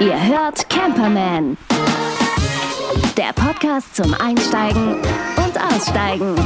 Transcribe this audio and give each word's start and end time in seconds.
Ihr 0.00 0.28
hört 0.28 0.70
Camperman. 0.70 1.56
Der 3.16 3.32
Podcast 3.34 3.96
zum 3.96 4.14
Einsteigen 4.14 4.94
und 4.94 5.60
Aussteigen. 5.60 6.36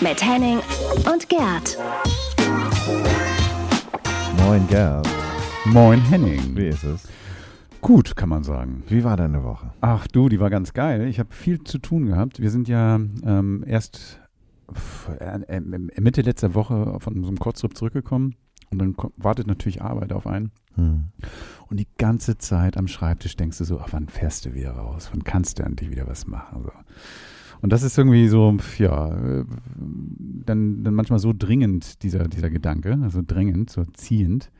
Mit 0.00 0.20
Henning 0.24 0.58
und 1.12 1.28
Gerd. 1.28 1.78
Moin 4.44 4.66
Gerd, 4.66 5.08
Moin 5.66 6.00
Henning. 6.00 6.56
wie 6.56 6.66
ist 6.66 6.82
es? 6.82 7.06
Gut, 7.80 8.16
kann 8.16 8.28
man 8.28 8.42
sagen. 8.42 8.82
Wie 8.88 9.04
war 9.04 9.16
deine 9.16 9.44
Woche? 9.44 9.70
Ach 9.80 10.08
du, 10.08 10.28
die 10.28 10.40
war 10.40 10.50
ganz 10.50 10.72
geil. 10.72 11.06
Ich 11.06 11.20
habe 11.20 11.32
viel 11.32 11.62
zu 11.62 11.78
tun 11.78 12.06
gehabt. 12.06 12.42
Wir 12.42 12.50
sind 12.50 12.66
ja 12.66 12.96
ähm, 12.96 13.62
erst 13.64 14.18
äh, 15.20 15.42
äh, 15.46 15.60
Mitte 15.60 16.22
letzter 16.22 16.56
Woche 16.56 16.98
von 16.98 17.22
so 17.22 17.28
einem 17.28 17.38
Kurztrip 17.38 17.76
zurückgekommen 17.76 18.34
und 18.70 18.78
dann 18.78 18.94
ko- 18.96 19.12
wartet 19.16 19.46
natürlich 19.46 19.82
Arbeit 19.82 20.12
auf 20.12 20.26
einen. 20.26 20.50
Hm. 20.74 21.04
Und 21.68 21.78
die 21.80 21.88
ganze 21.98 22.38
Zeit 22.38 22.76
am 22.76 22.88
Schreibtisch 22.88 23.36
denkst 23.36 23.58
du 23.58 23.64
so, 23.64 23.80
ach, 23.80 23.88
wann 23.92 24.08
fährst 24.08 24.46
du 24.46 24.54
wieder 24.54 24.72
raus? 24.72 25.10
Wann 25.12 25.24
kannst 25.24 25.58
du 25.58 25.62
endlich 25.64 25.90
wieder 25.90 26.06
was 26.06 26.26
machen? 26.26 26.62
So. 26.62 26.70
Und 27.60 27.72
das 27.72 27.82
ist 27.82 27.98
irgendwie 27.98 28.28
so, 28.28 28.56
ja, 28.78 29.08
äh, 29.16 29.44
dann, 30.46 30.84
dann 30.84 30.94
manchmal 30.94 31.18
so 31.18 31.32
dringend, 31.36 32.02
dieser, 32.02 32.28
dieser 32.28 32.50
Gedanke, 32.50 32.98
also 33.02 33.20
drängend, 33.26 33.70
so 33.70 33.84
ziehend, 33.94 34.50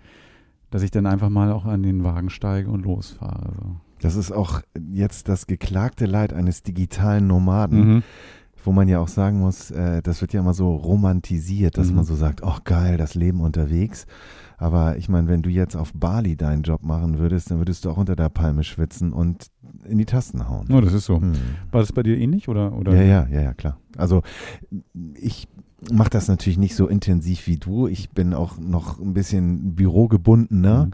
dass 0.71 0.83
ich 0.83 0.91
dann 0.91 1.07
einfach 1.07 1.29
mal 1.31 1.53
auch 1.53 1.65
an 1.65 1.83
den 1.83 2.05
Wagen 2.05 2.29
steige 2.31 2.71
und 2.71 2.83
losfahre. 2.85 3.53
So. 3.57 3.77
Das 4.01 4.15
ist 4.17 4.31
auch 4.33 4.61
jetzt 4.93 5.29
das 5.29 5.47
geklagte 5.47 6.07
Leid 6.07 6.33
eines 6.33 6.63
digitalen 6.63 7.27
Nomaden, 7.27 7.95
Mhm. 7.95 8.03
Wo 8.65 8.73
man 8.73 8.89
ja 8.89 8.99
auch 9.01 9.09
sagen 9.09 9.39
muss, 9.41 9.71
äh, 9.71 10.03
das 10.03 10.21
wird 10.21 10.33
ja 10.33 10.41
immer 10.41 10.55
so 10.55 10.75
romantisiert, 10.77 11.79
dass 11.79 11.89
Mhm. 11.91 11.97
man 11.97 12.05
so 12.05 12.15
sagt, 12.17 12.43
ach 12.45 12.65
geil, 12.65 12.97
das 12.97 13.15
Leben 13.15 13.41
unterwegs. 13.41 14.07
Aber 14.61 14.97
ich 14.97 15.09
meine, 15.09 15.29
wenn 15.29 15.43
du 15.43 15.51
jetzt 15.51 15.77
auf 15.77 15.93
Bali 15.95 16.37
deinen 16.37 16.63
Job 16.63 16.83
machen 16.83 17.19
würdest, 17.19 17.51
dann 17.51 17.59
würdest 17.59 17.85
du 17.85 17.91
auch 17.91 17.97
unter 17.97 18.17
der 18.17 18.29
Palme 18.29 18.65
schwitzen 18.65 19.13
und 19.13 19.47
in 19.85 19.99
die 19.99 20.05
Tasten 20.05 20.49
hauen. 20.49 20.67
Oh, 20.73 20.81
das 20.81 20.93
ist 20.93 21.07
so. 21.07 21.21
Hm. 21.21 21.33
War 21.71 21.81
das 21.81 21.93
bei 21.93 22.03
dir 22.03 22.19
ähnlich 22.19 22.49
oder? 22.49 22.73
oder? 22.77 22.93
Ja, 22.95 23.03
ja, 23.03 23.27
ja, 23.31 23.41
ja, 23.43 23.55
klar. 23.55 23.79
Also 23.97 24.23
ich 25.15 25.47
mache 25.93 26.11
das 26.11 26.29
natürlich 26.29 26.59
nicht 26.59 26.75
so 26.75 26.89
intensiv 26.89 27.47
wie 27.47 27.57
du. 27.57 27.87
Ich 27.87 28.11
bin 28.11 28.35
auch 28.35 28.59
noch 28.59 28.99
ein 28.99 29.15
bisschen 29.15 29.75
bürogebundener. 29.75 30.87
Mhm. 30.87 30.93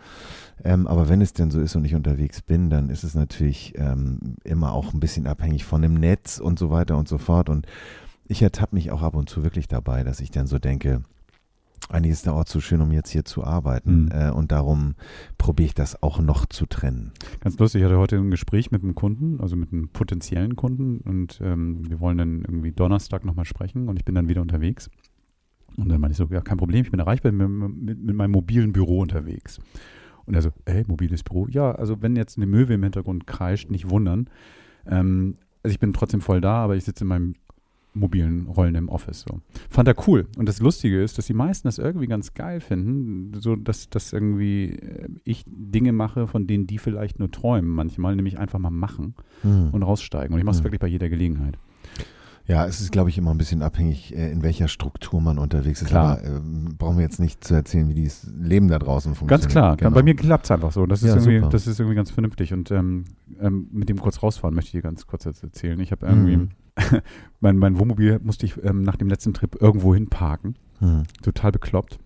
Ähm, 0.63 0.87
aber 0.87 1.09
wenn 1.09 1.21
es 1.21 1.33
denn 1.33 1.51
so 1.51 1.61
ist 1.61 1.75
und 1.77 1.85
ich 1.85 1.95
unterwegs 1.95 2.43
bin, 2.43 2.71
dann 2.71 2.91
ist 2.91 3.05
es 3.05 3.15
natürlich 3.15 3.75
ähm, 3.77 4.37
immer 4.45 4.73
auch 4.73 4.93
ein 4.93 5.01
bisschen 5.01 5.27
abhängig 5.27 5.65
von 5.65 5.83
dem 5.83 5.95
Netz 5.95 6.39
und 6.39 6.59
so 6.59 6.71
weiter 6.71 6.97
und 6.97 7.09
so 7.09 7.19
fort. 7.19 7.49
Und 7.49 7.67
ich 8.27 8.43
ertappe 8.43 8.75
mich 8.75 8.91
auch 8.91 9.03
ab 9.03 9.17
und 9.17 9.29
zu 9.29 9.43
wirklich 9.43 9.69
dabei, 9.69 10.05
dass 10.05 10.21
ich 10.21 10.31
dann 10.31 10.47
so 10.47 10.59
denke, 10.59 11.03
eigentlich 11.89 12.13
ist 12.13 12.27
der 12.27 12.35
Ort 12.35 12.49
so 12.49 12.61
schön, 12.61 12.81
um 12.81 12.91
jetzt 12.93 13.11
hier 13.11 13.25
zu 13.25 13.45
arbeiten. 13.45 14.05
Mhm. 14.05 14.11
Äh, 14.13 14.31
und 14.31 14.53
darum 14.53 14.95
probiere 15.39 15.67
ich 15.67 15.75
das 15.75 16.03
auch 16.03 16.21
noch 16.21 16.47
zu 16.47 16.67
trennen. 16.67 17.13
Ganz 17.41 17.59
lustig, 17.59 17.81
ich 17.81 17.85
hatte 17.87 17.99
heute 17.99 18.17
ein 18.17 18.31
Gespräch 18.31 18.71
mit 18.71 18.83
einem 18.83 18.95
Kunden, 18.95 19.41
also 19.41 19.57
mit 19.57 19.73
einem 19.73 19.89
potenziellen 19.89 20.57
Kunden 20.57 20.99
und 20.99 21.41
ähm, 21.43 21.89
wir 21.89 22.01
wollen 22.01 22.19
dann 22.19 22.43
irgendwie 22.43 22.73
Donnerstag 22.73 23.25
nochmal 23.25 23.45
sprechen 23.45 23.89
und 23.89 23.99
ich 23.99 24.05
bin 24.05 24.15
dann 24.15 24.29
wieder 24.29 24.43
unterwegs. 24.43 24.91
Und 25.77 25.89
dann 25.89 26.01
meinte 26.01 26.13
ich 26.13 26.19
so, 26.19 26.33
ja, 26.33 26.41
kein 26.41 26.57
Problem, 26.57 26.85
ich 26.85 26.91
bin 26.91 27.01
erreichbar 27.01 27.33
mit, 27.33 27.49
mit, 27.49 27.99
mit 27.99 28.17
meinem 28.17 28.31
mobilen 28.31 28.73
Büro 28.73 29.01
unterwegs. 29.01 29.59
Und 30.25 30.35
er 30.35 30.43
so, 30.43 30.51
ey, 30.65 30.85
mobiles 30.87 31.23
Büro? 31.23 31.49
Ja, 31.49 31.73
also 31.73 32.01
wenn 32.01 32.17
jetzt 32.17 32.37
eine 32.37 32.47
Möwe 32.47 32.75
im 32.75 32.83
Hintergrund 32.83 33.27
kreischt, 33.27 33.71
nicht 33.71 33.91
wundern. 33.91 34.31
Ähm, 34.87 35.37
also 35.63 35.73
ich 35.73 35.81
bin 35.81 35.93
trotzdem 35.93 36.21
voll 36.21 36.41
da, 36.41 36.57
aber 36.57 36.77
ich 36.77 36.85
sitze 36.85 37.05
in 37.05 37.09
meinem 37.09 37.35
mobilen 37.95 38.47
Rollen 38.49 38.75
im 38.75 38.89
Office. 38.89 39.25
So. 39.29 39.41
Fand 39.71 39.89
er 39.89 39.95
cool. 40.09 40.27
Und 40.37 40.49
das 40.49 40.61
Lustige 40.61 41.03
ist, 41.03 41.17
dass 41.17 41.27
die 41.27 41.35
meisten 41.35 41.69
das 41.69 41.79
irgendwie 41.79 42.07
ganz 42.09 42.35
geil 42.35 42.61
finden, 42.61 43.33
so 43.41 43.55
dass, 43.57 43.89
dass 43.89 44.13
irgendwie 44.13 44.71
äh, 44.73 45.09
ich 45.25 45.45
Dinge 45.47 45.93
mache, 45.93 46.27
von 46.27 46.47
denen 46.47 46.67
die 46.67 46.79
vielleicht 46.79 47.19
nur 47.21 47.31
träumen 47.31 47.71
manchmal, 47.71 48.17
nämlich 48.17 48.39
einfach 48.39 48.59
mal 48.59 48.71
machen 48.71 49.15
Hm. 49.43 49.71
und 49.71 49.83
raussteigen. 49.83 50.33
Und 50.35 50.39
ich 50.41 50.45
mache 50.45 50.55
es 50.55 50.59
Hm. 50.61 50.65
wirklich 50.65 50.81
bei 50.81 50.89
jeder 50.89 51.09
Gelegenheit. 51.09 51.57
Ja, 52.47 52.67
es 52.67 52.79
ist, 52.83 52.93
glaube 52.93 53.09
ich, 53.09 53.17
immer 53.17 53.31
ein 53.31 53.39
bisschen 53.39 53.63
abhängig, 53.63 54.15
äh, 54.15 54.31
in 54.31 54.43
welcher 54.43 54.69
Struktur 54.69 55.19
man 55.23 55.39
unterwegs 55.39 55.81
ist. 55.81 55.89
Klar. 55.89 56.19
Aber 56.19 56.27
ähm, 56.27 56.75
brauchen 56.77 56.97
wir 56.99 57.03
jetzt 57.05 57.19
nicht 57.19 57.43
zu 57.43 57.55
erzählen, 57.55 57.89
wie 57.89 57.95
dieses 57.95 58.29
Leben 58.39 58.69
da 58.69 58.79
draußen 58.79 59.15
funktioniert. 59.15 59.43
Ganz 59.45 59.51
klar. 59.53 59.77
Genau. 59.79 59.91
Bei 59.93 60.03
mir 60.03 60.15
klappt 60.15 60.45
es 60.45 60.51
einfach 60.51 60.71
so. 60.73 60.85
Das 60.85 61.03
ist, 61.03 61.09
Ja, 61.09 61.15
irgendwie, 61.17 61.39
super. 61.39 61.49
das 61.49 61.67
ist 61.67 61.81
irgendwie 61.81 61.97
ganz 61.97 62.11
vernünftig. 62.11 62.53
Und 62.53 62.71
ähm, 62.71 63.05
ähm, 63.41 63.69
mit 63.73 63.89
dem 63.89 63.99
kurz 63.99 64.23
rausfahren 64.23 64.55
möchte 64.55 64.69
ich 64.69 64.73
dir 64.73 64.83
ganz 64.83 65.07
kurz 65.07 65.25
jetzt 65.25 65.43
erzählen. 65.43 65.81
Ich 65.81 65.91
habe 65.91 66.05
irgendwie, 66.05 66.37
Mhm. 66.37 66.49
mein, 67.41 67.57
mein 67.57 67.79
Wohnmobil 67.79 68.21
musste 68.23 68.47
ich 68.47 68.63
ähm, 68.65 68.83
nach 68.83 68.97
dem 68.97 69.09
letzten 69.09 69.35
Trip 69.35 69.61
irgendwo 69.61 69.95
hin 69.95 70.09
parken. 70.09 70.57
Hm. 70.81 71.05
total 71.23 71.53
bekloppt. 71.53 71.99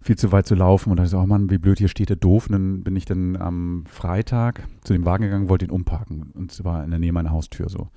Viel 0.00 0.16
zu 0.16 0.30
weit 0.30 0.46
zu 0.46 0.54
laufen 0.54 0.90
und 0.90 0.98
da 0.98 1.04
ist 1.04 1.14
oh 1.14 1.26
Mann, 1.26 1.50
wie 1.50 1.58
blöd, 1.58 1.78
hier 1.78 1.88
steht 1.88 2.10
der 2.10 2.16
doof. 2.16 2.46
Und 2.46 2.52
dann 2.52 2.82
bin 2.84 2.94
ich 2.94 3.04
dann 3.04 3.36
am 3.36 3.84
Freitag 3.88 4.62
zu 4.84 4.92
dem 4.92 5.04
Wagen 5.04 5.24
gegangen, 5.24 5.48
wollte 5.48 5.64
ihn 5.64 5.72
umparken. 5.72 6.30
Und 6.34 6.52
es 6.52 6.64
war 6.64 6.84
in 6.84 6.90
der 6.90 7.00
Nähe 7.00 7.12
meiner 7.12 7.32
Haustür 7.32 7.68
so. 7.68 7.88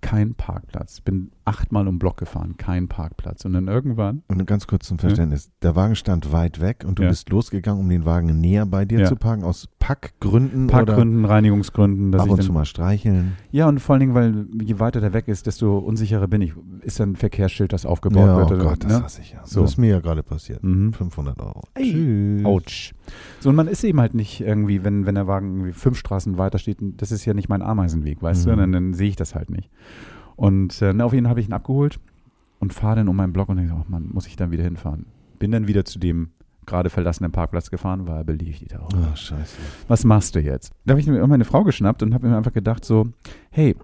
Kein 0.00 0.34
Parkplatz. 0.34 1.00
Bin 1.00 1.30
achtmal 1.46 1.88
um 1.88 1.98
Block 1.98 2.18
gefahren, 2.18 2.56
kein 2.58 2.88
Parkplatz. 2.88 3.44
Und 3.44 3.52
dann 3.54 3.68
irgendwann, 3.68 4.22
Und 4.28 4.44
ganz 4.46 4.66
kurz 4.66 4.86
zum 4.86 4.98
Verständnis. 4.98 5.50
Der 5.62 5.74
Wagen 5.76 5.94
stand 5.94 6.32
weit 6.32 6.60
weg 6.60 6.84
und 6.86 6.98
du 6.98 7.04
Ja. 7.04 7.08
bist 7.08 7.30
losgegangen, 7.30 7.80
um 7.80 7.88
den 7.88 8.04
Wagen 8.04 8.40
näher 8.40 8.66
bei 8.66 8.84
dir 8.84 9.00
Ja. 9.00 9.06
zu 9.06 9.16
parken, 9.16 9.44
aus 9.44 9.68
Packgründen 9.78 10.68
Reinigungsgründen, 11.24 12.08
oder 12.08 12.18
dass 12.18 12.26
ab 12.26 12.32
und 12.32 12.42
zu 12.42 12.52
mal 12.52 12.64
streicheln. 12.64 13.32
Ja, 13.50 13.68
und 13.68 13.80
vor 13.80 13.94
allen 13.94 14.00
Dingen, 14.00 14.14
weil 14.14 14.46
je 14.62 14.78
weiter 14.78 15.00
der 15.00 15.12
weg 15.12 15.28
ist, 15.28 15.46
desto 15.46 15.78
unsicherer 15.78 16.26
bin 16.28 16.42
ich. 16.42 16.52
Ist 16.82 17.00
dann 17.00 17.10
ein 17.12 17.16
Verkehrsschild, 17.16 17.72
das 17.72 17.86
aufgebaut 17.86 18.26
ja, 18.26 18.36
wird. 18.36 18.50
oh 18.50 18.54
oder- 18.54 18.64
Gott, 18.64 18.84
das 18.84 18.92
ne? 18.98 19.02
hasse 19.04 19.20
ich 19.20 19.32
ja. 19.32 19.40
So. 19.44 19.62
Das 19.62 19.72
ist 19.72 19.76
mir 19.78 19.90
ja 19.90 20.00
gerade 20.00 20.22
passiert. 20.22 20.62
Mhm. 20.62 20.92
500 20.92 21.40
Euro. 21.40 21.62
Ey. 21.74 21.92
Tschüss. 21.92 22.44
Autsch. 22.44 22.94
So, 23.40 23.50
und 23.50 23.56
man 23.56 23.68
ist 23.68 23.84
eben 23.84 24.00
halt 24.00 24.14
nicht 24.14 24.40
irgendwie, 24.40 24.84
wenn, 24.84 25.06
wenn 25.06 25.14
der 25.14 25.26
Wagen 25.26 25.54
irgendwie 25.54 25.72
fünf 25.72 25.96
Straßen 25.98 26.38
weiter 26.38 26.58
steht, 26.58 26.78
das 26.80 27.12
ist 27.12 27.24
ja 27.24 27.34
nicht 27.34 27.48
mein 27.48 27.62
Ameisenweg, 27.62 28.20
weißt 28.22 28.46
Mhm. 28.46 28.50
du, 28.50 28.56
dann, 28.56 28.72
dann 28.72 28.94
sehe 28.94 29.08
ich 29.08 29.16
das 29.16 29.34
halt 29.34 29.50
nicht. 29.50 29.70
Und 30.36 30.80
äh, 30.82 30.92
na, 30.92 31.04
auf 31.04 31.12
jeden 31.12 31.24
Fall 31.24 31.30
habe 31.30 31.40
ich 31.40 31.48
ihn 31.48 31.52
abgeholt 31.52 31.98
und 32.60 32.72
fahre 32.72 32.96
dann 32.96 33.08
um 33.08 33.16
meinen 33.16 33.32
Block 33.32 33.48
und 33.48 33.56
denke, 33.56 33.74
oh 33.74 33.84
Mann, 33.88 34.08
muss 34.12 34.26
ich 34.26 34.36
dann 34.36 34.50
wieder 34.50 34.64
hinfahren. 34.64 35.06
Bin 35.38 35.50
dann 35.50 35.66
wieder 35.66 35.84
zu 35.84 35.98
dem 35.98 36.30
gerade 36.66 36.90
verlassenen 36.90 37.30
Parkplatz 37.32 37.70
gefahren, 37.70 38.06
war 38.08 38.24
belegt. 38.24 38.62
Ich 38.62 38.68
dachte, 38.68 38.84
oh, 38.92 38.98
Oh, 39.12 39.16
scheiße. 39.16 39.56
was 39.88 40.04
machst 40.04 40.34
du 40.34 40.40
jetzt? 40.40 40.72
Da 40.84 40.92
habe 40.92 41.00
ich 41.00 41.06
mir 41.06 41.24
meine 41.26 41.44
Frau 41.44 41.62
geschnappt 41.64 42.02
und 42.02 42.12
habe 42.12 42.28
mir 42.28 42.36
einfach 42.36 42.52
gedacht 42.52 42.84
so, 42.84 43.08
hey, 43.50 43.76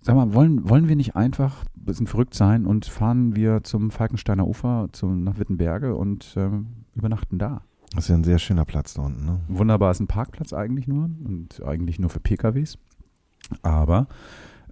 sag 0.00 0.16
mal, 0.16 0.32
wollen, 0.32 0.68
wollen 0.68 0.88
wir 0.88 0.96
nicht 0.96 1.14
einfach 1.14 1.62
ein 1.76 1.84
bisschen 1.84 2.06
verrückt 2.06 2.34
sein 2.34 2.64
und 2.64 2.86
fahren 2.86 3.36
wir 3.36 3.62
zum 3.64 3.90
Falkensteiner 3.90 4.46
Ufer, 4.46 4.88
zum, 4.92 5.24
nach 5.24 5.38
Wittenberge 5.38 5.94
und 5.94 6.32
ähm, 6.36 6.68
übernachten 6.94 7.38
da? 7.38 7.60
Das 7.94 8.04
ist 8.04 8.08
ja 8.08 8.14
ein 8.16 8.24
sehr 8.24 8.38
schöner 8.38 8.64
Platz 8.64 8.94
da 8.94 9.02
unten, 9.02 9.24
ne? 9.26 9.40
Wunderbar 9.48 9.90
ist 9.90 10.00
ein 10.00 10.06
Parkplatz 10.06 10.52
eigentlich 10.52 10.88
nur 10.88 11.10
und 11.24 11.62
eigentlich 11.64 11.98
nur 11.98 12.08
für 12.10 12.20
PKWs. 12.20 12.78
Aber 13.62 14.06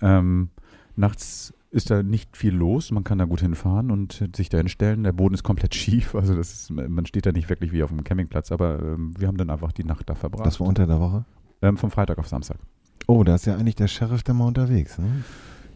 ähm, 0.00 0.48
nachts 0.96 1.52
ist 1.70 1.90
da 1.90 2.02
nicht 2.04 2.36
viel 2.36 2.54
los. 2.54 2.92
Man 2.92 3.02
kann 3.02 3.18
da 3.18 3.24
gut 3.24 3.40
hinfahren 3.40 3.90
und 3.90 4.30
sich 4.36 4.48
da 4.48 4.58
hinstellen. 4.58 5.02
Der 5.02 5.12
Boden 5.12 5.34
ist 5.34 5.42
komplett 5.42 5.74
schief. 5.76 6.14
Also 6.14 6.34
das 6.34 6.52
ist, 6.52 6.70
man 6.70 7.04
steht 7.06 7.26
da 7.26 7.32
nicht 7.32 7.48
wirklich 7.48 7.72
wie 7.72 7.82
auf 7.82 7.90
einem 7.90 8.04
Campingplatz, 8.04 8.52
aber 8.52 8.78
ähm, 8.80 9.12
wir 9.18 9.26
haben 9.26 9.36
dann 9.36 9.50
einfach 9.50 9.72
die 9.72 9.84
Nacht 9.84 10.08
da 10.08 10.14
verbracht. 10.14 10.46
Das 10.46 10.60
war 10.60 10.68
unter 10.68 10.86
der 10.86 11.00
Woche. 11.00 11.24
ähm, 11.62 11.76
vom 11.76 11.90
Freitag 11.90 12.18
auf 12.18 12.28
Samstag. 12.28 12.58
Oh, 13.06 13.24
da 13.24 13.34
ist 13.34 13.44
ja 13.46 13.56
eigentlich 13.56 13.74
der 13.74 13.88
Sheriff 13.88 14.22
dann 14.22 14.36
mal 14.38 14.46
unterwegs, 14.46 14.98
ne? 14.98 15.24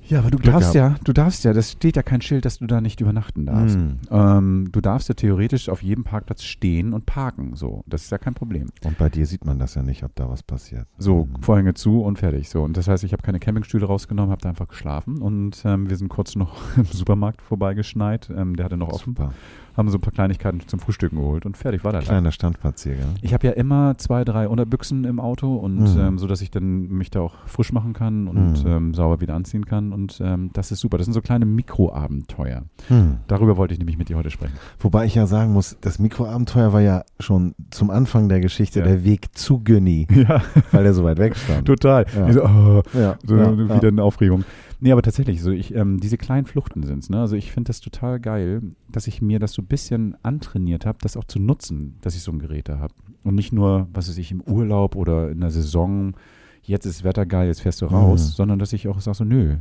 Ja, 0.08 0.20
aber 0.20 0.30
du 0.30 0.38
Glück 0.38 0.52
darfst 0.54 0.74
ja, 0.74 0.94
du 1.04 1.12
darfst 1.12 1.44
ja, 1.44 1.52
das 1.52 1.72
steht 1.72 1.96
ja 1.96 2.02
kein 2.02 2.20
Schild, 2.20 2.44
dass 2.44 2.58
du 2.58 2.66
da 2.66 2.80
nicht 2.80 3.00
übernachten 3.00 3.46
darfst. 3.46 3.76
Hm. 3.76 3.98
Ähm, 4.10 4.68
du 4.72 4.80
darfst 4.80 5.08
ja 5.08 5.14
theoretisch 5.14 5.68
auf 5.68 5.82
jedem 5.82 6.04
Parkplatz 6.04 6.42
stehen 6.44 6.92
und 6.94 7.04
parken. 7.06 7.54
So, 7.56 7.84
das 7.86 8.04
ist 8.04 8.10
ja 8.10 8.18
kein 8.18 8.34
Problem. 8.34 8.68
Und 8.84 8.96
bei 8.98 9.08
dir 9.10 9.26
sieht 9.26 9.44
man 9.44 9.58
das 9.58 9.74
ja 9.74 9.82
nicht, 9.82 10.02
ob 10.04 10.14
da 10.16 10.28
was 10.30 10.42
passiert. 10.42 10.86
So, 10.98 11.28
Hm. 11.32 11.42
Vorhänge 11.42 11.74
zu 11.74 12.00
und 12.02 12.18
fertig. 12.18 12.48
So, 12.48 12.62
und 12.62 12.76
das 12.76 12.88
heißt, 12.88 13.04
ich 13.04 13.12
habe 13.12 13.22
keine 13.22 13.38
Campingstühle 13.40 13.84
rausgenommen, 13.86 14.30
habe 14.30 14.40
da 14.42 14.48
einfach 14.48 14.68
geschlafen 14.68 15.18
und 15.20 15.62
ähm, 15.64 15.88
wir 15.90 15.96
sind 15.96 16.08
kurz 16.08 16.36
noch 16.36 16.54
im 16.76 16.84
Supermarkt 16.84 17.42
vorbeigeschneit. 17.42 18.30
Ähm, 18.34 18.56
der 18.56 18.64
hatte 18.64 18.76
noch 18.76 18.88
offen. 18.88 19.14
Super. 19.14 19.32
Haben 19.76 19.90
so 19.90 19.98
ein 19.98 20.00
paar 20.00 20.12
Kleinigkeiten 20.12 20.60
zum 20.66 20.80
Frühstücken 20.80 21.16
geholt 21.18 21.46
und 21.46 21.56
fertig 21.56 21.84
war 21.84 21.92
der. 21.92 22.00
Kleiner 22.00 22.32
Standspaziergang. 22.32 23.14
Ich 23.22 23.32
habe 23.32 23.46
ja 23.46 23.52
immer 23.52 23.96
zwei, 23.96 24.24
drei 24.24 24.48
Unterbüchsen 24.48 25.04
im 25.04 25.20
Auto 25.20 25.54
und 25.54 25.78
Mhm. 25.94 26.18
so, 26.18 26.26
dass 26.26 26.40
ich 26.40 26.50
dann 26.50 26.88
mich 26.88 27.10
da 27.10 27.20
auch 27.20 27.34
frisch 27.46 27.72
machen 27.72 27.92
kann 27.92 28.26
und 28.26 28.64
Mhm. 28.64 28.70
ähm, 28.70 28.94
sauber 28.94 29.20
wieder 29.20 29.34
anziehen 29.36 29.66
kann. 29.66 29.92
Und 29.98 30.20
ähm, 30.22 30.50
das 30.52 30.70
ist 30.70 30.78
super. 30.80 30.96
Das 30.96 31.06
sind 31.06 31.14
so 31.14 31.20
kleine 31.20 31.44
Mikroabenteuer. 31.44 32.62
Hm. 32.86 33.16
Darüber 33.26 33.56
wollte 33.56 33.74
ich 33.74 33.78
nämlich 33.80 33.98
mit 33.98 34.08
dir 34.08 34.16
heute 34.16 34.30
sprechen. 34.30 34.54
Wobei 34.78 35.06
ich 35.06 35.14
ja 35.16 35.26
sagen 35.26 35.52
muss, 35.52 35.76
das 35.80 35.98
Mikroabenteuer 35.98 36.72
war 36.72 36.80
ja 36.80 37.04
schon 37.18 37.54
zum 37.70 37.90
Anfang 37.90 38.28
der 38.28 38.40
Geschichte 38.40 38.78
Ja. 38.80 38.84
der 38.84 39.02
Weg 39.04 39.36
zu 39.36 39.58
Günni, 39.60 40.06
Ja, 40.14 40.42
weil 40.70 40.84
der 40.84 40.94
so 40.94 41.02
weit 41.02 41.18
weg 41.18 41.34
stand. 41.36 41.66
total. 41.66 42.06
Ja. 42.16 42.28
Ich 42.28 42.34
so, 42.34 42.44
oh, 42.44 42.82
so 43.24 43.36
wieder 43.36 43.88
eine 43.88 44.02
Aufregung. 44.04 44.44
Nee, 44.80 44.92
aber 44.92 45.02
tatsächlich, 45.02 45.42
so 45.42 45.50
ich, 45.50 45.74
ähm, 45.74 45.98
diese 45.98 46.16
kleinen 46.16 46.46
Fluchten 46.46 46.84
sind's. 46.84 47.10
Ne? 47.10 47.18
Also 47.20 47.34
ich 47.34 47.50
finde 47.50 47.68
das 47.70 47.80
total 47.80 48.20
geil, 48.20 48.62
dass 48.92 49.08
ich 49.08 49.20
mir 49.20 49.40
das 49.40 49.52
so 49.52 49.62
ein 49.62 49.66
bisschen 49.66 50.16
antrainiert 50.22 50.86
habe, 50.86 50.98
das 51.02 51.16
auch 51.16 51.24
zu 51.24 51.40
nutzen, 51.40 51.96
dass 52.02 52.14
ich 52.14 52.22
so 52.22 52.30
ein 52.30 52.38
Gerät 52.38 52.68
da 52.68 52.78
habe. 52.78 52.94
Und 53.24 53.34
nicht 53.34 53.52
nur, 53.52 53.88
was 53.92 54.08
weiß 54.08 54.18
ich, 54.18 54.30
im 54.30 54.40
Urlaub 54.42 54.94
oder 54.94 55.30
in 55.32 55.40
der 55.40 55.50
Saison, 55.50 56.14
jetzt 56.62 56.86
ist 56.86 57.02
Wetter 57.02 57.26
geil, 57.26 57.48
jetzt 57.48 57.62
fährst 57.62 57.82
du 57.82 57.86
raus, 57.86 58.28
Mhm. 58.28 58.32
sondern 58.36 58.58
dass 58.60 58.72
ich 58.72 58.86
auch 58.86 59.00
sage 59.00 59.16
so, 59.16 59.24
nö, 59.24 59.56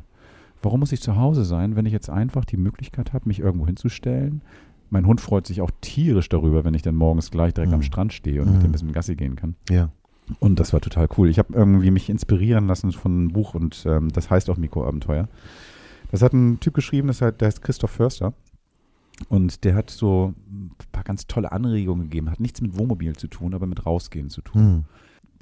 warum 0.68 0.82
muss 0.82 0.92
ich 0.92 1.00
zu 1.02 1.16
Hause 1.16 1.46
sein, 1.46 1.78
wenn 1.78 1.86
ich 1.86 1.94
jetzt 1.94 2.10
einfach 2.10 2.44
die 2.44 2.58
Möglichkeit 2.58 3.14
habe, 3.14 3.26
mich 3.30 3.40
irgendwo 3.40 3.66
hinzustellen, 3.66 4.42
mein 4.90 5.08
Hund 5.08 5.22
freut 5.22 5.48
sich 5.48 5.62
auch 5.62 5.72
tierisch 5.80 6.28
darüber, 6.28 6.66
wenn 6.66 6.74
ich 6.74 6.82
dann 6.82 6.94
morgens 6.96 7.32
gleich 7.32 7.54
direkt 7.54 7.70
Mhm. 7.72 7.76
am 7.76 7.82
Strand 7.84 8.12
stehe 8.12 8.42
und 8.42 8.52
mit 8.52 8.62
dem 8.62 8.70
ein 8.70 8.72
bisschen 8.74 8.92
Gassi 8.92 9.16
gehen 9.16 9.38
kann. 9.38 9.56
Ja. 9.70 9.92
Und 10.40 10.60
das 10.60 10.74
war 10.74 10.82
total 10.82 11.08
cool. 11.18 11.30
Ich 11.30 11.40
habe 11.40 11.54
irgendwie 11.54 11.90
mich 11.90 12.10
inspirieren 12.10 12.68
lassen 12.68 12.92
von 12.92 13.12
einem 13.14 13.28
Buch 13.30 13.54
und 13.54 13.86
ähm, 13.88 14.10
das 14.12 14.30
heißt 14.30 14.50
auch 14.50 14.58
Mikroabenteuer. 14.58 15.30
Das 16.12 16.22
hat 16.22 16.34
ein 16.34 16.60
Typ 16.60 16.74
geschrieben, 16.74 17.08
das 17.08 17.22
heißt, 17.22 17.40
der 17.40 17.48
heißt 17.48 17.62
Christoph 17.62 17.92
Förster. 17.92 18.34
Und 19.30 19.64
der 19.64 19.74
hat 19.74 19.90
so 19.90 20.34
ein 20.52 20.72
paar 20.92 21.04
ganz 21.06 21.28
tolle 21.28 21.54
Anregungen 21.54 22.04
gegeben. 22.10 22.30
Hat 22.30 22.42
nichts 22.42 22.60
mit 22.62 22.78
Wohnmobil 22.78 23.16
zu 23.16 23.28
tun, 23.28 23.54
aber 23.54 23.68
mit 23.68 23.86
Rausgehen 23.86 24.30
zu 24.30 24.42
tun. 24.42 24.62
Hm. 24.62 24.84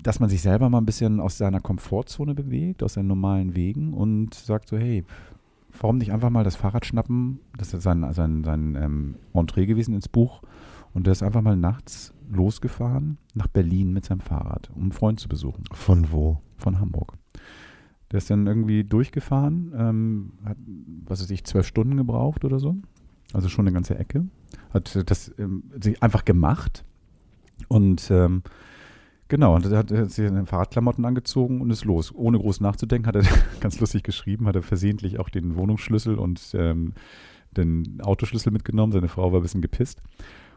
Dass 0.05 0.19
man 0.19 0.29
sich 0.29 0.43
selber 0.43 0.69
mal 0.69 0.77
ein 0.77 0.85
bisschen 0.85 1.19
aus 1.19 1.39
seiner 1.39 1.59
Komfortzone 1.59 2.35
bewegt, 2.35 2.83
aus 2.83 2.93
seinen 2.93 3.07
normalen 3.07 3.55
Wegen 3.55 3.91
und 3.91 4.35
sagt 4.35 4.69
so, 4.69 4.77
hey, 4.77 5.03
warum 5.81 5.97
nicht 5.97 6.11
einfach 6.11 6.29
mal 6.29 6.43
das 6.43 6.55
Fahrrad 6.55 6.85
schnappen? 6.85 7.39
Das 7.57 7.73
ist 7.73 7.81
sein, 7.81 8.05
sein, 8.13 8.43
sein 8.43 8.75
ähm, 8.75 9.15
Entree 9.33 9.65
gewesen 9.65 9.95
ins 9.95 10.07
Buch. 10.07 10.43
Und 10.93 11.07
der 11.07 11.13
ist 11.13 11.23
einfach 11.23 11.41
mal 11.41 11.57
nachts 11.57 12.13
losgefahren 12.31 13.17
nach 13.33 13.47
Berlin 13.47 13.93
mit 13.93 14.05
seinem 14.05 14.19
Fahrrad, 14.19 14.69
um 14.75 14.83
einen 14.83 14.91
Freund 14.91 15.19
zu 15.19 15.27
besuchen 15.27 15.63
Von 15.73 16.11
wo? 16.11 16.39
von 16.55 16.79
Hamburg. 16.79 17.13
Der 18.11 18.19
ist 18.19 18.29
dann 18.29 18.45
irgendwie 18.45 18.83
durchgefahren, 18.83 19.73
ähm, 19.75 20.33
hat, 20.45 20.57
was 21.05 21.21
weiß 21.21 21.31
ich, 21.31 21.45
zwölf 21.45 21.65
Stunden 21.65 21.97
gebraucht 21.97 22.45
oder 22.45 22.59
so. 22.59 22.75
Also 23.33 23.49
schon 23.49 23.65
eine 23.65 23.73
ganze 23.73 23.97
Ecke. 23.97 24.27
Hat 24.71 25.09
das 25.09 25.33
ähm, 25.39 25.63
sich 25.81 26.01
einfach 26.03 26.25
gemacht. 26.25 26.85
Und 27.69 28.11
ähm, 28.11 28.43
genau, 29.27 29.56
und 29.56 29.66
er 29.66 29.77
hat, 29.77 29.89
sich 29.89 30.27
seine 30.27 30.45
Fahrradklamotten 30.45 31.06
angezogen 31.06 31.62
und 31.62 31.69
ist 31.69 31.86
los. 31.86 32.13
Ohne 32.13 32.39
groß 32.39 32.62
nachzudenken, 32.62 33.07
hat 33.07 33.16
er 33.16 33.24
ganz 33.60 33.80
lustig 33.80 34.04
geschrieben, 34.04 34.48
hat 34.48 34.56
er 34.56 34.63
versehentlich 34.63 35.19
auch 35.19 35.30
den 35.30 35.56
Wohnungsschlüssel 35.56 36.16
und 36.18 36.42
ähm, 36.57 36.94
den 37.56 38.01
Autoschlüssel 38.01 38.51
mitgenommen. 38.51 38.92
Seine 38.92 39.07
Frau 39.07 39.31
war 39.31 39.39
ein 39.39 39.44
bisschen 39.44 39.62
gepisst 39.62 40.01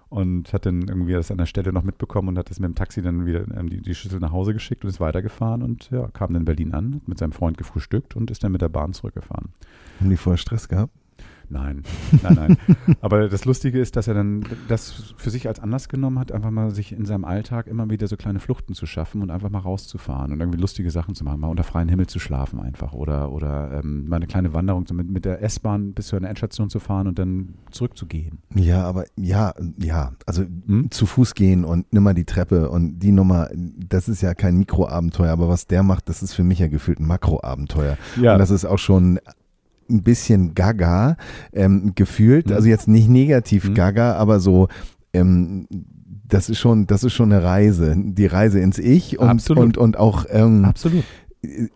und 0.08 0.52
hat 0.52 0.66
dann 0.66 0.82
irgendwie 0.88 1.12
das 1.12 1.30
an 1.30 1.38
der 1.38 1.46
Stelle 1.46 1.72
noch 1.72 1.82
mitbekommen 1.82 2.28
und 2.28 2.38
hat 2.38 2.50
das 2.50 2.60
mit 2.60 2.68
dem 2.68 2.74
Taxi 2.74 3.02
dann 3.02 3.26
wieder 3.26 3.44
ähm, 3.56 3.68
die, 3.68 3.80
die 3.80 3.94
Schlüssel 3.94 4.20
nach 4.20 4.32
Hause 4.32 4.54
geschickt 4.54 4.84
und 4.84 4.90
ist 4.90 5.00
weitergefahren 5.00 5.62
und 5.62 5.90
ja, 5.90 6.08
kam 6.08 6.32
dann 6.32 6.42
in 6.42 6.44
Berlin 6.46 6.72
an, 6.72 6.96
hat 6.96 7.08
mit 7.08 7.18
seinem 7.18 7.32
Freund 7.32 7.58
gefrühstückt 7.58 8.16
und 8.16 8.30
ist 8.30 8.42
dann 8.42 8.52
mit 8.52 8.62
der 8.62 8.68
Bahn 8.68 8.92
zurückgefahren. 8.92 9.50
Haben 10.00 10.10
die 10.10 10.16
vorher 10.16 10.38
Stress 10.38 10.68
gehabt? 10.68 10.92
Nein, 11.50 11.82
nein, 12.22 12.34
nein. 12.34 12.56
Aber 13.00 13.28
das 13.28 13.44
Lustige 13.44 13.80
ist, 13.80 13.96
dass 13.96 14.08
er 14.08 14.14
dann 14.14 14.44
das 14.68 15.14
für 15.16 15.30
sich 15.30 15.48
als 15.48 15.60
Anlass 15.60 15.88
genommen 15.88 16.18
hat, 16.18 16.32
einfach 16.32 16.50
mal 16.50 16.70
sich 16.70 16.92
in 16.92 17.06
seinem 17.06 17.24
Alltag 17.24 17.66
immer 17.66 17.88
wieder 17.90 18.06
so 18.06 18.16
kleine 18.16 18.40
Fluchten 18.40 18.74
zu 18.74 18.86
schaffen 18.86 19.22
und 19.22 19.30
einfach 19.30 19.50
mal 19.50 19.60
rauszufahren 19.60 20.32
und 20.32 20.40
irgendwie 20.40 20.60
lustige 20.60 20.90
Sachen 20.90 21.14
zu 21.14 21.24
machen, 21.24 21.40
mal 21.40 21.48
unter 21.48 21.64
freiem 21.64 21.88
Himmel 21.88 22.06
zu 22.06 22.18
schlafen 22.18 22.60
einfach 22.60 22.92
oder, 22.92 23.32
oder 23.32 23.80
ähm, 23.82 24.08
mal 24.08 24.16
eine 24.16 24.26
kleine 24.26 24.52
Wanderung 24.52 24.86
so 24.86 24.94
mit, 24.94 25.08
mit 25.10 25.24
der 25.24 25.42
S-Bahn 25.42 25.92
bis 25.92 26.08
zu 26.08 26.16
einer 26.16 26.28
Endstation 26.28 26.70
zu 26.70 26.80
fahren 26.80 27.06
und 27.06 27.18
dann 27.18 27.54
zurückzugehen. 27.70 28.38
Ja, 28.54 28.84
aber 28.84 29.04
ja, 29.16 29.54
ja, 29.78 30.12
also 30.26 30.44
Hm? 30.66 30.90
zu 30.90 31.06
Fuß 31.06 31.34
gehen 31.34 31.64
und 31.64 31.92
nimm 31.92 32.02
mal 32.02 32.14
die 32.14 32.24
Treppe 32.24 32.70
und 32.70 32.98
die 32.98 33.12
Nummer, 33.12 33.48
das 33.54 34.08
ist 34.08 34.20
ja 34.20 34.34
kein 34.34 34.56
Mikroabenteuer, 34.58 35.32
aber 35.32 35.48
was 35.48 35.66
der 35.66 35.82
macht, 35.82 36.08
das 36.08 36.22
ist 36.22 36.34
für 36.34 36.44
mich 36.44 36.58
ja 36.58 36.68
gefühlt 36.68 37.00
ein 37.00 37.06
Makroabenteuer. 37.06 37.96
Ja, 38.20 38.34
Und 38.34 38.38
das 38.38 38.50
ist 38.50 38.64
auch 38.64 38.78
schon 38.78 39.18
ein 39.90 40.02
bisschen 40.02 40.54
gaga 40.54 41.16
ähm, 41.52 41.92
gefühlt, 41.94 42.46
Mhm. 42.48 42.52
also 42.54 42.68
jetzt 42.68 42.88
nicht 42.88 43.08
negativ 43.08 43.68
Mhm. 43.70 43.74
gaga, 43.74 44.14
aber 44.14 44.40
so 44.40 44.68
ähm, 45.14 45.66
das 46.26 46.50
ist 46.50 46.58
schon, 46.58 46.86
das 46.86 47.04
ist 47.04 47.14
schon 47.14 47.32
eine 47.32 47.42
Reise, 47.42 47.94
die 47.96 48.26
Reise 48.26 48.60
ins 48.60 48.78
Ich 48.78 49.18
und 49.18 49.28
Absolut. 49.28 49.64
und 49.64 49.78
und 49.78 49.96
auch 49.98 50.26
ähm, 50.30 50.64
absolut. 50.66 51.02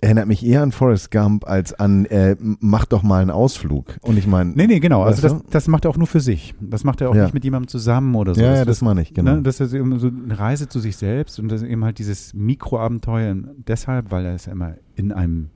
erinnert 0.03 0.27
mich 0.27 0.45
eher 0.45 0.63
an 0.63 0.73
Forrest 0.73 1.11
Gump 1.11 1.49
als 1.49 1.73
an 1.73 2.05
äh, 2.07 2.37
mach 2.41 2.85
doch 2.85 3.03
mal 3.05 3.23
einen 3.23 3.31
Ausflug. 3.31 3.97
Und 4.03 4.19
ich 4.19 4.27
meine, 4.27 4.51
Nee, 4.55 4.67
nee, 4.67 4.81
genau. 4.81 5.05
Also 5.05 5.23
das, 5.23 5.37
das 5.49 5.69
macht 5.69 5.85
er 5.87 5.91
auch 5.91 5.97
nur 5.97 6.09
für 6.09 6.21
sich. 6.21 6.55
Das 6.61 6.83
macht 6.85 7.01
er 7.01 7.09
auch 7.11 7.15
Ja. 7.15 7.23
nicht 7.25 7.33
mit 7.35 7.45
jemandem 7.45 7.69
zusammen 7.69 8.15
oder 8.17 8.35
so. 8.35 8.43
ja, 8.43 8.57
ja, 8.57 8.65
das 8.65 8.83
meine 8.83 9.01
ich, 9.03 9.15
genau. 9.15 9.37
Ne, 9.37 9.43
das 9.43 9.61
ist 9.61 9.73
eben 9.73 9.99
so 10.01 10.09
eine 10.09 10.39
Reise 10.39 10.69
zu 10.69 10.81
sich 10.81 10.97
selbst 10.97 11.39
und 11.39 11.49
das 11.49 11.63
ist 11.63 11.69
eben 11.69 11.85
halt 11.85 11.99
dieses 11.99 12.35
Mikroabenteuer 12.35 13.37
deshalb, 13.67 14.11
weil 14.11 14.27
er 14.27 14.35
es 14.35 14.49
immer 14.49 14.75
in 14.97 15.13
einem 15.13 15.49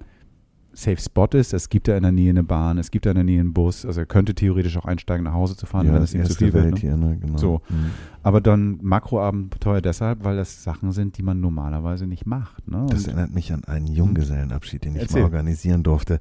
Safe 0.77 0.99
Spot 0.99 1.27
ist. 1.33 1.55
Es 1.55 1.69
gibt 1.71 1.89
da 1.89 1.97
in 1.97 2.03
der 2.03 2.13
Nähe 2.13 2.31
eine 2.31 2.45
Bahn, 2.45 2.77
es 2.79 2.91
gibt 2.91 3.07
da 3.07 3.11
in 3.11 3.17
der 3.17 3.25
Nähe 3.25 3.41
einen 3.41 3.55
Bus. 3.55 3.87
Also 3.87 4.01
er 4.01 4.07
könnte 4.07 4.35
theoretisch 4.35 4.77
auch 4.77 4.85
einsteigen, 4.85 5.25
nach 5.25 5.33
Hause 5.33 5.57
zu 5.57 5.65
fahren, 5.65 5.87
ja, 5.87 5.95
wenn 5.95 6.03
es 6.03 6.15
ihm 6.15 6.25
zu 6.25 6.35
viel 6.35 6.53
wird. 6.53 6.65
Welt 6.65 6.75
Ne? 6.75 6.81
hier, 6.81 6.97
ne? 6.97 7.17
genau. 7.19 7.39
So. 7.39 7.63
Mhm. 7.69 7.91
Aber 8.23 8.41
dann 8.41 8.79
Makroabenteuer 8.83 9.81
deshalb, 9.81 10.25
weil 10.25 10.37
das 10.37 10.63
Sachen 10.63 10.93
sind, 10.93 11.17
die 11.17 11.23
man 11.23 11.41
normalerweise 11.41 12.07
nicht 12.07 12.27
macht. 12.27 12.69
Ne? 12.69 12.87
Das 12.91 13.07
erinnert 13.07 13.33
mich 13.33 13.53
an 13.53 13.65
einen 13.65 13.87
Junggesellenabschied, 13.87 14.85
den 14.85 14.97
ich 14.97 15.03
Erzähl. 15.03 15.23
mal 15.23 15.27
organisieren 15.27 15.83
durfte. 15.83 16.21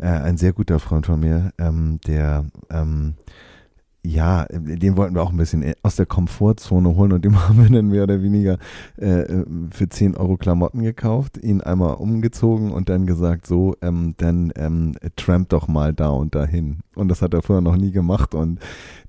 Äh, 0.00 0.06
ein 0.08 0.36
sehr 0.36 0.52
guter 0.52 0.78
Freund 0.80 1.06
von 1.06 1.20
mir, 1.20 1.52
ähm, 1.58 2.00
der 2.06 2.46
ähm, 2.70 3.14
ja, 4.04 4.46
den 4.50 4.96
wollten 4.96 5.14
wir 5.14 5.22
auch 5.22 5.30
ein 5.30 5.36
bisschen 5.36 5.74
aus 5.82 5.94
der 5.94 6.06
Komfortzone 6.06 6.96
holen 6.96 7.12
und 7.12 7.24
dem 7.24 7.40
haben 7.48 7.62
wir 7.62 7.70
dann 7.70 7.86
mehr 7.88 8.02
oder 8.02 8.20
weniger 8.20 8.58
äh, 9.00 9.22
äh, 9.22 9.44
für 9.70 9.88
10 9.88 10.16
Euro 10.16 10.36
Klamotten 10.36 10.82
gekauft, 10.82 11.38
ihn 11.42 11.60
einmal 11.60 11.94
umgezogen 11.94 12.72
und 12.72 12.88
dann 12.88 13.06
gesagt, 13.06 13.46
so, 13.46 13.76
ähm, 13.80 14.14
dann 14.16 14.52
ähm, 14.56 14.94
tramp 15.14 15.50
doch 15.50 15.68
mal 15.68 15.92
da 15.92 16.08
und 16.08 16.34
dahin. 16.34 16.80
Und 16.96 17.08
das 17.08 17.22
hat 17.22 17.32
er 17.32 17.42
vorher 17.42 17.60
noch 17.60 17.76
nie 17.76 17.92
gemacht 17.92 18.34
und 18.34 18.58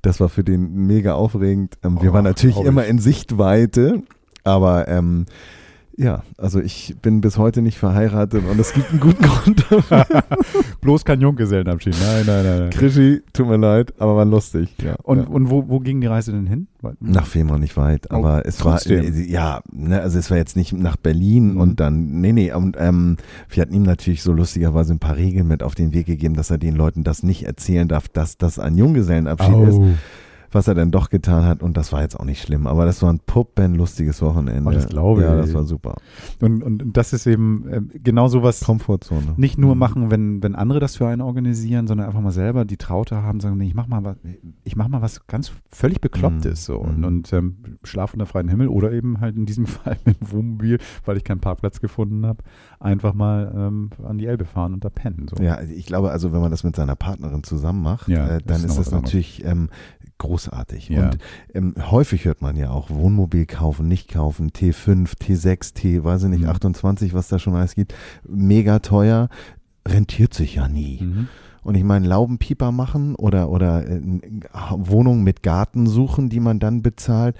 das 0.04 0.20
war 0.20 0.30
für 0.30 0.44
den 0.44 0.86
mega 0.86 1.16
aufregend. 1.16 1.76
Ähm, 1.84 2.00
wir 2.02 2.12
Oh, 2.12 2.14
waren 2.14 2.24
natürlich 2.26 2.60
immer 2.60 2.86
in 2.86 3.00
Sichtweite, 3.00 4.04
aber 4.44 4.88
ähm, 4.88 5.26
ja, 5.98 6.24
also 6.38 6.60
ich 6.60 6.96
bin 7.02 7.22
bis 7.22 7.38
heute 7.38 7.62
nicht 7.62 7.78
verheiratet 7.78 8.44
und 8.50 8.60
es 8.60 8.74
gibt 8.74 8.90
einen 8.92 9.00
guten 9.00 9.24
Grund. 9.24 9.66
Bloß 10.82 11.06
kein 11.06 11.22
Junggesellenabschied. 11.22 11.96
Nein, 12.02 12.24
nein, 12.26 12.44
nein. 12.44 12.60
nein. 12.62 12.70
Krischi, 12.72 13.22
tut 13.32 13.48
mir 13.48 13.58
leid, 13.58 13.94
aber 14.00 14.16
war 14.16 14.26
lustig. 14.26 14.70
Ja, 14.84 14.96
Und, 15.04 15.20
ja. 15.20 15.28
und 15.28 15.50
wo, 15.50 15.68
wo 15.70 15.80
ging 15.80 16.02
die 16.02 16.08
Reise 16.08 16.32
denn 16.32 16.48
hin? 16.48 16.68
Nach 17.00 17.26
Fehmarn 17.26 17.62
nicht 17.62 17.78
weit, 17.78 18.08
Oh, 18.12 18.16
aber 18.16 18.46
es 18.46 18.58
trotzdem. 18.58 19.04
war, 19.04 19.22
ja, 19.22 19.62
ne, 19.72 20.02
also 20.02 20.20
es 20.20 20.30
war 20.30 20.38
jetzt 20.38 20.56
nicht 20.58 20.74
nach 20.74 20.98
Berlin 20.98 21.54
Mhm. 21.54 21.62
und 21.62 21.80
dann, 21.80 22.20
nee, 22.22 22.34
nee, 22.34 22.52
und 22.54 22.76
ähm, 22.80 23.18
wir 23.50 23.62
hatten 23.62 23.74
ihm 23.74 23.84
natürlich 23.84 24.22
so 24.24 24.34
lustigerweise 24.34 24.94
ein 24.94 25.00
paar 25.00 25.16
Regeln 25.16 25.48
mit 25.48 25.64
auf 25.64 25.76
den 25.76 25.94
Weg 25.94 26.08
gegeben, 26.08 26.36
dass 26.36 26.50
er 26.52 26.58
den 26.58 26.76
Leuten 26.76 27.04
das 27.04 27.24
nicht 27.24 27.44
erzählen 27.44 27.88
darf, 27.88 28.08
dass 28.10 28.38
das 28.38 28.60
ein 28.60 28.78
Junggesellenabschied 28.78 29.68
ist, 29.68 29.76
Oh. 29.78 29.88
Was 30.56 30.68
er 30.68 30.76
dann 30.76 30.92
doch 30.92 31.10
getan 31.10 31.46
hat 31.46 31.62
und 31.64 31.78
das 31.78 31.92
war 31.92 32.02
jetzt 32.02 32.20
auch 32.20 32.26
nicht 32.26 32.42
schlimm, 32.42 32.68
aber 32.68 32.86
das 32.86 33.02
war 33.02 33.12
ein 33.12 33.20
puppenlustiges 33.20 34.22
Wochenende. 34.22 34.70
Oh, 34.70 34.72
das 34.74 34.88
glaube 34.88 35.22
Ja, 35.24 35.36
ich. 35.40 35.46
das 35.46 35.54
war 35.54 35.64
super. 35.64 35.96
Und, 36.42 36.64
und, 36.64 36.84
das 36.98 37.14
ist 37.14 37.26
eben 37.28 37.68
äh, 37.70 37.82
genau 38.00 38.28
sowas. 38.28 38.62
Komfortzone. 38.62 39.34
Nicht 39.38 39.58
nur 39.58 39.74
Mhm. 39.76 39.80
machen, 39.80 40.12
wenn, 40.12 40.44
wenn 40.44 40.56
andere 40.56 40.80
das 40.80 40.96
für 40.98 41.08
einen 41.08 41.22
organisieren, 41.22 41.88
sondern 41.88 42.08
einfach 42.08 42.22
mal 42.22 42.32
selber 42.32 42.66
die 42.66 42.78
Traute 42.78 43.22
haben, 43.24 43.40
sagen, 43.40 43.58
nee, 43.58 43.68
ich 43.68 43.76
mach 43.76 43.88
mal 43.88 44.04
was, 44.04 44.18
ich 44.64 44.76
mach 44.76 44.88
mal 44.88 45.02
was 45.02 45.26
ganz 45.28 45.52
völlig 45.70 46.02
Beklopptes 46.02 46.66
so 46.66 46.78
und, 46.78 47.00
Mhm. 47.00 47.04
und 47.06 47.34
ähm, 47.34 47.58
schlaf 47.84 48.14
unter 48.14 48.26
freiem 48.26 48.50
Himmel 48.50 48.68
oder 48.68 48.92
eben 48.92 49.20
halt 49.22 49.36
in 49.36 49.46
diesem 49.46 49.66
Fall 49.68 49.98
mit 50.06 50.20
dem 50.22 50.32
Wohnmobil, 50.32 50.80
weil 51.06 51.18
ich 51.18 51.24
keinen 51.24 51.40
Parkplatz 51.42 51.80
gefunden 51.80 52.26
habe, 52.26 52.44
einfach 52.80 53.14
mal 53.14 53.52
ähm, 53.56 53.90
an 54.08 54.18
die 54.18 54.26
Elbe 54.26 54.46
fahren 54.46 54.74
und 54.74 54.84
da 54.86 54.90
pennen. 54.90 55.28
So. 55.30 55.42
Ja, 55.44 55.56
also 55.56 55.74
ich 55.74 55.86
glaube, 55.86 56.12
also 56.12 56.32
wenn 56.34 56.42
man 56.42 56.52
das 56.52 56.64
mit 56.64 56.76
seiner 56.76 56.96
Partnerin 56.96 57.44
zusammen 57.44 57.82
macht, 57.82 58.08
Ja, 58.08 58.28
äh, 58.28 58.40
dann 58.46 58.58
ist 58.58 58.74
ist 58.74 58.78
das 58.78 58.92
natürlich 58.92 59.44
ähm, 59.46 59.70
großartig. 60.24 60.90
Ja. 60.90 61.06
Und 61.06 61.18
ähm, 61.54 61.76
häufig 61.92 62.26
hört 62.26 62.42
man 62.42 62.56
ja 62.56 62.72
auch 62.72 62.90
Wohnmobil 62.90 63.46
kaufen, 63.46 63.88
nicht 63.88 64.08
kaufen, 64.10 64.52
T5, 64.52 65.18
T6, 65.18 65.74
T, 65.74 66.04
weiß 66.04 66.24
ich 66.24 66.30
nicht, 66.30 66.44
Mhm. 66.44 66.50
28, 66.50 67.14
was 67.14 67.28
da 67.28 67.40
schon 67.40 67.56
alles 67.56 67.76
gibt, 67.76 67.94
mega 68.28 68.80
teuer, 68.80 69.30
rentiert 69.88 70.34
sich 70.34 70.56
ja 70.56 70.68
nie. 70.68 71.02
Mhm. 71.02 71.28
Und 71.64 71.76
ich 71.76 71.84
meine, 71.84 72.08
Laubenpieper 72.08 72.72
machen 72.72 73.16
oder, 73.16 73.50
oder 73.50 73.88
äh, 73.88 74.02
Wohnungen 74.72 75.24
mit 75.24 75.44
Garten 75.44 75.88
suchen, 75.88 76.30
die 76.30 76.40
man 76.40 76.60
dann 76.60 76.82
bezahlt, 76.82 77.38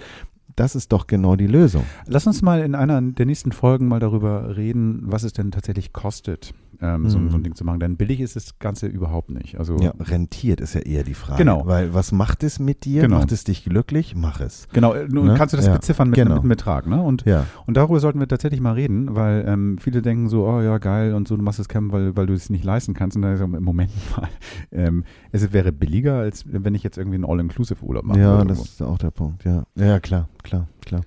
das 0.56 0.76
ist 0.76 0.92
doch 0.92 1.06
genau 1.06 1.36
die 1.36 1.46
Lösung. 1.48 1.84
Lass 2.06 2.26
uns 2.26 2.40
mal 2.40 2.60
in 2.60 2.74
einer 2.74 3.02
der 3.02 3.26
nächsten 3.26 3.52
Folgen 3.52 3.88
mal 3.88 3.98
darüber 4.00 4.56
reden, 4.56 5.02
was 5.04 5.24
es 5.24 5.32
denn 5.32 5.50
tatsächlich 5.50 5.92
kostet, 5.92 6.54
ähm, 6.84 7.08
so, 7.08 7.18
Mhm. 7.18 7.30
so 7.30 7.36
ein 7.38 7.42
Ding 7.42 7.54
zu 7.54 7.64
machen. 7.64 7.80
Denn 7.80 7.96
billig 7.96 8.20
ist 8.20 8.36
das 8.36 8.58
Ganze 8.58 8.86
überhaupt 8.86 9.30
nicht. 9.30 9.58
Also 9.58 9.76
Ja, 9.78 9.92
rentiert 9.98 10.60
ist 10.60 10.74
ja 10.74 10.80
eher 10.82 11.02
die 11.02 11.14
Frage. 11.14 11.38
Genau. 11.38 11.66
Weil 11.66 11.94
was 11.94 12.12
macht 12.12 12.42
es 12.42 12.58
mit 12.58 12.84
dir? 12.84 13.02
Genau. 13.02 13.18
Macht 13.18 13.32
es 13.32 13.44
dich 13.44 13.64
glücklich? 13.64 14.14
Mach 14.14 14.40
es. 14.40 14.68
Genau, 14.72 14.92
äh, 14.92 15.08
nun 15.08 15.26
Ne? 15.28 15.34
kannst 15.34 15.52
du 15.54 15.56
das 15.56 15.66
Ja, 15.66 15.72
beziffern 15.72 16.08
mit, 16.10 16.16
genau. 16.16 16.34
mit 16.34 16.40
einem 16.40 16.48
Betrag, 16.50 16.86
ne? 16.86 17.00
Und, 17.02 17.24
Ja. 17.24 17.46
und 17.66 17.76
darüber 17.76 18.00
sollten 18.00 18.20
wir 18.20 18.28
tatsächlich 18.28 18.60
mal 18.60 18.72
reden, 18.74 19.14
weil 19.14 19.44
ähm, 19.48 19.78
viele 19.78 20.02
denken 20.02 20.28
so, 20.28 20.46
oh 20.46 20.60
ja, 20.60 20.78
geil 20.78 21.14
und 21.14 21.26
so, 21.26 21.36
du 21.36 21.42
machst 21.42 21.58
das 21.58 21.68
Camp, 21.68 21.92
weil, 21.92 22.16
weil 22.16 22.26
du 22.26 22.32
es 22.34 22.50
nicht 22.50 22.64
leisten 22.64 22.92
kannst. 22.94 23.16
Und 23.16 23.22
dann 23.22 23.38
wir, 23.38 23.44
im 23.58 23.64
Moment 23.64 23.90
mal, 24.16 24.28
ähm, 24.72 25.04
es 25.32 25.52
wäre 25.52 25.72
billiger, 25.72 26.18
als 26.18 26.44
wenn 26.46 26.74
ich 26.74 26.82
jetzt 26.82 26.98
irgendwie 26.98 27.16
einen 27.16 27.24
All-Inclusive-Urlaub 27.24 28.04
mache. 28.04 28.20
Ja, 28.20 28.44
das 28.44 28.60
ist 28.60 28.82
auch 28.82 28.98
der 28.98 29.10
Punkt, 29.10 29.44
ja. 29.44 29.64
Ja, 29.76 30.00
klar, 30.00 30.28
klar, 30.42 30.68
klar. 30.84 31.00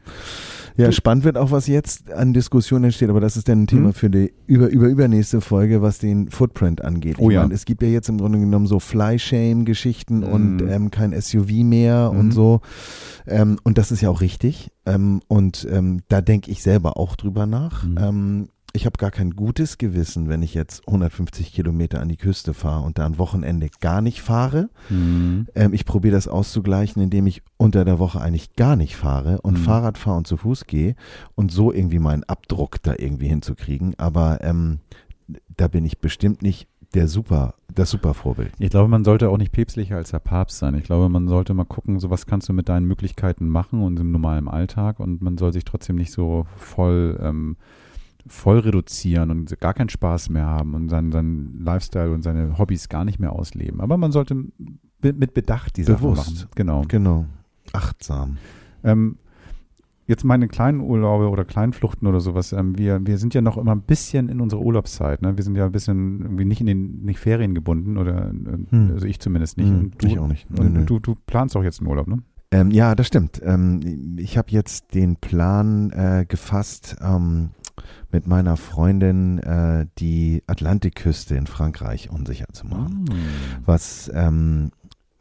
Ja, 0.78 0.92
spannend 0.92 1.24
wird 1.24 1.38
auch, 1.38 1.52
was 1.52 1.68
jetzt 1.68 2.12
an 2.12 2.34
Diskussionen 2.34 2.86
entsteht, 2.86 3.10
aber 3.10 3.20
das 3.20 3.36
ist 3.36 3.50
dann 3.50 3.64
ein 3.64 3.68
Thema 3.68 3.88
Mhm. 3.90 3.94
für 3.94 4.10
die 4.10 4.32
über, 4.46 4.68
über 4.70 4.88
übernächste 4.88 5.42
Folge, 5.42 5.82
was 5.82 5.98
den 6.00 6.30
Footprint 6.30 6.84
angeht. 6.84 7.16
Oh 7.20 7.30
ich 7.30 7.34
ja. 7.36 7.42
meine, 7.42 7.54
es 7.56 7.66
gibt 7.66 7.82
ja 7.82 7.88
jetzt 7.90 8.10
im 8.10 8.18
Grunde 8.20 8.40
genommen 8.40 8.68
so 8.68 8.80
Fly-Shame-Geschichten 8.80 10.24
und 10.24 10.58
Mhm. 10.58 10.70
ähm, 10.70 10.92
kein 10.92 11.14
SUV 11.20 11.64
mehr 11.64 12.12
Mhm. 12.14 12.20
und 12.20 12.32
so. 12.32 12.62
Ähm, 13.26 13.60
und 13.64 13.78
das 13.78 13.92
ist 13.92 14.02
ja 14.02 14.10
auch 14.10 14.22
richtig. 14.22 14.70
Ähm, 14.86 15.22
und 15.28 15.68
ähm, 15.70 16.02
da 16.08 16.22
denke 16.22 16.52
ich 16.52 16.62
selber 16.64 16.98
auch 16.98 17.16
drüber 17.16 17.46
nach. 17.46 17.86
Ich 18.78 18.86
habe 18.86 18.98
gar 19.00 19.10
kein 19.10 19.32
gutes 19.32 19.80
Gewissen, 19.80 20.30
wenn 20.30 20.44
ich 20.44 20.54
jetzt 20.54 20.88
150 20.88 21.52
Kilometer 21.52 22.00
an 22.00 22.10
die 22.10 22.16
Küste 22.16 22.54
fahre 22.54 22.86
und 22.86 23.00
da 23.00 23.08
ein 23.08 23.18
Wochenende 23.18 23.70
gar 23.82 24.02
nicht 24.02 24.22
fahre. 24.22 24.70
Mhm. 24.90 25.48
Ähm, 25.56 25.74
ich 25.74 25.84
probiere 25.84 26.14
das 26.16 26.28
auszugleichen, 26.28 27.02
indem 27.02 27.26
ich 27.26 27.42
unter 27.58 27.86
der 27.86 27.98
Woche 27.98 28.22
eigentlich 28.22 28.56
gar 28.56 28.76
nicht 28.76 28.96
fahre 28.96 29.42
und 29.42 29.56
Mhm. 29.56 29.64
Fahrrad 29.64 29.98
fahre 29.98 30.18
und 30.18 30.28
zu 30.28 30.38
Fuß 30.38 30.68
gehe 30.68 30.96
und 31.34 31.52
so 31.52 31.74
irgendwie 31.74 31.98
meinen 31.98 32.24
Abdruck 32.26 32.82
da 32.84 32.94
irgendwie 32.96 33.28
hinzukriegen. 33.28 33.96
Aber 33.98 34.44
ähm, 34.44 34.78
da 35.58 35.68
bin 35.68 35.84
ich 35.84 35.98
bestimmt 35.98 36.44
nicht 36.44 36.68
der 36.94 37.08
super, 37.08 37.56
das 37.74 37.90
super 37.90 38.14
Vorbild. 38.14 38.54
Ich 38.60 38.70
glaube, 38.70 38.90
man 38.90 39.04
sollte 39.04 39.30
auch 39.30 39.38
nicht 39.40 39.54
päpstlicher 39.54 39.96
als 39.98 40.12
der 40.12 40.20
Papst 40.20 40.60
sein. 40.60 40.76
Ich 40.76 40.84
glaube, 40.84 41.10
man 41.10 41.28
sollte 41.28 41.56
mal 41.56 41.66
gucken, 41.66 42.00
so 42.00 42.12
was 42.12 42.28
kannst 42.28 42.48
du 42.48 42.54
mit 42.54 42.70
deinen 42.70 42.86
Möglichkeiten 42.86 43.50
machen 43.50 43.82
und 43.82 44.00
im 44.00 44.12
normalen 44.12 44.48
Alltag 44.48 45.00
und 45.00 45.20
man 45.24 45.40
soll 45.40 45.52
sich 45.52 45.66
trotzdem 45.66 45.96
nicht 45.96 46.12
so 46.12 46.46
voll, 46.58 47.20
ähm, 47.24 47.58
voll 48.30 48.60
reduzieren 48.60 49.32
und 49.32 49.60
gar 49.60 49.74
keinen 49.74 49.90
Spaß 49.90 50.30
mehr 50.30 50.46
haben 50.46 50.74
und 50.74 50.90
seinen, 50.90 51.12
seinen 51.12 51.60
Lifestyle 51.64 52.12
und 52.12 52.24
seine 52.24 52.58
Hobbys 52.58 52.90
gar 52.90 53.06
nicht 53.06 53.20
mehr 53.20 53.34
ausleben. 53.34 53.82
Aber 53.82 53.98
man 53.98 54.12
sollte 54.12 54.36
mit, 55.02 55.34
Bedacht 55.34 55.78
die 55.78 55.84
Sachen 55.84 56.02
Bewusst. 56.02 56.36
machen. 56.36 56.50
Genau. 56.56 56.82
Genau. 56.88 57.26
Achtsam. 57.74 58.38
Ähm, 58.84 59.18
jetzt 60.08 60.24
meine 60.24 60.48
kleinen 60.48 60.80
Urlaube 60.80 61.30
oder 61.30 61.46
Kleinfluchten 61.46 62.08
oder 62.08 62.20
sowas, 62.20 62.54
ähm, 62.54 62.78
wir, 62.78 63.06
wir 63.06 63.18
sind 63.18 63.34
ja 63.34 63.42
noch 63.42 63.58
immer 63.58 63.74
ein 63.76 63.82
bisschen 63.82 64.30
in 64.30 64.40
unserer 64.42 64.62
Urlaubszeit. 64.62 65.22
Ne? 65.22 65.38
Wir 65.38 65.44
sind 65.44 65.56
ja 65.56 65.66
ein 65.66 65.72
bisschen 65.72 66.22
irgendwie 66.22 66.46
nicht 66.46 66.62
in 66.62 66.68
den 66.68 67.04
nicht 67.04 67.20
Ferien 67.20 67.54
gebunden 67.54 67.98
oder 67.98 68.30
äh, 68.30 68.58
Hm. 68.72 68.92
also 68.94 69.06
ich 69.06 69.20
zumindest 69.20 69.58
nicht. 69.58 69.70
Hm, 69.70 69.80
und 69.80 70.02
du, 70.04 70.08
ich 70.08 70.18
auch 70.20 70.28
nicht. 70.28 70.50
Nö, 70.50 70.62
Und 70.62 70.74
nö. 70.74 70.86
Du, 70.86 71.00
du 71.00 71.16
planst 71.26 71.56
auch 71.58 71.64
jetzt 71.64 71.80
einen 71.82 71.90
Urlaub, 71.90 72.08
ne? 72.08 72.20
Ähm, 72.50 72.72
ja, 72.72 72.96
das 72.96 73.08
stimmt. 73.08 73.42
Ähm, 73.44 74.16
ich 74.18 74.38
habe 74.38 74.50
jetzt 74.52 74.94
den 74.96 75.18
Plan 75.18 75.92
äh, 75.92 76.26
gefasst, 76.26 76.96
ähm, 77.02 77.50
mit 78.12 78.28
meiner 78.28 78.58
Freundin 78.58 79.40
äh, 79.40 79.86
die 79.98 80.44
Atlantikküste 80.48 81.36
in 81.36 81.48
Frankreich 81.48 82.10
unsicher 82.10 82.48
zu 82.52 82.66
machen. 82.68 83.06
Was 83.66 84.10
ähm, 84.14 84.72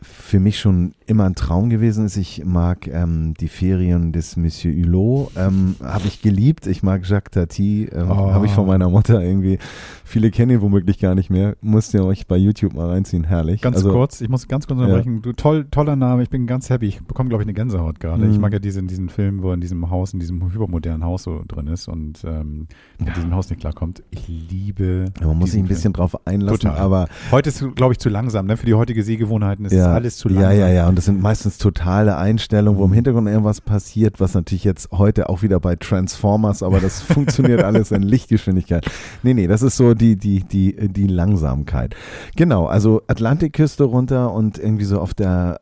für 0.09 0.41
mich 0.41 0.59
schon 0.59 0.95
immer 1.07 1.25
ein 1.25 1.35
Traum 1.35 1.71
gewesen 1.71 2.05
ist. 2.07 2.17
Ich 2.17 2.45
mag 2.45 2.89
ähm, 2.89 3.35
die 3.35 3.49
Ferien 3.49 4.13
des 4.13 4.37
Monsieur 4.37 4.75
Hulot, 4.75 5.31
ähm, 5.37 5.77
habe 5.83 6.07
ich 6.09 6.21
geliebt. 6.21 6.67
Ich 6.67 6.83
mag 6.83 7.09
Jacques 7.09 7.31
Tati, 7.33 7.85
ähm, 7.93 8.11
Oh. 8.11 8.33
habe 8.33 8.47
ich 8.47 8.53
von 8.53 8.67
meiner 8.67 8.89
Mutter 8.89 9.23
irgendwie. 9.23 9.59
Viele 10.05 10.31
kennen 10.31 10.51
ihn 10.53 10.61
womöglich 10.63 10.99
gar 10.99 11.15
nicht 11.15 11.31
mehr. 11.31 11.57
Musst 11.61 11.95
ihr 11.95 12.05
euch 12.05 12.27
bei 12.27 12.37
YouTube 12.37 12.75
mal 12.75 12.89
reinziehen, 12.89 13.25
herrlich. 13.25 13.61
Ganz 13.61 13.77
Also, 13.77 13.93
kurz, 13.93 14.21
ich 14.21 14.29
muss 14.29 14.49
ganz 14.49 14.67
kurz 14.67 14.81
unterbrechen. 14.81 15.23
Du, 15.23 15.33
toll, 15.33 15.67
toller 15.71 15.95
Name, 15.97 16.23
ich 16.25 16.31
bin 16.31 16.47
ganz 16.47 16.71
happy. 16.71 16.87
Ich 16.87 17.01
bekomme, 17.05 17.29
glaube 17.29 17.43
ich, 17.43 17.47
eine 17.47 17.55
Gänsehaut 17.55 18.01
gerade. 18.01 18.25
Mhm. 18.25 18.33
Ich 18.33 18.39
mag 18.39 18.53
ja 18.53 18.59
diesen, 18.59 18.89
diesen 18.89 19.09
Film, 19.09 19.43
wo 19.43 19.49
er 19.51 19.55
in 19.55 19.61
diesem 19.61 19.91
Haus, 19.91 20.13
in 20.13 20.19
diesem 20.21 20.43
hypermodernen 20.53 21.05
Haus 21.05 21.23
so 21.25 21.43
drin 21.47 21.67
ist 21.69 21.89
und 21.89 22.25
ähm, 22.25 22.67
mit 22.99 23.17
diesem 23.17 23.33
Haus 23.35 23.49
nicht 23.51 23.61
klarkommt. 23.61 24.03
Ich 24.11 24.27
liebe. 24.29 25.13
Ja, 25.21 25.27
man 25.29 25.39
muss 25.39 25.53
sich 25.53 25.61
ein 25.61 25.69
bisschen 25.69 25.93
drauf 25.93 26.17
einlassen, 26.27 26.61
Total. 26.71 26.79
aber 26.79 27.07
Film. 27.07 27.33
Heute 27.33 27.49
ist, 27.51 27.65
glaube 27.77 27.93
ich, 27.93 27.99
zu 27.99 28.09
langsam. 28.09 28.47
Ne? 28.47 28.57
Für 28.57 28.67
die 28.67 28.75
heutige 28.75 29.03
Sehgewohnheiten 29.03 29.65
ist 29.67 29.73
ja, 29.73 29.96
alles 29.97 30.17
zu 30.17 30.29
langsam. 30.29 30.53
Ja, 30.53 30.57
ja, 30.57 30.69
ja. 30.69 30.89
Und 30.89 30.97
das 30.97 31.07
sind 31.07 31.21
meistens 31.21 31.59
totale 31.59 32.17
Einstellungen, 32.17 32.79
wo 32.79 32.85
im 32.85 32.93
Hintergrund 32.93 33.29
irgendwas 33.29 33.61
passiert, 33.61 34.21
was 34.21 34.35
natürlich 34.35 34.65
jetzt 34.65 34.91
heute 34.93 35.29
auch 35.29 35.43
wieder 35.43 35.61
bei 35.61 35.77
Transformers, 35.77 36.63
aber 36.63 36.81
das 36.81 37.03
funktioniert 37.03 37.63
alles 37.63 37.91
in 37.91 38.03
Lichtgeschwindigkeit. 38.03 38.87
Nee, 39.23 39.35
nee, 39.35 39.47
das 39.47 39.63
ist 39.63 39.77
so 39.77 39.95
die, 39.95 40.17
die, 40.17 40.41
die, 40.45 40.89
die 40.89 41.07
Langsamkeit. 41.07 41.95
Genau, 42.37 42.67
also 42.67 43.03
Atlantikküste 43.07 43.85
runter 43.85 44.33
und 44.33 44.59
irgendwie 44.59 44.85
so 44.85 45.01
auf 45.01 45.15
der, 45.15 45.59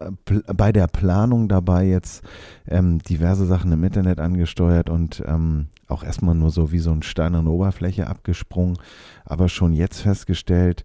bei 0.54 0.72
der 0.72 0.86
Planung 0.86 1.48
dabei 1.48 1.86
jetzt 1.86 2.22
ähm, 2.68 2.98
diverse 2.98 3.46
Sachen 3.46 3.72
im 3.72 3.84
Internet 3.84 4.20
angesteuert 4.20 4.90
und 4.90 5.22
ähm, 5.26 5.66
auch 5.88 6.02
erstmal 6.02 6.34
nur 6.34 6.50
so 6.50 6.72
wie 6.72 6.78
so 6.78 6.90
ein 6.90 7.02
Stein 7.02 7.34
an 7.34 7.44
der 7.44 7.54
Oberfläche 7.54 8.06
abgesprungen, 8.06 8.78
aber 9.24 9.48
schon 9.48 9.72
jetzt 9.72 10.00
festgestellt, 10.00 10.84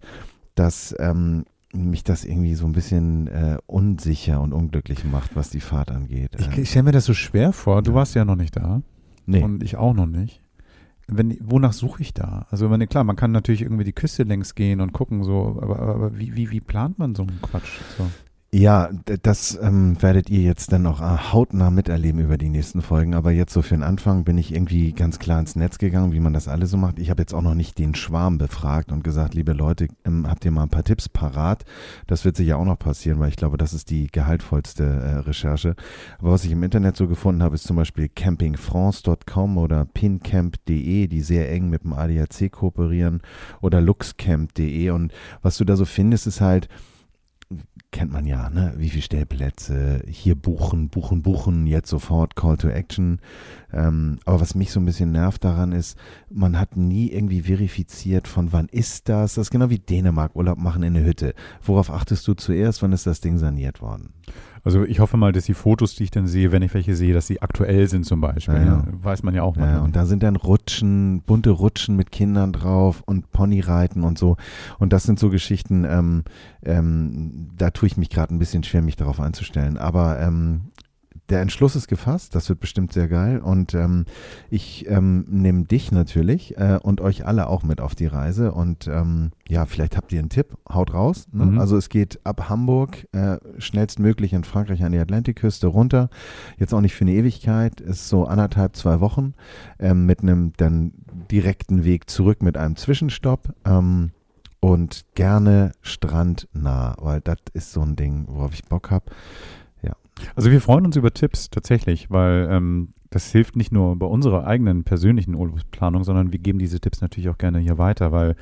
dass 0.54 0.94
ähm, 0.98 1.44
mich 1.72 2.02
das 2.04 2.24
irgendwie 2.24 2.54
so 2.54 2.66
ein 2.66 2.72
bisschen 2.72 3.28
äh, 3.28 3.58
unsicher 3.66 4.40
und 4.40 4.52
unglücklich 4.52 5.04
macht, 5.04 5.36
was 5.36 5.50
die 5.50 5.60
Fahrt 5.60 5.90
angeht. 5.90 6.32
Ich, 6.38 6.46
Ähm, 6.46 6.62
ich 6.62 6.70
stelle 6.70 6.84
mir 6.84 6.92
das 6.92 7.04
so 7.04 7.14
schwer 7.14 7.52
vor. 7.52 7.82
Du 7.82 7.92
Ja. 7.92 7.96
warst 7.96 8.14
ja 8.14 8.24
noch 8.24 8.36
nicht 8.36 8.56
da 8.56 8.82
nee. 9.26 9.42
und 9.42 9.62
ich 9.62 9.76
auch 9.76 9.94
noch 9.94 10.06
nicht. 10.06 10.42
Wenn, 11.06 11.36
wonach 11.40 11.72
suche 11.72 12.02
ich 12.02 12.14
da? 12.14 12.46
Also, 12.50 12.66
ich 12.66 12.70
meine, 12.70 12.86
klar, 12.86 13.02
man 13.02 13.16
kann 13.16 13.32
natürlich 13.32 13.62
irgendwie 13.62 13.82
die 13.84 13.92
Küste 13.92 14.22
längs 14.22 14.54
gehen 14.54 14.80
und 14.80 14.92
gucken, 14.92 15.24
so, 15.24 15.58
aber, 15.60 15.80
aber, 15.80 15.94
aber 15.94 16.18
wie, 16.18 16.36
wie, 16.36 16.50
wie 16.52 16.60
plant 16.60 16.98
man 17.00 17.14
so 17.16 17.22
einen 17.22 17.40
Quatsch? 17.42 17.80
So. 17.98 18.06
Ja, 18.52 18.90
das 19.04 19.56
ähm, 19.62 20.02
werdet 20.02 20.28
ihr 20.28 20.40
jetzt 20.40 20.72
dann 20.72 20.84
auch 20.88 21.00
äh, 21.00 21.32
hautnah 21.32 21.70
miterleben 21.70 22.20
über 22.20 22.36
die 22.36 22.48
nächsten 22.48 22.82
Folgen. 22.82 23.14
Aber 23.14 23.30
jetzt 23.30 23.52
so 23.52 23.62
für 23.62 23.76
den 23.76 23.84
Anfang 23.84 24.24
bin 24.24 24.38
ich 24.38 24.52
irgendwie 24.52 24.92
ganz 24.92 25.20
klar 25.20 25.38
ins 25.38 25.54
Netz 25.54 25.78
gegangen, 25.78 26.12
wie 26.12 26.18
man 26.18 26.32
das 26.32 26.48
alle 26.48 26.66
so 26.66 26.76
macht. 26.76 26.98
Ich 26.98 27.10
habe 27.10 27.22
jetzt 27.22 27.32
auch 27.32 27.42
noch 27.42 27.54
nicht 27.54 27.78
den 27.78 27.94
Schwarm 27.94 28.38
befragt 28.38 28.90
und 28.90 29.04
gesagt, 29.04 29.34
liebe 29.34 29.52
Leute, 29.52 29.86
ähm, 30.04 30.28
habt 30.28 30.44
ihr 30.44 30.50
mal 30.50 30.64
ein 30.64 30.68
paar 30.68 30.82
Tipps 30.82 31.08
parat? 31.08 31.64
Das 32.08 32.24
wird 32.24 32.36
sicher 32.36 32.58
auch 32.58 32.64
noch 32.64 32.76
passieren, 32.76 33.20
weil 33.20 33.28
ich 33.28 33.36
glaube, 33.36 33.56
das 33.56 33.72
ist 33.72 33.88
die 33.88 34.08
gehaltvollste 34.08 34.82
äh, 34.82 35.18
Recherche. 35.18 35.76
Aber 36.18 36.32
was 36.32 36.44
ich 36.44 36.50
im 36.50 36.64
Internet 36.64 36.96
so 36.96 37.06
gefunden 37.06 37.44
habe, 37.44 37.54
ist 37.54 37.68
zum 37.68 37.76
Beispiel 37.76 38.08
campingfrance.com 38.08 39.58
oder 39.58 39.84
pincamp.de, 39.84 41.06
die 41.06 41.20
sehr 41.20 41.52
eng 41.52 41.70
mit 41.70 41.84
dem 41.84 41.92
ADAC 41.92 42.50
kooperieren 42.50 43.22
oder 43.60 43.80
luxcamp.de. 43.80 44.90
Und 44.90 45.12
was 45.40 45.56
du 45.56 45.64
da 45.64 45.76
so 45.76 45.84
findest, 45.84 46.26
ist 46.26 46.40
halt, 46.40 46.68
kennt 47.92 48.12
man 48.12 48.24
ja, 48.26 48.50
ne? 48.50 48.74
Wie 48.76 48.88
viele 48.88 49.02
Stellplätze, 49.02 50.02
hier 50.06 50.34
buchen, 50.34 50.88
buchen, 50.88 51.22
buchen, 51.22 51.66
jetzt 51.66 51.88
sofort 51.90 52.36
Call 52.36 52.56
to 52.56 52.68
Action. 52.68 53.20
Ähm, 53.72 54.18
aber 54.24 54.40
was 54.40 54.54
mich 54.54 54.70
so 54.72 54.80
ein 54.80 54.84
bisschen 54.84 55.12
nervt 55.12 55.44
daran 55.44 55.72
ist, 55.72 55.98
man 56.30 56.58
hat 56.58 56.76
nie 56.76 57.10
irgendwie 57.10 57.42
verifiziert, 57.42 58.28
von 58.28 58.52
wann 58.52 58.66
ist 58.66 59.08
das. 59.08 59.34
Das 59.34 59.46
ist 59.46 59.50
genau 59.50 59.70
wie 59.70 59.78
Dänemark 59.78 60.36
Urlaub 60.36 60.58
machen 60.58 60.82
in 60.82 60.96
eine 60.96 61.04
Hütte. 61.04 61.34
Worauf 61.62 61.90
achtest 61.90 62.26
du 62.28 62.34
zuerst, 62.34 62.82
wann 62.82 62.92
ist 62.92 63.06
das 63.06 63.20
Ding 63.20 63.38
saniert 63.38 63.80
worden? 63.80 64.10
Also, 64.62 64.84
ich 64.84 65.00
hoffe 65.00 65.16
mal, 65.16 65.32
dass 65.32 65.46
die 65.46 65.54
Fotos, 65.54 65.94
die 65.94 66.04
ich 66.04 66.10
dann 66.10 66.26
sehe, 66.26 66.52
wenn 66.52 66.60
ich 66.60 66.74
welche 66.74 66.94
sehe, 66.94 67.14
dass 67.14 67.26
sie 67.26 67.40
aktuell 67.40 67.88
sind 67.88 68.04
zum 68.04 68.20
Beispiel. 68.20 68.56
Ja, 68.56 68.62
ja. 68.64 68.76
ne? 68.76 68.84
Weiß 69.02 69.22
man 69.22 69.34
ja 69.34 69.42
auch 69.42 69.56
Ja, 69.56 69.62
mal. 69.62 69.78
und 69.78 69.96
da 69.96 70.04
sind 70.04 70.22
dann 70.22 70.36
Rutschen, 70.36 71.22
bunte 71.22 71.48
Rutschen 71.48 71.96
mit 71.96 72.12
Kindern 72.12 72.52
drauf 72.52 73.02
und 73.06 73.32
Ponyreiten 73.32 74.02
und 74.02 74.18
so. 74.18 74.36
Und 74.78 74.92
das 74.92 75.04
sind 75.04 75.18
so 75.18 75.30
Geschichten, 75.30 75.84
ähm, 75.88 76.24
ähm, 76.62 77.48
da 77.56 77.70
tue 77.80 77.86
ich 77.86 77.96
mich 77.96 78.10
gerade 78.10 78.34
ein 78.34 78.38
bisschen 78.38 78.62
schwer, 78.62 78.82
mich 78.82 78.96
darauf 78.96 79.20
einzustellen. 79.20 79.78
Aber 79.78 80.20
ähm, 80.20 80.70
der 81.30 81.40
Entschluss 81.40 81.76
ist 81.76 81.88
gefasst, 81.88 82.34
das 82.34 82.46
wird 82.50 82.60
bestimmt 82.60 82.92
sehr 82.92 83.08
geil. 83.08 83.38
Und 83.38 83.72
ähm, 83.72 84.04
ich 84.50 84.86
ähm, 84.86 85.24
nehme 85.30 85.64
dich 85.64 85.90
natürlich 85.90 86.58
äh, 86.58 86.78
und 86.82 87.00
euch 87.00 87.24
alle 87.24 87.46
auch 87.46 87.62
mit 87.62 87.80
auf 87.80 87.94
die 87.94 88.04
Reise. 88.04 88.52
Und 88.52 88.86
ähm, 88.86 89.30
ja, 89.48 89.64
vielleicht 89.64 89.96
habt 89.96 90.12
ihr 90.12 90.18
einen 90.18 90.28
Tipp, 90.28 90.58
haut 90.70 90.92
raus. 90.92 91.26
Ne? 91.32 91.46
Mhm. 91.46 91.58
Also 91.58 91.78
es 91.78 91.88
geht 91.88 92.20
ab 92.22 92.50
Hamburg 92.50 93.08
äh, 93.12 93.38
schnellstmöglich 93.56 94.34
in 94.34 94.44
Frankreich 94.44 94.84
an 94.84 94.92
die 94.92 94.98
Atlantikküste 94.98 95.66
runter. 95.66 96.10
Jetzt 96.58 96.74
auch 96.74 96.82
nicht 96.82 96.94
für 96.94 97.04
eine 97.04 97.14
Ewigkeit, 97.14 97.80
ist 97.80 98.10
so 98.10 98.26
anderthalb, 98.26 98.76
zwei 98.76 99.00
Wochen 99.00 99.32
ähm, 99.78 100.04
mit 100.04 100.20
einem 100.20 100.52
dann 100.58 100.92
direkten 101.30 101.82
Weg 101.82 102.10
zurück 102.10 102.42
mit 102.42 102.58
einem 102.58 102.76
Zwischenstopp. 102.76 103.54
Ähm, 103.64 104.10
und 104.60 105.04
gerne 105.14 105.72
strandnah, 105.80 106.96
weil 107.00 107.20
das 107.20 107.38
ist 107.54 107.72
so 107.72 107.80
ein 107.80 107.96
Ding, 107.96 108.26
worauf 108.28 108.54
ich 108.54 108.64
Bock 108.64 108.90
habe. 108.90 109.06
Also 110.34 110.50
wir 110.50 110.60
freuen 110.60 110.84
uns 110.84 110.96
über 110.96 111.12
Tipps 111.12 111.50
tatsächlich, 111.50 112.10
weil 112.10 112.48
ähm, 112.50 112.88
das 113.10 113.32
hilft 113.32 113.56
nicht 113.56 113.72
nur 113.72 113.96
bei 113.96 114.06
unserer 114.06 114.46
eigenen 114.46 114.84
persönlichen 114.84 115.34
Urlaubsplanung, 115.34 116.04
sondern 116.04 116.32
wir 116.32 116.38
geben 116.38 116.58
diese 116.58 116.80
Tipps 116.80 117.00
natürlich 117.00 117.28
auch 117.28 117.38
gerne 117.38 117.58
hier 117.58 117.78
weiter, 117.78 118.12
weil 118.12 118.36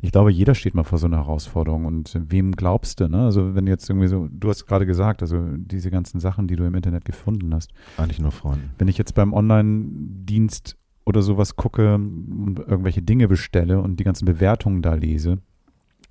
ich 0.00 0.12
glaube, 0.12 0.30
jeder 0.30 0.54
steht 0.54 0.74
mal 0.74 0.84
vor 0.84 0.98
so 0.98 1.06
einer 1.06 1.18
Herausforderung. 1.18 1.86
Und 1.86 2.16
wem 2.28 2.52
glaubst 2.52 3.00
du? 3.00 3.08
Ne? 3.08 3.24
Also 3.24 3.54
wenn 3.54 3.66
du 3.66 3.72
jetzt 3.72 3.88
irgendwie 3.90 4.08
so, 4.08 4.28
du 4.30 4.48
hast 4.48 4.66
gerade 4.66 4.86
gesagt, 4.86 5.22
also 5.22 5.44
diese 5.56 5.90
ganzen 5.90 6.20
Sachen, 6.20 6.46
die 6.46 6.56
du 6.56 6.64
im 6.64 6.74
Internet 6.74 7.04
gefunden 7.04 7.52
hast. 7.54 7.72
Eigentlich 7.96 8.20
nur 8.20 8.30
Freunde. 8.30 8.70
Wenn 8.78 8.88
ich 8.88 8.98
jetzt 8.98 9.14
beim 9.14 9.32
Online-Dienst 9.32 10.76
oder 11.04 11.22
sowas 11.22 11.56
gucke 11.56 11.94
und 11.94 12.60
irgendwelche 12.64 13.02
Dinge 13.02 13.26
bestelle 13.26 13.80
und 13.80 13.98
die 13.98 14.04
ganzen 14.04 14.24
Bewertungen 14.24 14.82
da 14.82 14.94
lese, 14.94 15.38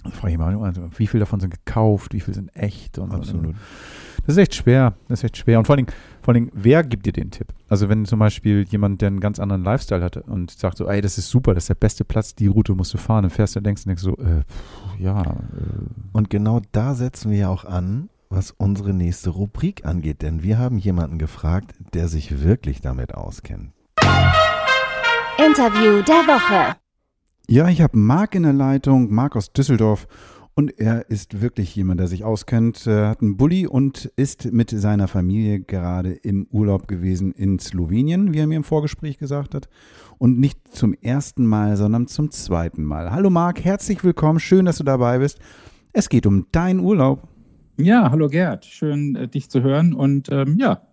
dann 0.04 0.12
frage 0.12 0.34
ich 0.34 0.38
mich 0.38 0.46
mal, 0.46 0.64
also, 0.64 0.90
wie 0.98 1.08
viel 1.08 1.20
davon 1.20 1.40
sind 1.40 1.52
gekauft, 1.52 2.14
wie 2.14 2.20
viel 2.20 2.34
sind 2.34 2.56
echt 2.56 2.98
und 2.98 3.12
Absolut. 3.14 3.56
das 4.26 4.36
ist 4.36 4.38
echt 4.38 4.56
schwer. 4.56 4.94
Das 5.08 5.20
ist 5.20 5.24
echt 5.26 5.38
schwer. 5.38 5.60
Und 5.60 5.66
vor 5.66 5.76
allen 5.76 5.86
Dingen, 5.86 5.98
vor 6.22 6.34
allen 6.34 6.46
Dingen, 6.46 6.52
wer 6.56 6.84
gibt 6.84 7.06
dir 7.06 7.14
den 7.14 7.32
Tipp? 7.32 7.54
Also 7.70 7.88
wenn 7.90 8.06
zum 8.06 8.20
Beispiel 8.20 8.66
jemand, 8.70 9.02
der 9.02 9.08
einen 9.08 9.20
ganz 9.20 9.40
anderen 9.40 9.64
Lifestyle 9.64 10.04
hat 10.04 10.18
und 10.18 10.52
sagt 10.52 10.78
so, 10.78 10.88
ey, 10.88 11.02
das 11.02 11.18
ist 11.18 11.30
super, 11.30 11.54
das 11.54 11.66
ist 11.66 11.70
der 11.70 11.76
beste 11.76 12.04
Platz, 12.04 12.36
die 12.36 12.48
Route 12.48 12.74
musst 12.74 12.94
du 12.94 12.98
fahren, 12.98 13.24
dann 13.24 13.32
fährst 13.32 13.56
du 13.56 13.62
denkst 13.62 13.84
und 13.86 13.90
denkst 13.90 14.04
so, 14.04 14.18
äh, 14.18 14.42
pff, 14.42 15.00
ja, 15.00 15.22
äh, 15.22 15.36
Und 16.14 16.30
genau 16.30 16.62
da 16.72 16.96
setzen 16.96 17.32
wir 17.32 17.38
ja 17.38 17.50
auch 17.50 17.66
an, 17.66 18.10
was 18.30 18.52
unsere 18.52 18.94
nächste 18.94 19.30
Rubrik 19.30 19.86
angeht. 19.86 20.22
Denn 20.22 20.42
wir 20.42 20.58
haben 20.58 20.78
jemanden 20.78 21.18
gefragt, 21.18 21.74
der 21.94 22.08
sich 22.08 22.44
wirklich 22.44 22.82
damit 22.82 23.14
auskennt. 23.14 23.74
Interview 25.38 26.02
der 26.04 26.28
Woche. 26.28 26.76
Ja, 27.52 27.68
ich 27.68 27.82
habe 27.82 27.98
Marc 27.98 28.34
in 28.36 28.44
der 28.44 28.54
Leitung, 28.54 29.14
Marc 29.14 29.36
aus 29.36 29.52
Düsseldorf. 29.52 30.08
Und 30.56 30.80
er 30.80 31.10
ist 31.10 31.42
wirklich 31.42 31.76
jemand, 31.76 32.00
der 32.00 32.08
sich 32.08 32.24
auskennt, 32.24 32.88
er 32.88 33.10
hat 33.10 33.22
einen 33.22 33.36
Bulli 33.36 33.68
und 33.68 34.06
ist 34.16 34.54
mit 34.54 34.70
seiner 34.70 35.10
Familie 35.10 35.60
gerade 35.60 36.14
im 36.14 36.48
Urlaub 36.50 36.88
gewesen 36.88 37.34
in 37.34 37.60
Slowenien, 37.60 38.34
wie 38.34 38.38
er 38.40 38.48
mir 38.48 38.56
im 38.56 38.64
Vorgespräch 38.64 39.18
gesagt 39.18 39.54
hat. 39.54 39.68
Und 40.18 40.40
nicht 40.40 40.66
zum 40.74 40.94
ersten 40.94 41.46
Mal, 41.46 41.76
sondern 41.76 42.08
zum 42.08 42.32
zweiten 42.32 42.86
Mal. 42.86 43.12
Hallo 43.12 43.30
Marc, 43.30 43.66
herzlich 43.66 44.02
willkommen, 44.02 44.40
schön, 44.40 44.64
dass 44.64 44.78
du 44.78 44.86
dabei 44.86 45.20
bist. 45.20 45.38
Es 45.92 46.08
geht 46.08 46.26
um 46.26 46.46
deinen 46.54 46.80
Urlaub. 46.80 47.28
Ja, 47.76 48.12
hallo 48.12 48.30
Gerd, 48.30 48.64
schön 48.64 49.18
äh, 49.18 49.28
dich 49.28 49.50
zu 49.50 49.62
hören 49.62 49.94
und 49.94 50.30
ähm, 50.32 50.56
ja, 50.58 50.84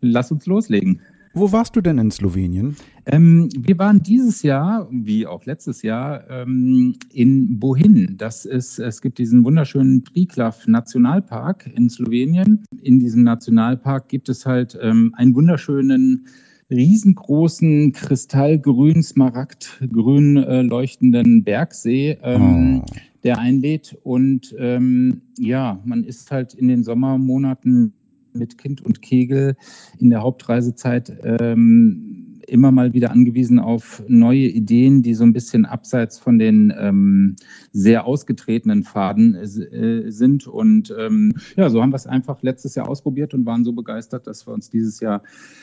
lass 0.00 0.32
uns 0.32 0.46
loslegen. 0.46 1.02
Wo 1.36 1.50
warst 1.50 1.74
du 1.74 1.80
denn 1.80 1.98
in 1.98 2.12
Slowenien? 2.12 2.76
Ähm, 3.06 3.48
wir 3.58 3.76
waren 3.76 4.00
dieses 4.00 4.44
Jahr, 4.44 4.88
wie 4.92 5.26
auch 5.26 5.44
letztes 5.46 5.82
Jahr, 5.82 6.30
ähm, 6.30 6.94
in 7.12 7.58
Bohin. 7.58 8.14
Das 8.16 8.44
ist, 8.44 8.78
es 8.78 9.02
gibt 9.02 9.18
diesen 9.18 9.44
wunderschönen 9.44 10.04
Priklav 10.04 10.64
Nationalpark 10.68 11.68
in 11.74 11.90
Slowenien. 11.90 12.64
In 12.82 13.00
diesem 13.00 13.24
Nationalpark 13.24 14.08
gibt 14.08 14.28
es 14.28 14.46
halt 14.46 14.78
ähm, 14.80 15.12
einen 15.16 15.34
wunderschönen 15.34 16.28
riesengroßen 16.70 17.90
kristallgrün, 17.90 19.02
smaragdgrün 19.02 20.36
äh, 20.36 20.62
leuchtenden 20.62 21.42
Bergsee, 21.42 22.16
ähm, 22.22 22.82
oh. 22.82 22.94
der 23.24 23.38
einlädt. 23.38 23.98
Und 24.04 24.54
ähm, 24.56 25.22
ja, 25.36 25.80
man 25.84 26.04
ist 26.04 26.30
halt 26.30 26.54
in 26.54 26.68
den 26.68 26.84
Sommermonaten 26.84 27.92
mit 28.34 28.58
Kind 28.58 28.82
und 28.82 29.02
Kegel 29.02 29.56
in 29.98 30.10
der 30.10 30.22
Hauptreisezeit 30.22 31.12
ähm, 31.22 32.24
immer 32.46 32.72
mal 32.72 32.92
wieder 32.92 33.10
angewiesen 33.10 33.58
auf 33.58 34.02
neue 34.08 34.46
Ideen, 34.48 35.02
die 35.02 35.14
so 35.14 35.24
ein 35.24 35.32
bisschen 35.32 35.64
abseits 35.64 36.18
von 36.18 36.38
den 36.38 36.72
ähm, 36.76 37.36
sehr 37.72 38.06
ausgetretenen 38.06 38.84
Faden 38.84 39.34
äh, 39.34 40.10
sind. 40.10 40.46
Und 40.46 40.94
ähm, 40.98 41.34
ja, 41.56 41.70
so 41.70 41.82
haben 41.82 41.90
wir 41.90 41.96
es 41.96 42.06
einfach 42.06 42.42
letztes 42.42 42.74
Jahr 42.74 42.88
ausprobiert 42.88 43.34
und 43.34 43.46
waren 43.46 43.64
so 43.64 43.72
begeistert, 43.72 44.26
dass 44.26 44.46
wir 44.46 44.54
uns 44.54 44.70
dieses 44.70 45.00
Jahr 45.00 45.22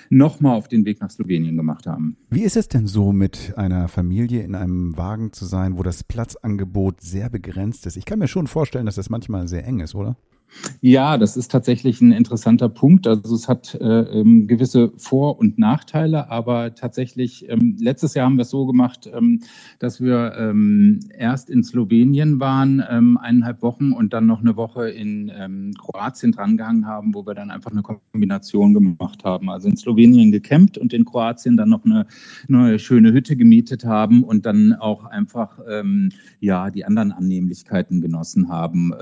nochmal 0.10 0.56
auf 0.56 0.68
den 0.68 0.86
Weg 0.86 1.02
nach 1.02 1.12
Slowenien 1.12 1.56
gemacht 1.56 1.88
haben. 1.88 2.18
Wie 2.30 2.44
ist 2.44 2.58
es 2.58 2.68
denn 2.68 2.88
so, 2.88 3.12
mit 3.12 3.54
einer 3.58 3.88
Familie 3.88 4.44
in 4.44 4.56
einem 4.56 4.98
Wagen 4.98 5.34
zu 5.34 5.46
sein, 5.46 5.78
wo 5.78 5.84
das 5.84 6.04
Platzangebot 6.04 7.02
sehr 7.02 7.30
begrenzt 7.30 7.86
ist? 7.86 7.98
Ich 7.98 8.06
kann 8.06 8.20
mir 8.20 8.28
schon 8.28 8.48
vorstellen, 8.48 8.86
dass 8.86 8.96
das 8.96 9.10
manchmal 9.10 9.48
sehr 9.48 9.66
eng 9.66 9.80
ist, 9.80 9.96
oder? 9.96 10.18
Ja, 10.82 11.18
das 11.18 11.38
ist 11.38 11.52
tatsächlich 11.52 12.02
ein 12.02 12.12
interessanter 12.12 12.70
Punkt. 12.70 13.08
Also 13.08 13.36
es 13.36 13.48
hat 13.48 13.76
äh, 13.76 13.86
ähm, 13.86 14.48
gewisse 14.48 14.92
Vor- 14.98 15.40
und 15.40 15.58
Nachteile, 15.58 16.30
aber 16.30 16.76
tatsächlich, 16.76 17.48
ähm, 17.50 17.78
letztes 17.80 18.14
Jahr 18.14 18.26
haben 18.26 18.38
wir 18.38 18.44
es 18.44 18.50
so 18.50 18.66
gemacht, 18.66 19.10
ähm, 19.14 19.42
dass 19.80 20.02
wir 20.02 20.34
ähm, 20.38 21.00
erst 21.18 21.50
in 21.50 21.64
Slowenien 21.64 22.40
waren, 22.40 22.84
ähm, 22.90 23.18
eineinhalb 23.18 23.62
Wochen 23.62 23.92
und 23.94 24.14
dann 24.14 24.26
noch 24.26 24.42
eine 24.42 24.56
Woche 24.56 24.90
in 24.90 25.32
ähm, 25.36 25.74
Kroatien 25.80 26.32
drangehangen 26.32 26.86
haben, 26.86 27.14
wo 27.14 27.26
wir 27.26 27.34
dann 27.34 27.52
einfach 27.52 27.72
eine 27.72 27.82
Kombination 27.82 28.74
gemacht 28.74 29.24
haben. 29.24 29.50
Also 29.50 29.70
in 29.70 29.78
Slowenien 29.78 30.32
gecampt 30.32 30.78
und 30.78 30.94
in 30.94 31.06
Kroatien 31.06 31.58
dann 31.58 31.70
noch 31.70 31.86
eine 31.86 32.06
neue 32.48 32.80
schöne 32.80 33.14
Hütte 33.14 33.36
gemietet 33.36 33.86
haben 33.86 34.24
und 34.24 34.46
dann 34.46 34.74
auch 34.74 35.06
einfach 35.06 35.60
ja 36.40 36.70
die 36.70 36.86
anderen 36.86 37.12
Annehmlichkeiten 37.12 38.02
genossen 38.02 38.50
haben. 38.50 38.94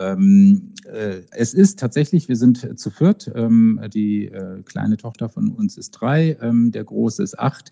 Äh, 0.91 1.21
es 1.39 1.53
ist 1.53 1.79
tatsächlich, 1.79 2.27
wir 2.27 2.35
sind 2.35 2.77
zu 2.77 2.89
viert. 2.89 3.31
Ähm, 3.33 3.79
die 3.93 4.25
äh, 4.25 4.61
kleine 4.63 4.97
Tochter 4.97 5.29
von 5.29 5.49
uns 5.53 5.77
ist 5.77 5.91
drei, 5.91 6.37
ähm, 6.41 6.71
der 6.71 6.83
große 6.83 7.23
ist 7.23 7.39
acht. 7.39 7.71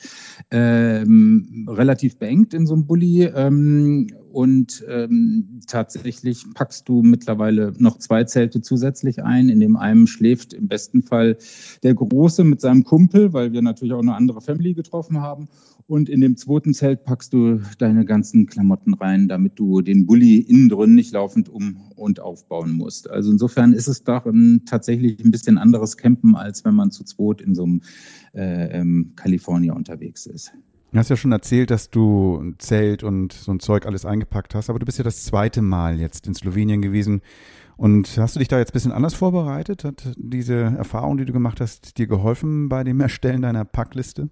Ähm, 0.51 1.67
relativ 1.69 2.17
beengt 2.17 2.53
in 2.53 2.65
so 2.65 2.75
einem 2.75 2.85
Bulli. 2.87 3.23
Ähm, 3.25 4.07
und 4.31 4.85
ähm, 4.87 5.59
tatsächlich 5.67 6.45
packst 6.53 6.87
du 6.87 7.01
mittlerweile 7.01 7.73
noch 7.77 7.97
zwei 7.97 8.23
Zelte 8.23 8.61
zusätzlich 8.61 9.23
ein. 9.23 9.49
In 9.49 9.59
dem 9.59 9.75
einen 9.75 10.07
schläft 10.07 10.53
im 10.53 10.67
besten 10.67 11.03
Fall 11.03 11.37
der 11.83 11.93
Große 11.93 12.45
mit 12.45 12.61
seinem 12.61 12.85
Kumpel, 12.85 13.33
weil 13.33 13.51
wir 13.51 13.61
natürlich 13.61 13.93
auch 13.93 14.01
eine 14.01 14.15
andere 14.15 14.39
Family 14.39 14.75
getroffen 14.75 15.19
haben. 15.19 15.49
Und 15.87 16.09
in 16.09 16.19
dem 16.19 16.35
zweiten 16.35 16.73
Zelt 16.73 17.05
packst 17.05 17.31
du 17.31 17.61
deine 17.77 18.03
ganzen 18.03 18.45
Klamotten 18.45 18.93
rein, 18.93 19.29
damit 19.29 19.57
du 19.57 19.81
den 19.81 20.05
Bulli 20.05 20.39
innen 20.39 20.67
drin 20.67 20.95
nicht 20.95 21.13
laufend 21.13 21.47
um 21.47 21.77
und 21.95 22.19
aufbauen 22.19 22.73
musst. 22.73 23.09
Also 23.09 23.31
insofern 23.31 23.71
ist 23.71 23.87
es 23.87 24.03
doch 24.03 24.25
ein, 24.25 24.63
tatsächlich 24.65 25.23
ein 25.23 25.31
bisschen 25.31 25.57
anderes 25.57 25.95
Campen, 25.95 26.35
als 26.35 26.65
wenn 26.65 26.75
man 26.75 26.91
zu 26.91 27.05
zweit 27.05 27.39
in 27.39 27.55
so 27.55 27.63
einem 27.63 27.81
äh, 28.33 28.79
ähm, 28.79 29.13
unterwegs 29.73 30.25
ist. 30.25 30.51
Du 30.91 30.99
hast 30.99 31.09
ja 31.09 31.15
schon 31.15 31.31
erzählt, 31.31 31.71
dass 31.71 31.89
du 31.89 32.37
ein 32.37 32.55
Zelt 32.59 33.03
und 33.03 33.31
so 33.31 33.53
ein 33.53 33.61
Zeug 33.61 33.85
alles 33.85 34.05
eingepackt 34.05 34.55
hast, 34.55 34.69
aber 34.69 34.79
du 34.79 34.85
bist 34.85 34.97
ja 34.97 35.05
das 35.05 35.23
zweite 35.23 35.61
Mal 35.61 36.01
jetzt 36.01 36.27
in 36.27 36.33
Slowenien 36.33 36.81
gewesen. 36.81 37.21
Und 37.77 38.17
hast 38.17 38.35
du 38.35 38.39
dich 38.39 38.47
da 38.49 38.57
jetzt 38.57 38.71
ein 38.71 38.73
bisschen 38.73 38.91
anders 38.91 39.13
vorbereitet? 39.13 39.85
Hat 39.85 40.13
diese 40.17 40.55
Erfahrung, 40.55 41.17
die 41.17 41.25
du 41.25 41.31
gemacht 41.31 41.61
hast, 41.61 41.97
dir 41.97 42.07
geholfen 42.07 42.67
bei 42.67 42.83
dem 42.83 42.99
Erstellen 42.99 43.43
deiner 43.43 43.63
Packliste? 43.63 44.29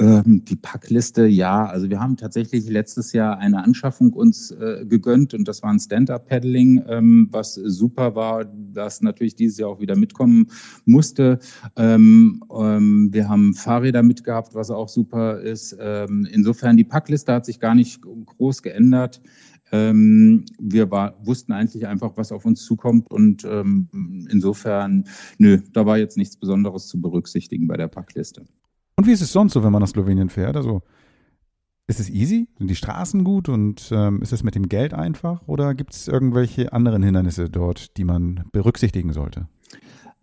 Ähm, 0.00 0.44
die 0.44 0.54
Packliste, 0.54 1.26
ja. 1.26 1.66
Also 1.66 1.90
wir 1.90 1.98
haben 1.98 2.16
tatsächlich 2.16 2.68
letztes 2.68 3.12
Jahr 3.12 3.38
eine 3.38 3.64
Anschaffung 3.64 4.12
uns 4.12 4.52
äh, 4.52 4.86
gegönnt 4.86 5.34
und 5.34 5.48
das 5.48 5.60
war 5.64 5.70
ein 5.70 5.80
Stand-Up-Paddling, 5.80 6.84
ähm, 6.86 7.28
was 7.32 7.54
super 7.54 8.14
war, 8.14 8.44
das 8.44 9.00
natürlich 9.02 9.34
dieses 9.34 9.58
Jahr 9.58 9.70
auch 9.70 9.80
wieder 9.80 9.96
mitkommen 9.96 10.46
musste. 10.84 11.40
Ähm, 11.74 12.44
ähm, 12.56 13.08
wir 13.10 13.28
haben 13.28 13.54
Fahrräder 13.54 14.04
mitgehabt, 14.04 14.54
was 14.54 14.70
auch 14.70 14.88
super 14.88 15.40
ist. 15.40 15.76
Ähm, 15.80 16.28
insofern, 16.30 16.76
die 16.76 16.84
Packliste 16.84 17.32
hat 17.32 17.44
sich 17.44 17.58
gar 17.58 17.74
nicht 17.74 18.00
groß 18.00 18.62
geändert. 18.62 19.20
Ähm, 19.72 20.44
wir 20.60 20.92
war, 20.92 21.18
wussten 21.26 21.50
eigentlich 21.50 21.88
einfach, 21.88 22.16
was 22.16 22.30
auf 22.30 22.44
uns 22.44 22.64
zukommt 22.64 23.10
und 23.10 23.44
insofern, 24.30 25.04
nö, 25.38 25.58
da 25.72 25.86
war 25.86 25.98
jetzt 25.98 26.16
nichts 26.16 26.36
Besonderes 26.36 26.86
zu 26.86 27.00
berücksichtigen 27.00 27.66
bei 27.66 27.76
der 27.76 27.88
Packliste. 27.88 28.44
Und 28.98 29.06
wie 29.06 29.12
ist 29.12 29.20
es 29.20 29.32
sonst 29.32 29.52
so, 29.52 29.62
wenn 29.62 29.70
man 29.70 29.80
nach 29.80 29.88
Slowenien 29.88 30.28
fährt? 30.28 30.56
Also 30.56 30.82
ist 31.86 32.00
es 32.00 32.10
easy? 32.10 32.48
Sind 32.58 32.68
die 32.68 32.74
Straßen 32.74 33.22
gut 33.22 33.48
und 33.48 33.90
ähm, 33.92 34.20
ist 34.22 34.32
es 34.32 34.42
mit 34.42 34.56
dem 34.56 34.68
Geld 34.68 34.92
einfach? 34.92 35.46
Oder 35.46 35.76
gibt 35.76 35.94
es 35.94 36.08
irgendwelche 36.08 36.72
anderen 36.72 37.04
Hindernisse 37.04 37.48
dort, 37.48 37.96
die 37.96 38.02
man 38.02 38.42
berücksichtigen 38.50 39.12
sollte? 39.12 39.46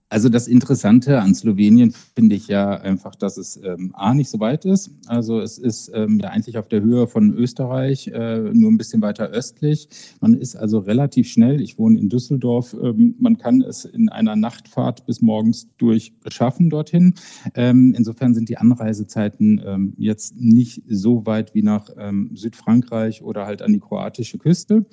Also 0.10 0.30
das 0.30 0.48
Interessante 0.48 1.20
an 1.20 1.34
Slowenien 1.34 1.92
finde 2.16 2.36
ich 2.36 2.48
ja 2.48 2.76
einfach, 2.80 3.16
dass 3.16 3.38
es 3.38 3.60
ähm, 3.64 3.90
A 3.96 4.14
nicht 4.14 4.30
so 4.30 4.40
weit 4.40 4.64
ist. 4.64 4.92
Also 5.08 5.40
es 5.40 5.58
ist 5.58 5.92
ähm, 5.96 6.20
ja 6.22 6.30
eigentlich 6.30 6.60
auf 6.60 6.68
der 6.68 6.84
Höhe 6.84 7.08
von 7.08 7.34
Österreich, 7.34 8.08
äh, 8.10 8.40
nur 8.54 8.70
ein 8.70 8.78
bisschen 8.78 9.02
weiter 9.02 9.30
östlich. 9.30 9.90
Man 10.22 10.36
ist 10.36 10.56
also 10.56 10.78
relativ 10.78 11.28
schnell. 11.28 11.60
Ich 11.60 11.80
wohne 11.80 12.00
in 12.00 12.10
Düsseldorf. 12.10 12.76
Ähm, 12.80 13.16
man 13.18 13.40
kann 13.40 13.64
es 13.64 13.84
in 13.84 14.10
einer 14.10 14.36
Nachtfahrt 14.36 15.08
bis 15.08 15.22
morgens 15.22 15.70
durch 15.78 16.14
schaffen 16.28 16.70
dorthin. 16.70 17.16
Ähm, 17.56 17.96
insofern 17.98 18.36
sind 18.36 18.50
die 18.50 18.58
Anreisezeiten 18.58 19.60
ähm, 19.66 19.94
jetzt 19.98 20.36
nicht 20.38 20.84
so 20.88 21.26
weit 21.26 21.56
wie 21.56 21.64
nach 21.64 21.90
ähm, 21.98 22.30
Südfrankreich 22.36 23.24
oder 23.24 23.48
halt 23.48 23.64
an 23.64 23.74
die 23.74 23.80
kroatische 23.80 24.38
Küste. 24.38 24.86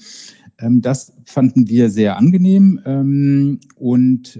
das 0.59 1.13
fanden 1.25 1.69
wir 1.69 1.91
sehr 1.91 2.17
angenehm 2.17 3.59
und 3.77 4.39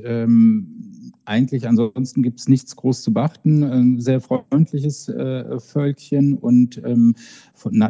eigentlich 1.25 1.69
ansonsten 1.69 2.23
gibt 2.23 2.41
es 2.41 2.49
nichts 2.49 2.77
groß 2.77 3.03
zu 3.03 3.13
beachten. 3.13 3.63
Ein 3.63 4.01
sehr 4.01 4.21
freundliches 4.21 5.09
äh, 5.09 5.59
Völkchen 5.61 6.37
und 6.37 6.83
ähm, 6.85 7.15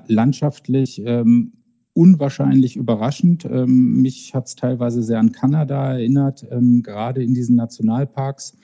landschaftlich 0.09 1.03
ähm, 1.05 1.53
unwahrscheinlich 1.95 2.77
überraschend. 2.77 3.45
Ähm, 3.45 4.01
mich 4.01 4.35
hat 4.35 4.47
es 4.47 4.57
teilweise 4.57 5.03
sehr 5.03 5.19
an 5.19 5.33
Kanada 5.33 5.93
erinnert, 5.93 6.47
ähm, 6.51 6.83
gerade 6.83 7.23
in 7.23 7.35
diesen 7.35 7.57
Nationalparks, 7.57 8.57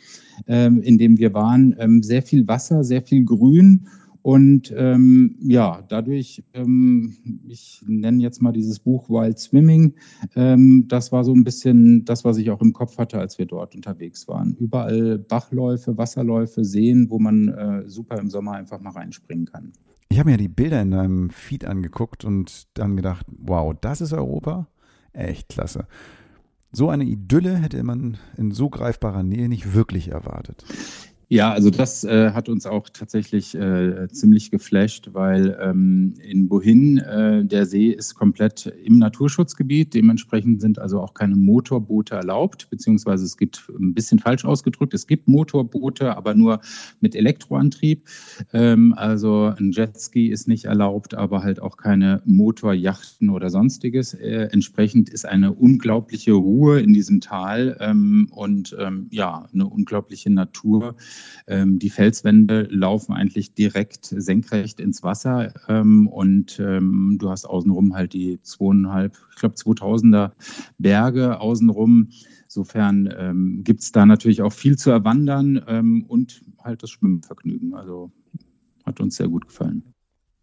ähm, 0.46 0.80
in 0.82 0.98
dem 0.98 1.18
wir 1.18 1.34
waren. 1.34 1.74
Ähm, 1.78 2.02
sehr 2.02 2.22
viel 2.22 2.46
Wasser, 2.48 2.84
sehr 2.84 3.02
viel 3.02 3.24
Grün 3.24 3.86
und 4.28 4.74
ähm, 4.76 5.36
ja, 5.40 5.82
dadurch, 5.88 6.44
ähm, 6.52 7.16
ich 7.48 7.82
nenne 7.86 8.22
jetzt 8.22 8.42
mal 8.42 8.52
dieses 8.52 8.78
Buch 8.78 9.08
Wild 9.08 9.38
Swimming, 9.38 9.94
ähm, 10.36 10.84
das 10.86 11.12
war 11.12 11.24
so 11.24 11.32
ein 11.32 11.44
bisschen 11.44 12.04
das, 12.04 12.26
was 12.26 12.36
ich 12.36 12.50
auch 12.50 12.60
im 12.60 12.74
Kopf 12.74 12.98
hatte, 12.98 13.18
als 13.18 13.38
wir 13.38 13.46
dort 13.46 13.74
unterwegs 13.74 14.28
waren. 14.28 14.54
Überall 14.60 15.16
Bachläufe, 15.16 15.96
Wasserläufe, 15.96 16.62
Seen, 16.62 17.08
wo 17.08 17.18
man 17.18 17.48
äh, 17.48 17.88
super 17.88 18.18
im 18.18 18.28
Sommer 18.28 18.52
einfach 18.52 18.82
mal 18.82 18.90
reinspringen 18.90 19.46
kann. 19.46 19.72
Ich 20.10 20.18
habe 20.18 20.28
mir 20.28 20.36
die 20.36 20.48
Bilder 20.48 20.82
in 20.82 20.90
deinem 20.90 21.30
Feed 21.30 21.64
angeguckt 21.64 22.22
und 22.26 22.68
dann 22.74 22.96
gedacht, 22.96 23.24
wow, 23.30 23.74
das 23.80 24.02
ist 24.02 24.12
Europa? 24.12 24.68
Echt 25.14 25.48
klasse. 25.48 25.86
So 26.70 26.90
eine 26.90 27.04
Idylle 27.04 27.56
hätte 27.56 27.82
man 27.82 28.18
in 28.36 28.50
so 28.50 28.68
greifbarer 28.68 29.22
Nähe 29.22 29.48
nicht 29.48 29.72
wirklich 29.72 30.08
erwartet. 30.08 30.66
Ja, 31.30 31.52
also 31.52 31.68
das 31.68 32.04
äh, 32.04 32.30
hat 32.30 32.48
uns 32.48 32.64
auch 32.64 32.88
tatsächlich 32.88 33.54
äh, 33.54 34.08
ziemlich 34.10 34.50
geflasht, 34.50 35.10
weil 35.12 35.58
ähm, 35.60 36.14
in 36.22 36.48
Bohin 36.48 36.96
äh, 36.96 37.44
der 37.44 37.66
See 37.66 37.90
ist 37.90 38.14
komplett 38.14 38.72
im 38.82 38.96
Naturschutzgebiet. 38.96 39.92
Dementsprechend 39.92 40.62
sind 40.62 40.78
also 40.78 41.02
auch 41.02 41.12
keine 41.12 41.36
Motorboote 41.36 42.14
erlaubt, 42.14 42.70
beziehungsweise 42.70 43.26
es 43.26 43.36
gibt 43.36 43.70
ein 43.78 43.92
bisschen 43.92 44.18
falsch 44.18 44.46
ausgedrückt, 44.46 44.94
es 44.94 45.06
gibt 45.06 45.28
Motorboote, 45.28 46.16
aber 46.16 46.34
nur 46.34 46.60
mit 47.00 47.14
Elektroantrieb. 47.14 48.08
Ähm, 48.54 48.94
also 48.96 49.52
ein 49.54 49.72
Jetski 49.72 50.28
ist 50.28 50.48
nicht 50.48 50.64
erlaubt, 50.64 51.12
aber 51.12 51.42
halt 51.42 51.60
auch 51.60 51.76
keine 51.76 52.22
Motorjachten 52.24 53.28
oder 53.28 53.50
sonstiges. 53.50 54.14
Äh, 54.14 54.48
entsprechend 54.50 55.10
ist 55.10 55.26
eine 55.26 55.52
unglaubliche 55.52 56.32
Ruhe 56.32 56.80
in 56.80 56.94
diesem 56.94 57.20
Tal 57.20 57.76
ähm, 57.80 58.28
und 58.30 58.74
ähm, 58.80 59.08
ja, 59.10 59.46
eine 59.52 59.66
unglaubliche 59.66 60.30
Natur. 60.30 60.96
Ähm, 61.46 61.78
die 61.78 61.90
Felswände 61.90 62.68
laufen 62.70 63.12
eigentlich 63.12 63.54
direkt 63.54 64.06
senkrecht 64.06 64.80
ins 64.80 65.02
Wasser 65.02 65.52
ähm, 65.68 66.06
und 66.06 66.58
ähm, 66.60 67.16
du 67.18 67.30
hast 67.30 67.44
außenrum 67.44 67.94
halt 67.94 68.12
die 68.12 68.40
zweieinhalb, 68.42 69.18
ich 69.30 69.36
glaube 69.40 69.54
2000er 69.54 70.32
Berge 70.78 71.40
außenrum. 71.40 72.08
Insofern 72.44 73.12
ähm, 73.16 73.62
gibt 73.64 73.80
es 73.80 73.92
da 73.92 74.06
natürlich 74.06 74.42
auch 74.42 74.52
viel 74.52 74.76
zu 74.76 74.90
erwandern 74.90 75.62
ähm, 75.66 76.04
und 76.08 76.42
halt 76.62 76.82
das 76.82 76.90
Schwimmvergnügen. 76.90 77.74
Also 77.74 78.10
hat 78.84 79.00
uns 79.00 79.16
sehr 79.16 79.28
gut 79.28 79.46
gefallen. 79.46 79.82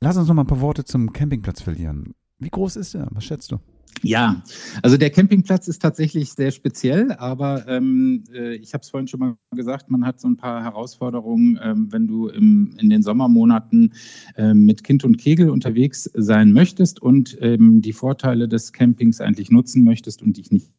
Lass 0.01 0.17
uns 0.17 0.27
noch 0.27 0.35
mal 0.35 0.43
ein 0.43 0.47
paar 0.47 0.61
Worte 0.61 0.85
zum 0.85 1.13
Campingplatz 1.13 1.61
verlieren. 1.61 2.13
Wie 2.38 2.49
groß 2.49 2.75
ist 2.75 2.93
er? 2.95 3.07
Was 3.11 3.23
schätzt 3.23 3.51
du? 3.51 3.59
Ja, 4.01 4.43
also 4.84 4.97
der 4.97 5.10
Campingplatz 5.10 5.67
ist 5.67 5.81
tatsächlich 5.81 6.34
sehr 6.34 6.51
speziell, 6.51 7.12
aber 7.13 7.67
ähm, 7.67 8.23
äh, 8.34 8.55
ich 8.55 8.73
habe 8.73 8.81
es 8.81 8.89
vorhin 8.89 9.08
schon 9.08 9.19
mal 9.19 9.38
gesagt, 9.55 9.89
man 9.89 10.05
hat 10.05 10.19
so 10.19 10.27
ein 10.27 10.38
paar 10.38 10.63
Herausforderungen, 10.63 11.60
ähm, 11.63 11.91
wenn 11.91 12.08
du 12.08 12.27
im, 12.27 12.75
in 12.79 12.89
den 12.89 13.01
Sommermonaten 13.01 13.93
ähm, 14.38 14.65
mit 14.65 14.84
Kind 14.84 15.03
und 15.05 15.17
Kegel 15.17 15.49
unterwegs 15.49 16.10
sein 16.13 16.51
möchtest 16.53 17.01
und 17.01 17.38
ähm, 17.41 17.81
die 17.81 17.93
Vorteile 17.93 18.47
des 18.47 18.73
Campings 18.73 19.21
eigentlich 19.21 19.49
nutzen 19.49 19.84
möchtest 19.84 20.21
und 20.21 20.38
dich 20.38 20.51
nicht 20.51 20.74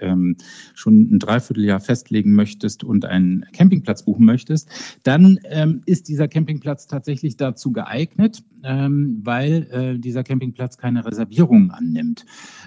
ähm, 0.00 0.36
schon 0.74 1.14
ein 1.14 1.18
Dreivierteljahr 1.18 1.80
festlegen 1.80 2.34
möchtest 2.34 2.84
und 2.84 3.04
einen 3.04 3.46
Campingplatz 3.52 4.04
buchen 4.04 4.24
möchtest, 4.24 4.68
dann 5.02 5.38
ähm, 5.44 5.82
ist 5.86 6.08
dieser 6.08 6.28
Campingplatz 6.28 6.86
tatsächlich 6.86 7.36
dazu 7.36 7.72
geeignet, 7.72 8.42
ähm, 8.62 9.20
weil 9.22 9.68
äh, 9.70 9.98
dieser 9.98 10.24
Campingplatz 10.24 10.78
keine 10.78 11.04
Reservierungen 11.04 11.70
annimmt. 11.70 12.24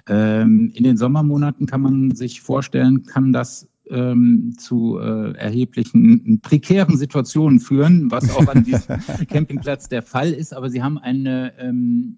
Ähm, 0.08 0.72
in 0.74 0.84
den 0.84 0.98
Sommermonaten 0.98 1.66
kann 1.66 1.82
man 1.82 2.16
sich 2.16 2.42
vorstellen, 2.42 3.04
kann 3.04 3.34
das 3.34 3.68
ähm, 3.90 4.56
zu 4.58 4.98
äh, 5.00 5.34
erheblichen 5.34 6.40
prekären 6.42 6.98
Situationen 6.98 7.60
führen, 7.60 8.12
was 8.12 8.30
auch 8.36 8.48
an 8.48 8.64
diesem 8.64 8.98
Campingplatz 9.30 9.90
der 9.90 10.02
Fall 10.02 10.32
ist. 10.32 10.54
Aber 10.54 10.70
sie 10.70 10.82
haben 10.82 10.98
eine, 10.98 11.54
ähm, 11.60 12.18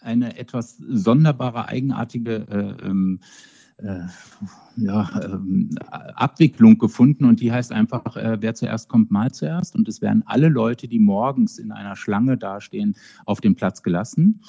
eine 0.00 0.36
etwas 0.38 0.78
sonderbare, 0.78 1.68
eigenartige 1.68 2.46
äh, 2.50 2.86
ähm, 2.86 3.20
äh, 3.22 3.55
ja, 3.78 5.20
ähm, 5.22 5.70
Abwicklung 6.14 6.78
gefunden 6.78 7.26
und 7.26 7.40
die 7.40 7.52
heißt 7.52 7.72
einfach, 7.72 8.16
äh, 8.16 8.38
wer 8.40 8.54
zuerst 8.54 8.88
kommt, 8.88 9.10
mal 9.10 9.30
zuerst. 9.30 9.76
Und 9.76 9.86
es 9.88 10.00
werden 10.00 10.22
alle 10.26 10.48
Leute, 10.48 10.88
die 10.88 10.98
morgens 10.98 11.58
in 11.58 11.72
einer 11.72 11.94
Schlange 11.94 12.38
dastehen, 12.38 12.96
auf 13.26 13.40
den 13.40 13.54
Platz 13.54 13.82
gelassen. 13.82 14.40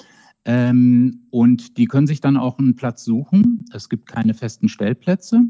Ähm, 0.48 1.26
und 1.28 1.76
die 1.76 1.84
können 1.84 2.06
sich 2.06 2.22
dann 2.22 2.38
auch 2.38 2.58
einen 2.58 2.74
Platz 2.74 3.04
suchen. 3.04 3.66
Es 3.70 3.90
gibt 3.90 4.06
keine 4.06 4.32
festen 4.32 4.70
Stellplätze. 4.70 5.42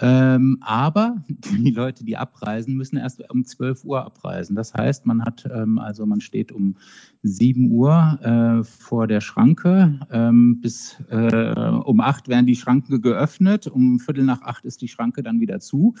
Ähm, 0.00 0.58
aber 0.60 1.16
die 1.28 1.72
Leute, 1.72 2.04
die 2.04 2.16
abreisen, 2.16 2.76
müssen 2.76 2.98
erst 2.98 3.28
um 3.30 3.44
12 3.44 3.84
Uhr 3.84 4.04
abreisen. 4.04 4.54
Das 4.54 4.74
heißt, 4.74 5.06
man 5.06 5.24
hat 5.24 5.48
ähm, 5.52 5.78
also 5.78 6.06
man 6.06 6.20
steht 6.20 6.52
um 6.52 6.76
7 7.22 7.70
Uhr 7.72 8.18
äh, 8.22 8.64
vor 8.64 9.08
der 9.08 9.20
Schranke. 9.20 9.98
Ähm, 10.10 10.60
bis 10.60 10.96
äh, 11.10 11.52
um 11.84 12.00
8 12.00 12.28
werden 12.28 12.46
die 12.46 12.54
Schranken 12.54 13.02
geöffnet. 13.02 13.66
Um 13.66 13.98
Viertel 13.98 14.24
nach 14.24 14.42
8 14.42 14.64
ist 14.64 14.82
die 14.82 14.88
Schranke 14.88 15.24
dann 15.24 15.40
wieder 15.40 15.58
zu. 15.58 15.94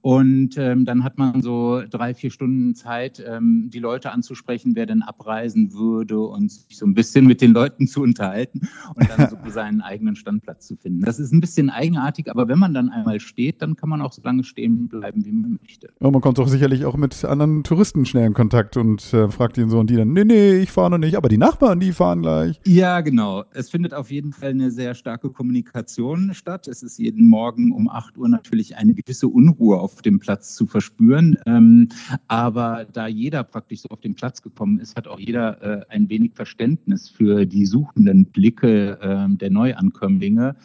Und 0.00 0.56
ähm, 0.56 0.84
dann 0.84 1.02
hat 1.02 1.18
man 1.18 1.42
so 1.42 1.82
drei, 1.90 2.14
vier 2.14 2.30
Stunden 2.30 2.76
Zeit, 2.76 3.22
ähm, 3.26 3.68
die 3.72 3.80
Leute 3.80 4.12
anzusprechen, 4.12 4.76
wer 4.76 4.86
denn 4.86 5.02
abreisen 5.02 5.72
würde 5.72 6.20
und 6.20 6.52
sich 6.52 6.76
so 6.76 6.86
ein 6.86 6.94
bisschen 6.94 7.26
mit 7.26 7.40
den 7.40 7.52
Leuten 7.80 7.86
zu 7.86 8.02
unterhalten 8.02 8.68
und 8.94 9.08
dann 9.10 9.30
so 9.30 9.36
seinen 9.50 9.80
eigenen 9.80 10.16
Standplatz 10.16 10.66
zu 10.66 10.76
finden. 10.76 11.02
Das 11.02 11.18
ist 11.18 11.32
ein 11.32 11.40
bisschen 11.40 11.70
eigenartig, 11.70 12.30
aber 12.30 12.48
wenn 12.48 12.58
man 12.58 12.74
dann 12.74 12.90
einmal 12.90 13.20
steht, 13.20 13.62
dann 13.62 13.76
kann 13.76 13.88
man 13.88 14.02
auch 14.02 14.12
so 14.12 14.22
lange 14.22 14.44
stehen 14.44 14.88
bleiben, 14.88 15.24
wie 15.24 15.32
man 15.32 15.58
möchte. 15.60 15.88
Ja, 16.00 16.10
man 16.10 16.20
kommt 16.20 16.38
doch 16.38 16.48
sicherlich 16.48 16.84
auch 16.84 16.96
mit 16.96 17.24
anderen 17.24 17.64
Touristen 17.64 18.04
schnell 18.04 18.26
in 18.26 18.34
Kontakt 18.34 18.76
und 18.76 19.12
äh, 19.14 19.28
fragt 19.30 19.58
ihn 19.58 19.70
so 19.70 19.78
und 19.78 19.90
die 19.90 19.96
dann, 19.96 20.12
nee, 20.12 20.24
nee, 20.24 20.58
ich 20.58 20.70
fahre 20.70 20.90
noch 20.90 20.98
nicht, 20.98 21.16
aber 21.16 21.28
die 21.28 21.38
Nachbarn, 21.38 21.80
die 21.80 21.92
fahren 21.92 22.22
gleich. 22.22 22.60
Ja, 22.66 23.00
genau. 23.00 23.44
Es 23.52 23.70
findet 23.70 23.94
auf 23.94 24.10
jeden 24.10 24.32
Fall 24.32 24.50
eine 24.50 24.70
sehr 24.70 24.94
starke 24.94 25.30
Kommunikation 25.30 26.34
statt. 26.34 26.68
Es 26.68 26.82
ist 26.82 26.98
jeden 26.98 27.26
Morgen 27.26 27.72
um 27.72 27.88
8 27.88 28.18
Uhr 28.18 28.28
natürlich 28.28 28.76
eine 28.76 28.94
gewisse 28.94 29.28
Unruhe 29.28 29.78
auf 29.78 30.02
dem 30.02 30.18
Platz 30.18 30.54
zu 30.54 30.66
verspüren. 30.66 31.36
Ähm, 31.46 31.88
aber 32.28 32.86
da 32.92 33.06
jeder 33.06 33.44
praktisch 33.44 33.80
so 33.80 33.88
auf 33.88 34.00
den 34.00 34.14
Platz 34.14 34.42
gekommen 34.42 34.78
ist, 34.78 34.96
hat 34.96 35.08
auch 35.08 35.18
jeder 35.18 35.62
äh, 35.62 35.84
ein 35.88 36.08
wenig 36.08 36.32
Verständnis 36.34 37.08
für 37.08 37.46
die 37.46 37.66
suchenden 37.70 38.26
Blicke 38.26 38.98
äh, 39.00 39.36
der 39.36 39.50
Neuankömmlinge. 39.50 40.56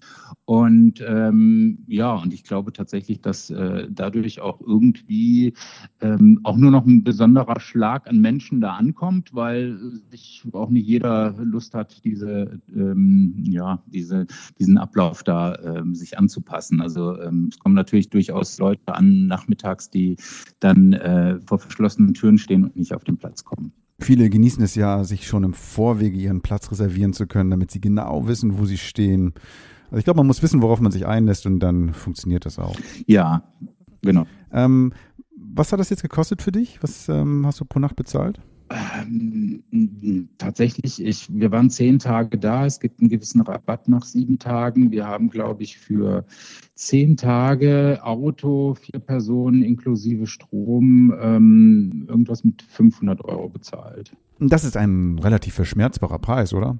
Und 0.45 1.03
ähm, 1.07 1.79
ja, 1.87 2.13
und 2.13 2.33
ich 2.33 2.43
glaube 2.43 2.71
tatsächlich, 2.71 3.21
dass 3.21 3.49
äh, 3.49 3.87
dadurch 3.89 4.41
auch 4.41 4.61
irgendwie 4.61 5.53
ähm, 6.01 6.39
auch 6.43 6.57
nur 6.57 6.71
noch 6.71 6.85
ein 6.85 7.03
besonderer 7.03 7.59
Schlag 7.59 8.07
an 8.07 8.19
Menschen 8.21 8.61
da 8.61 8.73
ankommt, 8.73 9.33
weil 9.33 9.77
sich 10.11 10.43
auch 10.51 10.69
nicht 10.69 10.87
jeder 10.87 11.35
Lust 11.39 11.73
hat, 11.73 12.03
diese, 12.03 12.59
ähm, 12.75 13.43
ja, 13.43 13.81
diese, 13.87 14.27
diesen 14.59 14.77
Ablauf 14.77 15.23
da 15.23 15.55
ähm, 15.63 15.95
sich 15.95 16.17
anzupassen. 16.17 16.81
Also 16.81 17.19
ähm, 17.21 17.49
es 17.51 17.57
kommen 17.59 17.75
natürlich 17.75 18.09
durchaus 18.09 18.57
Leute 18.59 18.93
an 18.93 19.27
nachmittags, 19.27 19.89
die 19.89 20.15
dann 20.59 20.93
äh, 20.93 21.39
vor 21.45 21.59
verschlossenen 21.59 22.13
Türen 22.13 22.37
stehen 22.37 22.63
und 22.63 22.75
nicht 22.75 22.93
auf 22.93 23.03
den 23.03 23.17
Platz 23.17 23.43
kommen. 23.43 23.71
Viele 24.05 24.29
genießen 24.29 24.63
es 24.63 24.75
ja, 24.75 25.03
sich 25.03 25.25
schon 25.25 25.43
im 25.43 25.55
Vorwege 25.55 26.15
ihren 26.15 26.41
Platz 26.41 26.69
reservieren 26.69 27.13
zu 27.13 27.25
können, 27.25 27.49
damit 27.49 27.71
sie 27.71 27.81
genau 27.81 28.27
wissen, 28.27 28.59
wo 28.59 28.65
sie 28.65 28.77
stehen. 28.77 29.33
Also 29.85 29.97
ich 29.97 30.03
glaube, 30.03 30.17
man 30.17 30.27
muss 30.27 30.43
wissen, 30.43 30.61
worauf 30.61 30.79
man 30.79 30.91
sich 30.91 31.07
einlässt 31.07 31.47
und 31.47 31.59
dann 31.59 31.91
funktioniert 31.91 32.45
das 32.45 32.59
auch. 32.59 32.75
Ja, 33.07 33.41
genau. 34.03 34.27
Ähm, 34.51 34.93
was 35.35 35.71
hat 35.71 35.79
das 35.79 35.89
jetzt 35.89 36.03
gekostet 36.03 36.43
für 36.43 36.51
dich? 36.51 36.83
Was 36.83 37.09
ähm, 37.09 37.47
hast 37.47 37.59
du 37.59 37.65
pro 37.65 37.79
Nacht 37.79 37.95
bezahlt? 37.95 38.39
Ähm, 38.69 40.29
tatsächlich, 40.37 41.03
ich, 41.03 41.27
wir 41.29 41.51
waren 41.51 41.69
zehn 41.69 41.99
Tage 41.99 42.37
da. 42.37 42.65
Es 42.65 42.79
gibt 42.79 42.99
einen 42.99 43.09
gewissen 43.09 43.41
Rabatt 43.41 43.87
nach 43.87 44.03
sieben 44.03 44.39
Tagen. 44.39 44.91
Wir 44.91 45.05
haben, 45.05 45.29
glaube 45.29 45.63
ich, 45.63 45.77
für 45.77 46.25
zehn 46.73 47.15
Tage 47.15 47.99
Auto, 48.01 48.73
vier 48.75 48.99
Personen 48.99 49.61
inklusive 49.61 50.25
Strom, 50.25 51.13
ähm, 51.21 52.05
irgendwas 52.07 52.43
mit 52.43 52.63
500 52.63 53.23
Euro 53.25 53.49
bezahlt. 53.49 54.11
Das 54.39 54.63
ist 54.63 54.77
ein 54.77 55.19
relativ 55.19 55.53
verschmerzbarer 55.53 56.19
Preis, 56.19 56.53
oder? 56.53 56.77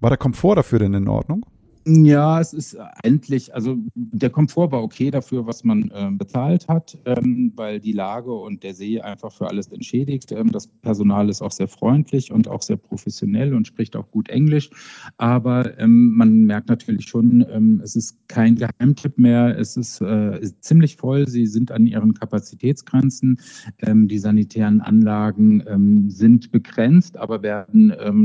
War 0.00 0.10
der 0.10 0.18
Komfort 0.18 0.56
dafür 0.56 0.80
denn 0.80 0.94
in 0.94 1.08
Ordnung? 1.08 1.46
Ja, 1.86 2.40
es 2.40 2.54
ist 2.54 2.78
endlich, 3.02 3.54
also 3.54 3.76
der 3.94 4.30
Komfort 4.30 4.72
war 4.72 4.82
okay 4.82 5.10
dafür, 5.10 5.46
was 5.46 5.64
man 5.64 5.90
äh, 5.90 6.10
bezahlt 6.12 6.66
hat, 6.66 6.96
ähm, 7.04 7.52
weil 7.56 7.78
die 7.78 7.92
Lage 7.92 8.32
und 8.32 8.62
der 8.62 8.72
See 8.72 9.02
einfach 9.02 9.30
für 9.30 9.48
alles 9.48 9.66
entschädigt. 9.66 10.32
Ähm, 10.32 10.50
das 10.50 10.66
Personal 10.66 11.28
ist 11.28 11.42
auch 11.42 11.52
sehr 11.52 11.68
freundlich 11.68 12.32
und 12.32 12.48
auch 12.48 12.62
sehr 12.62 12.78
professionell 12.78 13.52
und 13.52 13.66
spricht 13.66 13.96
auch 13.96 14.10
gut 14.10 14.30
Englisch. 14.30 14.70
Aber 15.18 15.78
ähm, 15.78 16.14
man 16.16 16.44
merkt 16.44 16.70
natürlich 16.70 17.06
schon, 17.06 17.44
ähm, 17.50 17.82
es 17.84 17.96
ist 17.96 18.28
kein 18.28 18.56
Geheimtipp 18.56 19.18
mehr. 19.18 19.58
Es 19.58 19.76
ist, 19.76 20.00
äh, 20.00 20.40
ist, 20.40 20.64
ziemlich 20.64 20.96
voll. 20.96 21.28
Sie 21.28 21.46
sind 21.46 21.70
an 21.70 21.86
ihren 21.86 22.14
Kapazitätsgrenzen. 22.14 23.38
Ähm, 23.80 24.08
die 24.08 24.18
sanitären 24.18 24.80
Anlagen 24.80 25.62
ähm, 25.66 26.08
sind 26.08 26.50
begrenzt, 26.50 27.18
aber 27.18 27.42
werden 27.42 27.74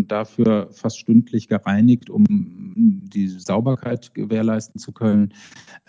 dafür 0.07 0.69
fast 0.71 0.99
stündlich 0.99 1.47
gereinigt, 1.47 2.09
um 2.09 2.25
die 2.29 3.27
Sauberkeit 3.49 4.13
gewährleisten 4.13 4.79
zu 4.79 4.91
können. 4.91 5.33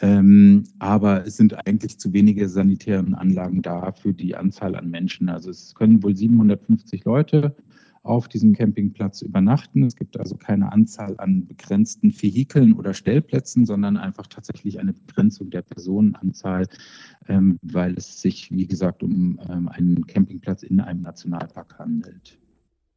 Ähm, 0.00 0.64
aber 0.78 1.26
es 1.26 1.36
sind 1.36 1.66
eigentlich 1.66 1.98
zu 1.98 2.14
wenige 2.14 2.48
sanitären 2.48 3.14
Anlagen 3.14 3.60
da 3.60 3.92
für 3.92 4.14
die 4.14 4.34
Anzahl 4.34 4.74
an 4.76 4.90
Menschen. 4.90 5.28
Also 5.28 5.50
es 5.50 5.74
können 5.74 6.02
wohl 6.02 6.16
750 6.16 7.04
Leute 7.04 7.54
auf 8.02 8.28
diesem 8.28 8.54
Campingplatz 8.54 9.20
übernachten. 9.20 9.82
Es 9.82 9.94
gibt 9.94 10.18
also 10.18 10.36
keine 10.36 10.72
Anzahl 10.72 11.16
an 11.18 11.46
begrenzten 11.46 12.10
Vehikeln 12.10 12.72
oder 12.72 12.94
Stellplätzen, 12.94 13.66
sondern 13.66 13.98
einfach 13.98 14.26
tatsächlich 14.26 14.80
eine 14.80 14.94
Begrenzung 14.94 15.50
der 15.50 15.60
Personenanzahl, 15.60 16.66
ähm, 17.28 17.58
weil 17.60 17.92
es 17.98 18.22
sich, 18.22 18.50
wie 18.50 18.66
gesagt, 18.66 19.02
um 19.02 19.38
ähm, 19.50 19.68
einen 19.68 20.06
Campingplatz 20.06 20.62
in 20.62 20.80
einem 20.80 21.02
Nationalpark 21.02 21.78
handelt. 21.78 22.38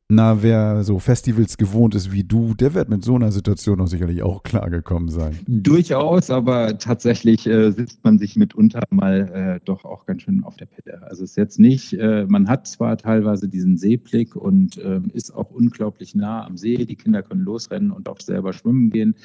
Na, 0.10 0.44
wer 0.44 0.84
so 0.84 1.00
Festivals 1.00 1.58
gewohnt 1.58 1.96
ist 1.96 2.12
wie 2.12 2.24
du, 2.24 2.54
der 2.54 2.74
wird 2.74 2.90
mit 2.90 3.04
so 3.04 3.16
einer 3.16 3.32
Situation 3.32 3.80
auch 3.80 3.88
sicherlich 3.88 4.22
auch 4.22 4.44
klargekommen 4.44 5.10
sein. 5.10 5.40
Durchaus, 5.48 6.30
aber 6.30 6.78
tatsächlich 6.78 7.48
äh, 7.48 7.72
sitzt 7.72 8.04
man 8.04 8.20
sich 8.20 8.36
mitunter 8.36 8.82
mal 8.90 9.32
äh, 9.34 9.66
doch 9.66 9.86
auch 9.86 10.06
ganz 10.06 10.24
schön 10.24 10.44
auf 10.44 10.58
der 10.58 10.66
Pelle. 10.66 11.02
Also 11.04 11.24
es 11.24 11.32
ist 11.32 11.38
jetzt 11.38 11.58
nicht, 11.58 11.94
äh, 11.94 12.26
man 12.28 12.50
hat 12.50 12.68
zwar 12.68 12.98
teilweise 12.98 13.48
diesen 13.48 13.78
Seeblick 13.78 14.36
und 14.36 14.78
ähm, 14.84 15.10
ist 15.14 15.34
auch 15.34 15.50
unglaublich 15.52 16.16
nah 16.16 16.46
am 16.46 16.58
See. 16.58 16.86
Die 16.86 16.96
Kinder 16.96 17.24
können 17.24 17.42
losrennen 17.42 17.92
und 17.92 18.10
auch 18.10 18.20
selber 18.20 18.52
schwimmen 18.52 18.90
gehen. 18.90 19.16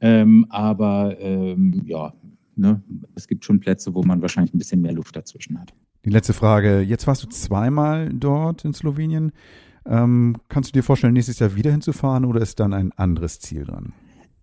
Ähm, 0.00 0.46
aber 0.50 1.16
ähm, 1.20 1.82
ja, 1.86 2.12
ne, 2.54 2.82
es 3.14 3.26
gibt 3.28 3.44
schon 3.46 3.60
Plätze, 3.60 3.94
wo 3.94 4.02
man 4.02 4.20
wahrscheinlich 4.20 4.54
ein 4.54 4.58
bisschen 4.58 4.82
mehr 4.82 4.92
Luft 4.92 5.16
dazwischen 5.16 5.58
hat. 5.58 5.72
Die 6.04 6.10
letzte 6.10 6.32
Frage. 6.32 6.80
Jetzt 6.80 7.06
warst 7.06 7.24
du 7.24 7.28
zweimal 7.28 8.10
dort 8.12 8.64
in 8.64 8.72
Slowenien. 8.72 9.32
Ähm, 9.88 10.36
kannst 10.48 10.70
du 10.70 10.72
dir 10.78 10.82
vorstellen, 10.82 11.14
nächstes 11.14 11.38
Jahr 11.38 11.54
wieder 11.56 11.70
hinzufahren 11.70 12.24
oder 12.24 12.40
ist 12.40 12.60
dann 12.60 12.74
ein 12.74 12.92
anderes 12.92 13.40
Ziel 13.40 13.64
dran? 13.64 13.94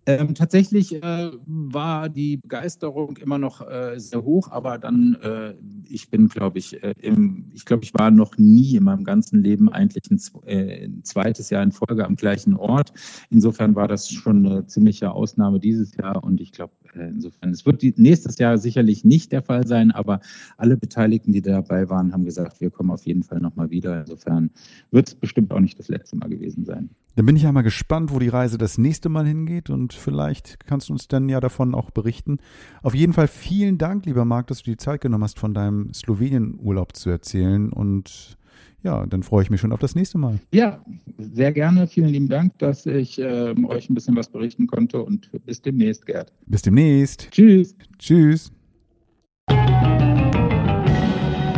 Ähm, 0.08 0.36
tatsächlich 0.36 0.94
äh, 0.94 1.30
war 1.46 2.08
die 2.08 2.36
Begeisterung 2.36 3.16
immer 3.16 3.38
noch 3.38 3.60
äh, 3.68 3.98
sehr 3.98 4.22
hoch, 4.22 4.52
aber 4.52 4.78
dann, 4.78 5.16
äh, 5.20 5.54
ich 5.88 6.10
bin, 6.10 6.28
glaube 6.28 6.60
ich, 6.60 6.80
äh, 6.80 6.94
im, 7.00 7.50
ich 7.54 7.64
glaube, 7.64 7.82
ich 7.82 7.92
war 7.92 8.12
noch 8.12 8.38
nie 8.38 8.76
in 8.76 8.84
meinem 8.84 9.02
ganzen 9.02 9.42
Leben 9.42 9.68
eigentlich 9.68 10.04
ein, 10.08 10.20
äh, 10.46 10.84
ein, 10.84 11.02
zweites 11.02 11.50
Jahr 11.50 11.64
in 11.64 11.72
Folge 11.72 12.06
am 12.06 12.14
gleichen 12.14 12.54
Ort. 12.54 12.92
Insofern 13.30 13.74
war 13.74 13.88
das 13.88 14.08
schon 14.08 14.46
eine 14.46 14.66
ziemliche 14.68 15.10
Ausnahme 15.10 15.58
dieses 15.58 15.96
Jahr 15.96 16.22
und 16.22 16.40
ich 16.40 16.52
glaube, 16.52 16.72
äh, 16.94 17.08
insofern, 17.08 17.50
es 17.50 17.66
wird 17.66 17.82
nächstes 17.98 18.38
Jahr 18.38 18.58
sicherlich 18.58 19.04
nicht 19.04 19.32
der 19.32 19.42
Fall 19.42 19.66
sein, 19.66 19.90
aber 19.90 20.20
alle 20.56 20.76
Beteiligten, 20.76 21.32
die 21.32 21.42
dabei 21.42 21.90
waren, 21.90 22.12
haben 22.12 22.24
gesagt, 22.24 22.60
wir 22.60 22.70
kommen 22.70 22.92
auf 22.92 23.06
jeden 23.06 23.24
Fall 23.24 23.40
nochmal 23.40 23.70
wieder. 23.70 24.02
Insofern 24.02 24.50
wird 24.92 25.08
es 25.08 25.14
bestimmt 25.16 25.52
auch 25.52 25.60
nicht 25.60 25.80
das 25.80 25.88
letzte 25.88 26.16
Mal 26.16 26.28
gewesen 26.28 26.64
sein. 26.64 26.90
Dann 27.16 27.24
bin 27.24 27.34
ich 27.34 27.42
ja 27.42 27.52
mal 27.52 27.62
gespannt, 27.62 28.12
wo 28.12 28.18
die 28.18 28.28
Reise 28.28 28.58
das 28.58 28.76
nächste 28.76 29.08
Mal 29.08 29.26
hingeht 29.26 29.70
und 29.70 29.94
vielleicht 29.94 30.66
kannst 30.66 30.90
du 30.90 30.92
uns 30.92 31.08
dann 31.08 31.30
ja 31.30 31.40
davon 31.40 31.74
auch 31.74 31.90
berichten. 31.90 32.38
Auf 32.82 32.94
jeden 32.94 33.14
Fall 33.14 33.26
vielen 33.26 33.78
Dank, 33.78 34.04
lieber 34.04 34.26
Marc, 34.26 34.48
dass 34.48 34.62
du 34.62 34.70
die 34.70 34.76
Zeit 34.76 35.00
genommen 35.00 35.24
hast, 35.24 35.38
von 35.38 35.54
deinem 35.54 35.92
Slowenien-Urlaub 35.94 36.94
zu 36.94 37.08
erzählen 37.08 37.72
und 37.72 38.36
ja, 38.82 39.04
dann 39.06 39.22
freue 39.22 39.42
ich 39.42 39.50
mich 39.50 39.60
schon 39.60 39.72
auf 39.72 39.80
das 39.80 39.94
nächste 39.94 40.18
Mal. 40.18 40.38
Ja, 40.52 40.84
sehr 41.18 41.52
gerne. 41.52 41.86
Vielen 41.88 42.10
lieben 42.10 42.28
Dank, 42.28 42.56
dass 42.58 42.84
ich 42.84 43.18
äh, 43.18 43.54
euch 43.66 43.88
ein 43.90 43.94
bisschen 43.94 44.14
was 44.14 44.28
berichten 44.28 44.66
konnte 44.66 45.02
und 45.02 45.30
bis 45.46 45.62
demnächst, 45.62 46.06
Gerd. 46.06 46.32
Bis 46.46 46.62
demnächst. 46.62 47.30
Tschüss. 47.30 47.74
Tschüss. 47.98 48.52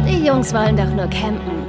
Die 0.07 0.25
Jungs 0.25 0.55
wollen 0.55 0.77
doch 0.77 0.95
nur 0.95 1.09
campen. 1.09 1.68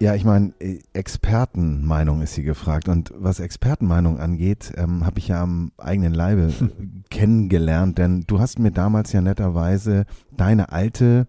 Ja, 0.00 0.14
ich 0.14 0.24
meine, 0.24 0.54
äh, 0.60 0.78
Expertenmeinung 0.94 2.22
ist 2.22 2.34
hier 2.34 2.44
gefragt. 2.44 2.88
Und 2.88 3.12
was 3.14 3.38
Expertenmeinung 3.38 4.18
angeht, 4.18 4.72
ähm, 4.78 5.04
habe 5.04 5.18
ich 5.18 5.28
ja 5.28 5.42
am 5.42 5.72
eigenen 5.76 6.14
Leibe 6.14 6.44
äh, 6.48 6.68
kennengelernt. 7.10 7.98
Denn 7.98 8.24
du 8.26 8.40
hast 8.40 8.58
mir 8.58 8.70
damals 8.70 9.12
ja 9.12 9.20
netterweise 9.20 10.06
deine 10.34 10.72
alte 10.72 11.26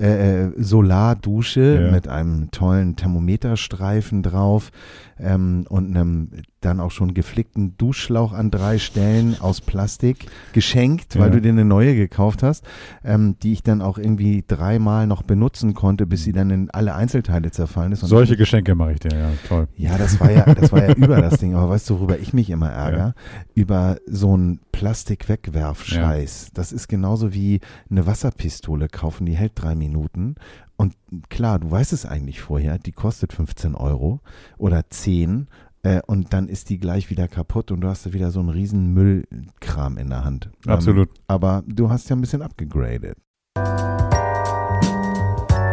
äh, 0.00 0.46
äh 0.46 0.52
Solardusche 0.56 1.82
ja. 1.84 1.92
mit 1.92 2.08
einem 2.08 2.50
tollen 2.50 2.96
Thermometerstreifen 2.96 4.24
drauf 4.24 4.72
ähm, 5.20 5.64
und 5.68 5.96
einem 5.96 6.30
dann 6.60 6.80
auch 6.80 6.90
schon 6.90 7.14
geflickten 7.14 7.76
Duschschlauch 7.76 8.32
an 8.32 8.50
drei 8.50 8.78
Stellen 8.78 9.36
aus 9.40 9.60
Plastik 9.60 10.26
geschenkt, 10.52 11.18
weil 11.18 11.28
ja. 11.28 11.34
du 11.34 11.40
dir 11.40 11.50
eine 11.50 11.64
neue 11.64 11.94
gekauft 11.94 12.42
hast, 12.42 12.64
ähm, 13.04 13.36
die 13.42 13.52
ich 13.52 13.62
dann 13.62 13.80
auch 13.80 13.98
irgendwie 13.98 14.44
dreimal 14.46 15.06
noch 15.06 15.22
benutzen 15.22 15.74
konnte, 15.74 16.06
bis 16.06 16.24
sie 16.24 16.32
dann 16.32 16.50
in 16.50 16.70
alle 16.70 16.94
Einzelteile 16.94 17.50
zerfallen 17.50 17.92
ist. 17.92 18.02
Und 18.02 18.08
Solche 18.08 18.36
Geschenke 18.36 18.74
mache 18.74 18.92
ich 18.92 19.00
dir, 19.00 19.16
ja, 19.16 19.30
toll. 19.48 19.68
Ja, 19.76 19.96
das 19.96 20.20
war 20.20 20.30
ja, 20.30 20.44
das 20.54 20.72
war 20.72 20.86
ja 20.86 20.94
über 20.94 21.20
das 21.20 21.38
Ding. 21.38 21.54
Aber 21.54 21.70
weißt 21.70 21.88
du, 21.90 21.98
worüber 21.98 22.18
ich 22.18 22.32
mich 22.32 22.50
immer 22.50 22.70
ärgere? 22.70 22.98
Ja. 22.98 23.14
Über 23.54 23.96
so 24.06 24.34
einen 24.34 24.60
Plastik-Wegwerf-Scheiß. 24.72 26.46
Ja. 26.46 26.50
Das 26.54 26.72
ist 26.72 26.88
genauso 26.88 27.32
wie 27.32 27.60
eine 27.90 28.06
Wasserpistole 28.06 28.88
kaufen, 28.88 29.26
die 29.26 29.36
hält 29.36 29.52
drei 29.54 29.74
Minuten 29.74 30.36
und 30.80 30.96
klar, 31.28 31.58
du 31.58 31.70
weißt 31.70 31.92
es 31.92 32.06
eigentlich 32.06 32.40
vorher, 32.40 32.78
die 32.78 32.92
kostet 32.92 33.34
15 33.34 33.74
Euro 33.74 34.20
oder 34.56 34.88
10 34.88 35.48
äh, 35.82 36.00
und 36.06 36.32
dann 36.32 36.48
ist 36.48 36.68
die 36.68 36.78
gleich 36.78 37.10
wieder 37.10 37.26
kaputt 37.28 37.70
und 37.70 37.80
du 37.80 37.88
hast 37.88 38.12
wieder 38.12 38.30
so 38.30 38.40
einen 38.40 38.50
riesen 38.50 38.92
Müllkram 38.92 39.96
in 39.96 40.10
der 40.10 40.24
Hand. 40.24 40.50
Ähm, 40.66 40.72
Absolut. 40.72 41.08
Ähm, 41.08 41.24
aber 41.28 41.62
du 41.66 41.88
hast 41.88 42.10
ja 42.10 42.16
ein 42.16 42.20
bisschen 42.20 42.42
abgegradet. 42.42 43.16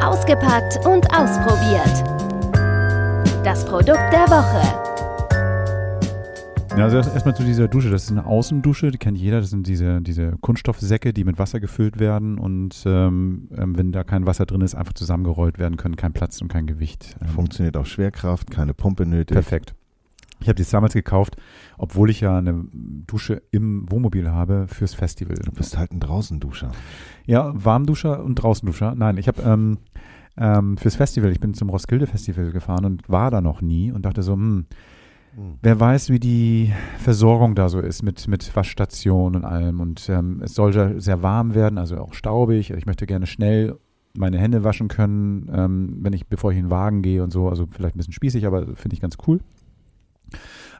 Ausgepackt 0.01 0.85
und 0.85 1.05
ausprobiert. 1.13 2.03
Das 3.43 3.65
Produkt 3.65 4.11
der 4.11 4.27
Woche. 4.29 4.87
Ja, 6.77 6.83
also 6.83 6.97
erstmal 6.97 7.35
zu 7.35 7.43
dieser 7.43 7.67
Dusche. 7.67 7.89
Das 7.89 8.03
ist 8.03 8.11
eine 8.11 8.27
Außendusche, 8.27 8.91
die 8.91 8.99
kennt 8.99 9.17
jeder. 9.17 9.41
Das 9.41 9.49
sind 9.49 9.65
diese, 9.65 9.99
diese 9.99 10.33
Kunststoffsäcke, 10.41 11.11
die 11.11 11.23
mit 11.23 11.39
Wasser 11.39 11.59
gefüllt 11.59 11.99
werden 11.99 12.37
und 12.37 12.83
ähm, 12.85 13.49
ähm, 13.57 13.75
wenn 13.77 13.91
da 13.91 14.03
kein 14.03 14.27
Wasser 14.27 14.45
drin 14.45 14.61
ist, 14.61 14.75
einfach 14.75 14.93
zusammengerollt 14.93 15.57
werden 15.57 15.77
können, 15.77 15.95
kein 15.95 16.13
Platz 16.13 16.39
und 16.39 16.49
kein 16.49 16.67
Gewicht. 16.67 17.15
Ähm, 17.19 17.29
Funktioniert 17.29 17.77
auf 17.77 17.87
Schwerkraft, 17.87 18.51
keine 18.51 18.75
Pumpe 18.75 19.07
nötig. 19.07 19.33
Perfekt. 19.33 19.73
Ich 20.39 20.47
habe 20.47 20.55
die 20.55 20.69
damals 20.69 20.93
gekauft, 20.93 21.37
obwohl 21.77 22.09
ich 22.09 22.21
ja 22.21 22.37
eine 22.37 22.65
Dusche 22.71 23.41
im 23.51 23.91
Wohnmobil 23.91 24.29
habe 24.29 24.67
fürs 24.67 24.93
Festival. 24.93 25.35
Du 25.35 25.51
bist 25.51 25.77
halt 25.77 25.91
ein 25.91 25.99
Draußenduscher. 25.99 26.71
Ja, 27.25 27.51
Warmduscher 27.55 28.23
und 28.23 28.35
Draußenduscher. 28.35 28.95
Nein, 28.95 29.17
ich 29.17 29.27
habe 29.27 29.41
ähm, 29.41 29.79
ähm, 30.37 30.77
fürs 30.77 30.95
Festival, 30.95 31.31
ich 31.31 31.39
bin 31.39 31.53
zum 31.53 31.69
Roskilde 31.69 32.07
Festival 32.07 32.51
gefahren 32.51 32.85
und 32.85 33.09
war 33.09 33.31
da 33.31 33.41
noch 33.41 33.61
nie 33.61 33.91
und 33.91 34.05
dachte 34.05 34.21
so, 34.21 34.33
hm, 34.33 34.65
Wer 35.61 35.79
weiß, 35.79 36.09
wie 36.09 36.19
die 36.19 36.73
Versorgung 36.97 37.53
da 37.53 37.69
so 37.69 37.79
ist 37.79 38.01
mit, 38.01 38.27
mit 38.27 38.55
Waschstation 38.55 39.35
und 39.35 39.45
allem. 39.45 39.79
Und 39.79 40.09
ähm, 40.09 40.41
es 40.43 40.55
soll 40.55 40.73
ja 40.73 40.99
sehr 40.99 41.21
warm 41.21 41.53
werden, 41.53 41.77
also 41.77 41.97
auch 41.97 42.15
staubig. 42.15 42.71
Ich 42.71 42.87
möchte 42.87 43.05
gerne 43.05 43.27
schnell 43.27 43.77
meine 44.17 44.39
Hände 44.39 44.63
waschen 44.63 44.87
können, 44.87 45.47
ähm, 45.53 45.97
wenn 46.01 46.13
ich, 46.13 46.25
bevor 46.25 46.51
ich 46.51 46.57
in 46.57 46.65
den 46.65 46.71
Wagen 46.71 47.03
gehe 47.03 47.23
und 47.23 47.31
so. 47.31 47.49
Also 47.49 47.67
vielleicht 47.69 47.95
ein 47.95 47.99
bisschen 47.99 48.13
spießig, 48.13 48.47
aber 48.47 48.75
finde 48.75 48.95
ich 48.95 48.99
ganz 48.99 49.17
cool. 49.27 49.39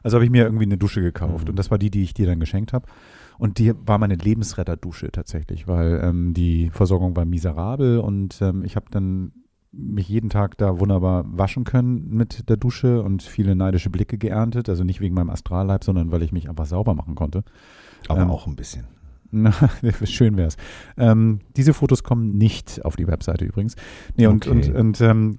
Also 0.02 0.16
habe 0.16 0.24
ich 0.24 0.30
mir 0.30 0.44
irgendwie 0.44 0.64
eine 0.64 0.78
Dusche 0.78 1.00
gekauft. 1.00 1.44
Mhm. 1.44 1.50
Und 1.50 1.58
das 1.58 1.70
war 1.70 1.78
die, 1.78 1.90
die 1.90 2.02
ich 2.02 2.14
dir 2.14 2.26
dann 2.26 2.40
geschenkt 2.40 2.72
habe. 2.72 2.86
Und 3.38 3.58
die 3.58 3.72
war 3.86 3.98
meine 3.98 4.16
Lebensretterdusche 4.16 5.12
tatsächlich, 5.12 5.68
weil 5.68 6.00
ähm, 6.02 6.34
die 6.34 6.70
Versorgung 6.70 7.16
war 7.16 7.24
miserabel 7.24 7.98
und 7.98 8.40
ähm, 8.42 8.64
ich 8.64 8.74
habe 8.74 8.86
dann 8.90 9.32
mich 9.70 10.08
jeden 10.08 10.30
Tag 10.30 10.56
da 10.58 10.80
wunderbar 10.80 11.24
waschen 11.26 11.64
können 11.64 12.08
mit 12.08 12.48
der 12.48 12.56
Dusche 12.56 13.02
und 13.02 13.22
viele 13.22 13.54
neidische 13.54 13.90
Blicke 13.90 14.18
geerntet. 14.18 14.68
Also 14.68 14.82
nicht 14.82 15.00
wegen 15.00 15.14
meinem 15.14 15.30
Astralleib, 15.30 15.84
sondern 15.84 16.10
weil 16.10 16.22
ich 16.22 16.32
mich 16.32 16.48
einfach 16.48 16.66
sauber 16.66 16.94
machen 16.94 17.14
konnte. 17.14 17.44
Aber 18.08 18.22
ähm, 18.22 18.30
auch 18.30 18.46
ein 18.46 18.56
bisschen. 18.56 18.86
Na, 19.30 19.52
schön 20.04 20.36
wär's. 20.36 20.56
Ähm, 20.96 21.40
diese 21.56 21.74
Fotos 21.74 22.02
kommen 22.02 22.38
nicht 22.38 22.84
auf 22.84 22.96
die 22.96 23.06
Webseite 23.06 23.44
übrigens. 23.44 23.76
Nee, 24.16 24.26
und, 24.26 24.46
okay. 24.46 24.70
und, 24.70 24.74
und 24.74 25.00
ähm, 25.00 25.38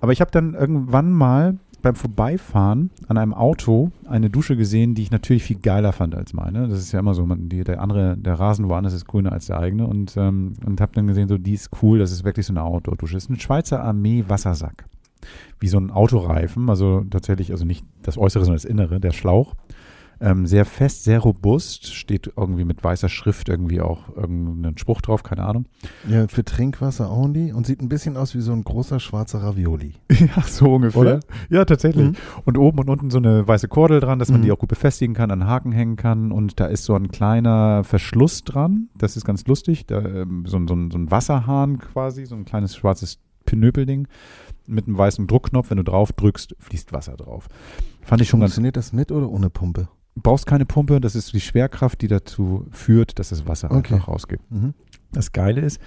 aber 0.00 0.12
ich 0.12 0.20
habe 0.20 0.30
dann 0.30 0.54
irgendwann 0.54 1.12
mal 1.12 1.58
beim 1.82 1.94
Vorbeifahren 1.94 2.90
an 3.08 3.18
einem 3.18 3.34
Auto 3.34 3.90
eine 4.06 4.30
Dusche 4.30 4.56
gesehen, 4.56 4.94
die 4.94 5.02
ich 5.02 5.10
natürlich 5.10 5.42
viel 5.42 5.58
geiler 5.58 5.92
fand 5.92 6.14
als 6.14 6.32
meine. 6.32 6.68
Das 6.68 6.78
ist 6.78 6.92
ja 6.92 7.00
immer 7.00 7.14
so, 7.14 7.26
man, 7.26 7.48
die, 7.48 7.64
der 7.64 7.80
andere, 7.80 8.16
der 8.16 8.34
Rasen 8.34 8.68
woanders 8.68 8.94
ist 8.94 9.06
grüner 9.06 9.32
als 9.32 9.46
der 9.46 9.58
eigene 9.58 9.86
und, 9.86 10.16
ähm, 10.16 10.54
und 10.64 10.80
habe 10.80 10.92
dann 10.94 11.06
gesehen, 11.06 11.28
so 11.28 11.38
die 11.38 11.54
ist 11.54 11.70
cool, 11.82 11.98
das 11.98 12.12
ist 12.12 12.24
wirklich 12.24 12.46
so 12.46 12.52
eine 12.52 12.62
Outdoor-Dusche. 12.62 13.14
Das 13.14 13.24
ist 13.24 13.30
ein 13.30 13.40
Schweizer 13.40 13.82
Armee-Wassersack. 13.82 14.86
Wie 15.60 15.68
so 15.68 15.78
ein 15.78 15.90
Autoreifen, 15.90 16.68
also 16.68 17.04
tatsächlich, 17.08 17.52
also 17.52 17.64
nicht 17.64 17.84
das 18.02 18.18
Äußere, 18.18 18.44
sondern 18.44 18.56
das 18.56 18.64
Innere, 18.64 18.98
der 18.98 19.12
Schlauch. 19.12 19.54
Ähm, 20.22 20.46
sehr 20.46 20.64
fest, 20.64 21.02
sehr 21.02 21.18
robust, 21.18 21.92
steht 21.92 22.32
irgendwie 22.36 22.64
mit 22.64 22.84
weißer 22.84 23.08
Schrift 23.08 23.48
irgendwie 23.48 23.80
auch 23.80 24.14
irgendein 24.14 24.78
Spruch 24.78 25.00
drauf, 25.00 25.24
keine 25.24 25.42
Ahnung. 25.44 25.66
Ja, 26.08 26.28
für 26.28 26.44
Trinkwasser 26.44 27.10
only 27.10 27.52
und 27.52 27.66
sieht 27.66 27.82
ein 27.82 27.88
bisschen 27.88 28.16
aus 28.16 28.32
wie 28.36 28.40
so 28.40 28.52
ein 28.52 28.62
großer 28.62 29.00
schwarzer 29.00 29.42
Ravioli. 29.42 29.94
ja, 30.10 30.42
so 30.42 30.74
ungefähr. 30.76 31.00
Oder? 31.00 31.20
Ja, 31.50 31.64
tatsächlich. 31.64 32.10
Mhm. 32.10 32.16
Und 32.44 32.56
oben 32.56 32.78
und 32.78 32.88
unten 32.88 33.10
so 33.10 33.18
eine 33.18 33.48
weiße 33.48 33.66
Kordel 33.66 33.98
dran, 33.98 34.20
dass 34.20 34.30
man 34.30 34.42
mhm. 34.42 34.44
die 34.44 34.52
auch 34.52 34.60
gut 34.60 34.68
befestigen 34.68 35.12
kann, 35.12 35.32
an 35.32 35.44
Haken 35.44 35.72
hängen 35.72 35.96
kann 35.96 36.30
und 36.30 36.60
da 36.60 36.66
ist 36.66 36.84
so 36.84 36.94
ein 36.94 37.10
kleiner 37.10 37.82
Verschluss 37.82 38.44
dran. 38.44 38.90
Das 38.96 39.16
ist 39.16 39.24
ganz 39.24 39.44
lustig. 39.48 39.86
Da, 39.86 40.04
ähm, 40.04 40.44
so, 40.46 40.56
so, 40.60 40.66
so 40.68 40.98
ein 40.98 41.10
Wasserhahn 41.10 41.78
quasi, 41.78 42.26
so 42.26 42.36
ein 42.36 42.44
kleines 42.44 42.76
schwarzes 42.76 43.18
Pinöpelding 43.44 44.06
mit 44.68 44.86
einem 44.86 44.96
weißen 44.96 45.26
Druckknopf. 45.26 45.70
Wenn 45.70 45.78
du 45.78 45.84
drauf 45.84 46.12
drückst, 46.12 46.54
fließt 46.60 46.92
Wasser 46.92 47.16
drauf. 47.16 47.48
Fand 48.02 48.22
ich 48.22 48.28
schon 48.28 48.38
Funktioniert 48.38 48.74
ganz, 48.74 48.86
das 48.86 48.92
mit 48.92 49.10
oder 49.10 49.28
ohne 49.28 49.50
Pumpe? 49.50 49.88
Brauchst 50.14 50.46
keine 50.46 50.66
Pumpe, 50.66 51.00
das 51.00 51.14
ist 51.14 51.32
die 51.32 51.40
Schwerkraft, 51.40 52.02
die 52.02 52.08
dazu 52.08 52.66
führt, 52.70 53.18
dass 53.18 53.30
das 53.30 53.46
Wasser 53.46 53.70
okay. 53.70 53.94
einfach 53.94 54.08
rausgeht. 54.08 54.40
Mhm. 54.50 54.74
Das 55.12 55.32
Geile 55.32 55.60
ist, 55.60 55.80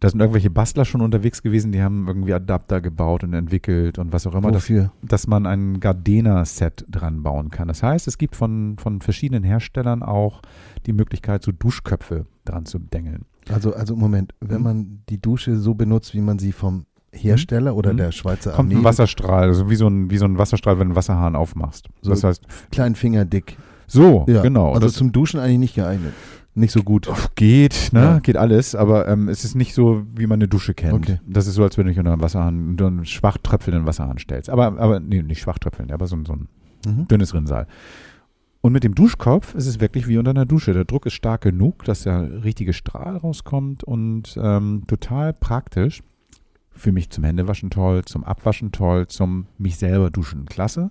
da 0.00 0.08
sind 0.08 0.20
irgendwelche 0.20 0.48
Bastler 0.48 0.86
schon 0.86 1.02
unterwegs 1.02 1.42
gewesen, 1.42 1.72
die 1.72 1.82
haben 1.82 2.08
irgendwie 2.08 2.32
Adapter 2.32 2.80
gebaut 2.80 3.22
und 3.22 3.34
entwickelt 3.34 3.98
und 3.98 4.14
was 4.14 4.26
auch 4.26 4.34
immer. 4.34 4.52
Wofür? 4.52 4.92
Dass, 5.02 5.10
dass 5.10 5.26
man 5.26 5.46
ein 5.46 5.78
Gardena-Set 5.78 6.86
dran 6.88 7.22
bauen 7.22 7.50
kann. 7.50 7.68
Das 7.68 7.82
heißt, 7.82 8.08
es 8.08 8.16
gibt 8.16 8.34
von, 8.34 8.76
von 8.78 9.02
verschiedenen 9.02 9.44
Herstellern 9.44 10.02
auch 10.02 10.40
die 10.86 10.94
Möglichkeit, 10.94 11.42
so 11.42 11.52
Duschköpfe 11.52 12.26
dran 12.46 12.64
zu 12.64 12.78
dengeln. 12.78 13.26
Also, 13.50 13.74
also 13.74 13.94
Moment, 13.94 14.34
wenn 14.40 14.58
mhm. 14.58 14.64
man 14.64 15.02
die 15.10 15.20
Dusche 15.20 15.58
so 15.58 15.74
benutzt, 15.74 16.14
wie 16.14 16.22
man 16.22 16.38
sie 16.38 16.52
vom 16.52 16.86
Hersteller 17.12 17.74
oder 17.74 17.92
Mhm. 17.92 17.96
der 17.98 18.12
Schweizer 18.12 18.52
Kommt 18.52 18.70
Armee. 18.70 18.80
ein 18.80 18.84
Wasserstrahl, 18.84 19.44
also 19.48 19.68
wie 19.70 19.76
so 19.76 19.86
ein, 19.88 20.10
wie 20.10 20.16
so 20.18 20.24
ein 20.26 20.38
Wasserstrahl, 20.38 20.74
wenn 20.78 20.86
du 20.88 20.90
einen 20.92 20.96
Wasserhahn 20.96 21.34
aufmachst. 21.36 21.88
So 22.02 22.10
das 22.10 22.22
heißt, 22.24 22.44
kleinen 22.70 22.94
Finger 22.94 23.24
dick. 23.24 23.56
so, 23.86 24.24
Ja, 24.28 24.42
genau. 24.42 24.72
Also 24.74 24.88
zum 24.88 25.10
Duschen 25.12 25.40
eigentlich 25.40 25.58
nicht 25.58 25.74
geeignet. 25.74 26.12
Nicht 26.54 26.72
so 26.72 26.82
gut. 26.82 27.08
geht, 27.36 27.90
ne? 27.92 28.00
Ja. 28.00 28.18
Geht 28.18 28.36
alles, 28.36 28.74
aber 28.74 29.06
ähm, 29.08 29.28
es 29.28 29.44
ist 29.44 29.54
nicht 29.54 29.72
so, 29.74 30.02
wie 30.14 30.26
man 30.26 30.38
eine 30.38 30.48
Dusche 30.48 30.74
kennt. 30.74 30.94
Okay. 30.94 31.20
Das 31.26 31.46
ist 31.46 31.54
so, 31.54 31.62
als 31.62 31.78
wenn 31.78 31.84
du 31.86 31.90
dich 31.90 31.98
unter 31.98 32.12
einen 32.12 32.22
Wasserhahn, 32.22 32.70
unter 32.70 32.88
einen 32.88 33.04
schwach 33.06 33.38
tröpfelnden 33.38 33.86
Wasserhahn 33.86 34.18
stellst. 34.18 34.50
Aber, 34.50 34.66
aber 34.78 34.98
nee, 35.00 35.22
nicht 35.22 35.40
schwach 35.40 35.58
tröpfelnd, 35.58 35.92
aber 35.92 36.06
so, 36.08 36.16
ein- 36.16 36.26
so 36.26 36.32
ein 36.34 36.48
Mhm. 36.86 37.06
dünnes 37.08 37.34
Rinnsal. 37.34 37.66
Und 38.62 38.72
mit 38.72 38.84
dem 38.84 38.94
Duschkopf 38.94 39.54
ist 39.54 39.66
es 39.66 39.80
wirklich 39.80 40.06
wie 40.08 40.18
unter 40.18 40.30
einer 40.32 40.44
Dusche. 40.44 40.74
Der 40.74 40.84
Druck 40.84 41.06
ist 41.06 41.14
stark 41.14 41.40
genug, 41.42 41.84
dass 41.84 42.02
der 42.02 42.44
richtige 42.44 42.72
Strahl 42.72 43.16
rauskommt 43.16 43.84
und 43.84 44.38
ähm, 44.42 44.82
total 44.86 45.32
praktisch. 45.32 46.02
Für 46.72 46.92
mich 46.92 47.10
zum 47.10 47.24
Händewaschen 47.24 47.68
toll, 47.70 48.04
zum 48.04 48.24
Abwaschen 48.24 48.72
toll, 48.72 49.06
zum 49.08 49.46
mich 49.58 49.76
selber 49.76 50.10
duschen 50.10 50.46
klasse. 50.46 50.90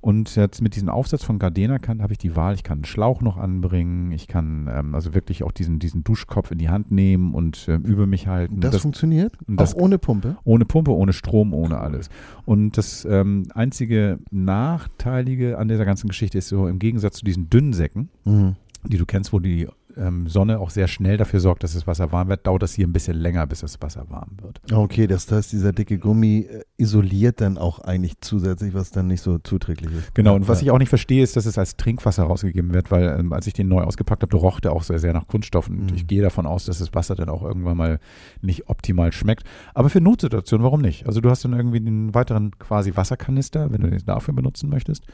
Und 0.00 0.36
jetzt 0.36 0.62
mit 0.62 0.76
diesem 0.76 0.88
Aufsatz 0.88 1.24
von 1.24 1.40
Gardena 1.40 1.78
kann, 1.80 2.02
habe 2.02 2.12
ich 2.12 2.18
die 2.18 2.36
Wahl, 2.36 2.54
ich 2.54 2.62
kann 2.62 2.78
einen 2.78 2.84
Schlauch 2.84 3.20
noch 3.20 3.36
anbringen, 3.36 4.12
ich 4.12 4.28
kann 4.28 4.68
ähm, 4.72 4.94
also 4.94 5.12
wirklich 5.12 5.42
auch 5.42 5.50
diesen, 5.50 5.80
diesen 5.80 6.04
Duschkopf 6.04 6.52
in 6.52 6.58
die 6.58 6.68
Hand 6.68 6.92
nehmen 6.92 7.34
und 7.34 7.66
ähm, 7.68 7.82
über 7.82 8.06
mich 8.06 8.28
halten. 8.28 8.60
Das, 8.60 8.76
funktioniert? 8.78 9.32
und 9.48 9.60
das- 9.60 9.74
auch 9.74 9.80
ohne 9.80 9.98
Pumpe? 9.98 10.36
ohne 10.44 10.64
Pumpe, 10.64 10.92
ohne 10.92 11.12
Strom, 11.12 11.52
ohne 11.52 11.78
alles. 11.78 12.10
Und 12.44 12.78
das 12.78 13.04
ähm, 13.10 13.46
einzige 13.54 14.20
Nachteilige 14.30 15.58
an 15.58 15.68
dieser 15.68 15.84
ganzen 15.84 16.08
Geschichte 16.08 16.38
ist 16.38 16.48
so, 16.48 16.68
im 16.68 16.78
Gegensatz 16.78 17.16
zu 17.18 17.24
diesen 17.24 17.50
dünnen 17.50 17.72
Säcken, 17.72 18.08
Mhm. 18.24 18.54
die 18.84 18.98
du 18.98 19.04
kennst, 19.06 19.32
wo 19.32 19.40
die 19.40 19.66
ähm, 19.98 20.26
Sonne 20.28 20.58
auch 20.60 20.70
sehr 20.70 20.88
schnell 20.88 21.16
dafür 21.16 21.40
sorgt, 21.40 21.62
dass 21.64 21.74
das 21.74 21.86
Wasser 21.86 22.12
warm 22.12 22.28
wird, 22.28 22.46
dauert 22.46 22.62
das 22.62 22.74
hier 22.74 22.86
ein 22.86 22.92
bisschen 22.92 23.16
länger, 23.16 23.46
bis 23.46 23.60
das 23.60 23.80
Wasser 23.82 24.06
warm 24.08 24.30
wird. 24.40 24.60
Okay, 24.72 25.06
das 25.06 25.30
heißt, 25.30 25.52
dieser 25.52 25.72
dicke 25.72 25.98
Gummi 25.98 26.46
äh, 26.48 26.62
isoliert 26.76 27.40
dann 27.40 27.58
auch 27.58 27.80
eigentlich 27.80 28.20
zusätzlich, 28.20 28.74
was 28.74 28.90
dann 28.90 29.06
nicht 29.08 29.20
so 29.22 29.38
zuträglich 29.38 29.90
ist. 29.92 30.14
Genau, 30.14 30.34
und 30.34 30.48
was 30.48 30.62
ich 30.62 30.70
auch 30.70 30.78
nicht 30.78 30.88
verstehe, 30.88 31.22
ist, 31.22 31.36
dass 31.36 31.46
es 31.46 31.58
als 31.58 31.76
Trinkwasser 31.76 32.24
rausgegeben 32.24 32.72
wird, 32.72 32.90
weil 32.90 33.16
ähm, 33.18 33.32
als 33.32 33.46
ich 33.46 33.52
den 33.52 33.68
neu 33.68 33.82
ausgepackt 33.82 34.22
habe, 34.22 34.36
roch 34.36 34.60
der 34.60 34.72
auch 34.72 34.82
sehr, 34.82 34.98
sehr 34.98 35.12
nach 35.12 35.26
Kunststoff. 35.26 35.68
Und 35.68 35.90
Mhm. 35.90 35.94
ich 35.96 36.06
gehe 36.06 36.22
davon 36.22 36.46
aus, 36.46 36.64
dass 36.66 36.78
das 36.78 36.94
Wasser 36.94 37.14
dann 37.14 37.28
auch 37.28 37.42
irgendwann 37.42 37.76
mal 37.76 37.98
nicht 38.40 38.68
optimal 38.68 39.12
schmeckt. 39.12 39.44
Aber 39.74 39.90
für 39.90 40.00
Notsituationen, 40.00 40.64
warum 40.64 40.80
nicht? 40.80 41.06
Also 41.06 41.20
du 41.20 41.30
hast 41.30 41.44
dann 41.44 41.52
irgendwie 41.52 41.78
einen 41.78 42.14
weiteren 42.14 42.52
quasi 42.58 42.94
Wasserkanister, 42.96 43.72
wenn 43.72 43.80
du 43.80 43.90
den 43.90 44.04
dafür 44.06 44.34
benutzen 44.34 44.68
möchtest. 44.68 45.04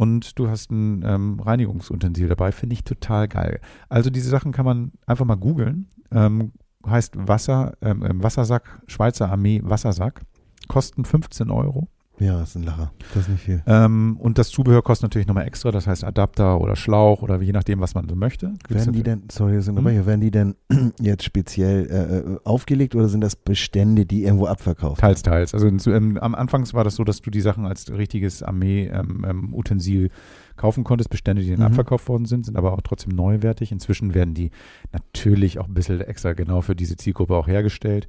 Und 0.00 0.38
du 0.38 0.48
hast 0.48 0.70
ein 0.70 1.04
ähm, 1.04 1.38
Reinigungsutensil 1.40 2.26
dabei, 2.26 2.52
finde 2.52 2.72
ich 2.72 2.84
total 2.84 3.28
geil. 3.28 3.60
Also 3.90 4.08
diese 4.08 4.30
Sachen 4.30 4.50
kann 4.50 4.64
man 4.64 4.92
einfach 5.04 5.26
mal 5.26 5.34
googeln. 5.34 5.90
Ähm, 6.10 6.52
heißt 6.86 7.28
Wasser, 7.28 7.76
ähm, 7.82 8.22
Wassersack, 8.22 8.80
Schweizer 8.86 9.30
Armee 9.30 9.60
Wassersack. 9.62 10.22
Kosten 10.68 11.04
15 11.04 11.50
Euro. 11.50 11.88
Ja, 12.20 12.42
ist 12.42 12.54
ein 12.54 12.62
Lacher. 12.64 12.92
Das 13.14 13.22
ist 13.24 13.28
nicht 13.30 13.42
viel. 13.44 13.62
Ähm, 13.66 14.16
und 14.20 14.36
das 14.36 14.50
Zubehör 14.50 14.82
kostet 14.82 15.04
natürlich 15.04 15.26
nochmal 15.26 15.46
extra, 15.46 15.70
das 15.70 15.86
heißt 15.86 16.04
Adapter 16.04 16.60
oder 16.60 16.76
Schlauch 16.76 17.22
oder 17.22 17.40
je 17.40 17.52
nachdem, 17.52 17.80
was 17.80 17.94
man 17.94 18.06
so 18.08 18.14
möchte. 18.14 18.48
Gibt's 18.68 18.74
Werden 18.84 18.92
die 18.92 19.02
denn, 19.02 19.22
sorry, 19.32 19.54
das 19.56 19.66
Hm? 19.66 19.76
unterbreche, 19.78 20.04
werden 20.06 20.20
die 20.20 20.30
denn 20.30 20.54
jetzt 21.00 21.24
speziell 21.24 21.86
äh, 21.90 22.18
äh, 22.34 22.38
aufgelegt 22.44 22.94
oder 22.94 23.08
sind 23.08 23.22
das 23.22 23.36
Bestände, 23.36 24.04
die 24.04 24.24
irgendwo 24.24 24.46
abverkauft 24.46 25.00
Teils, 25.00 25.22
teils. 25.22 25.54
Also 25.54 25.66
ähm, 25.90 26.18
am 26.18 26.34
Anfang 26.34 26.70
war 26.74 26.84
das 26.84 26.96
so, 26.96 27.04
dass 27.04 27.22
du 27.22 27.30
die 27.30 27.40
Sachen 27.40 27.64
als 27.64 27.90
richtiges 27.90 28.42
Armee-Utensil 28.42 30.10
kaufen 30.56 30.84
konntest. 30.84 31.10
Bestände, 31.10 31.42
die 31.42 31.50
dann 31.50 31.60
Mhm. 31.60 31.64
abverkauft 31.66 32.08
worden 32.08 32.26
sind, 32.26 32.44
sind 32.46 32.56
aber 32.56 32.72
auch 32.72 32.82
trotzdem 32.82 33.14
neuwertig. 33.14 33.72
Inzwischen 33.72 34.14
werden 34.14 34.34
die 34.34 34.50
natürlich 34.92 35.58
auch 35.58 35.66
ein 35.68 35.74
bisschen 35.74 36.00
extra 36.00 36.32
genau 36.34 36.60
für 36.60 36.76
diese 36.76 36.96
Zielgruppe 36.96 37.34
auch 37.34 37.46
hergestellt. 37.46 38.08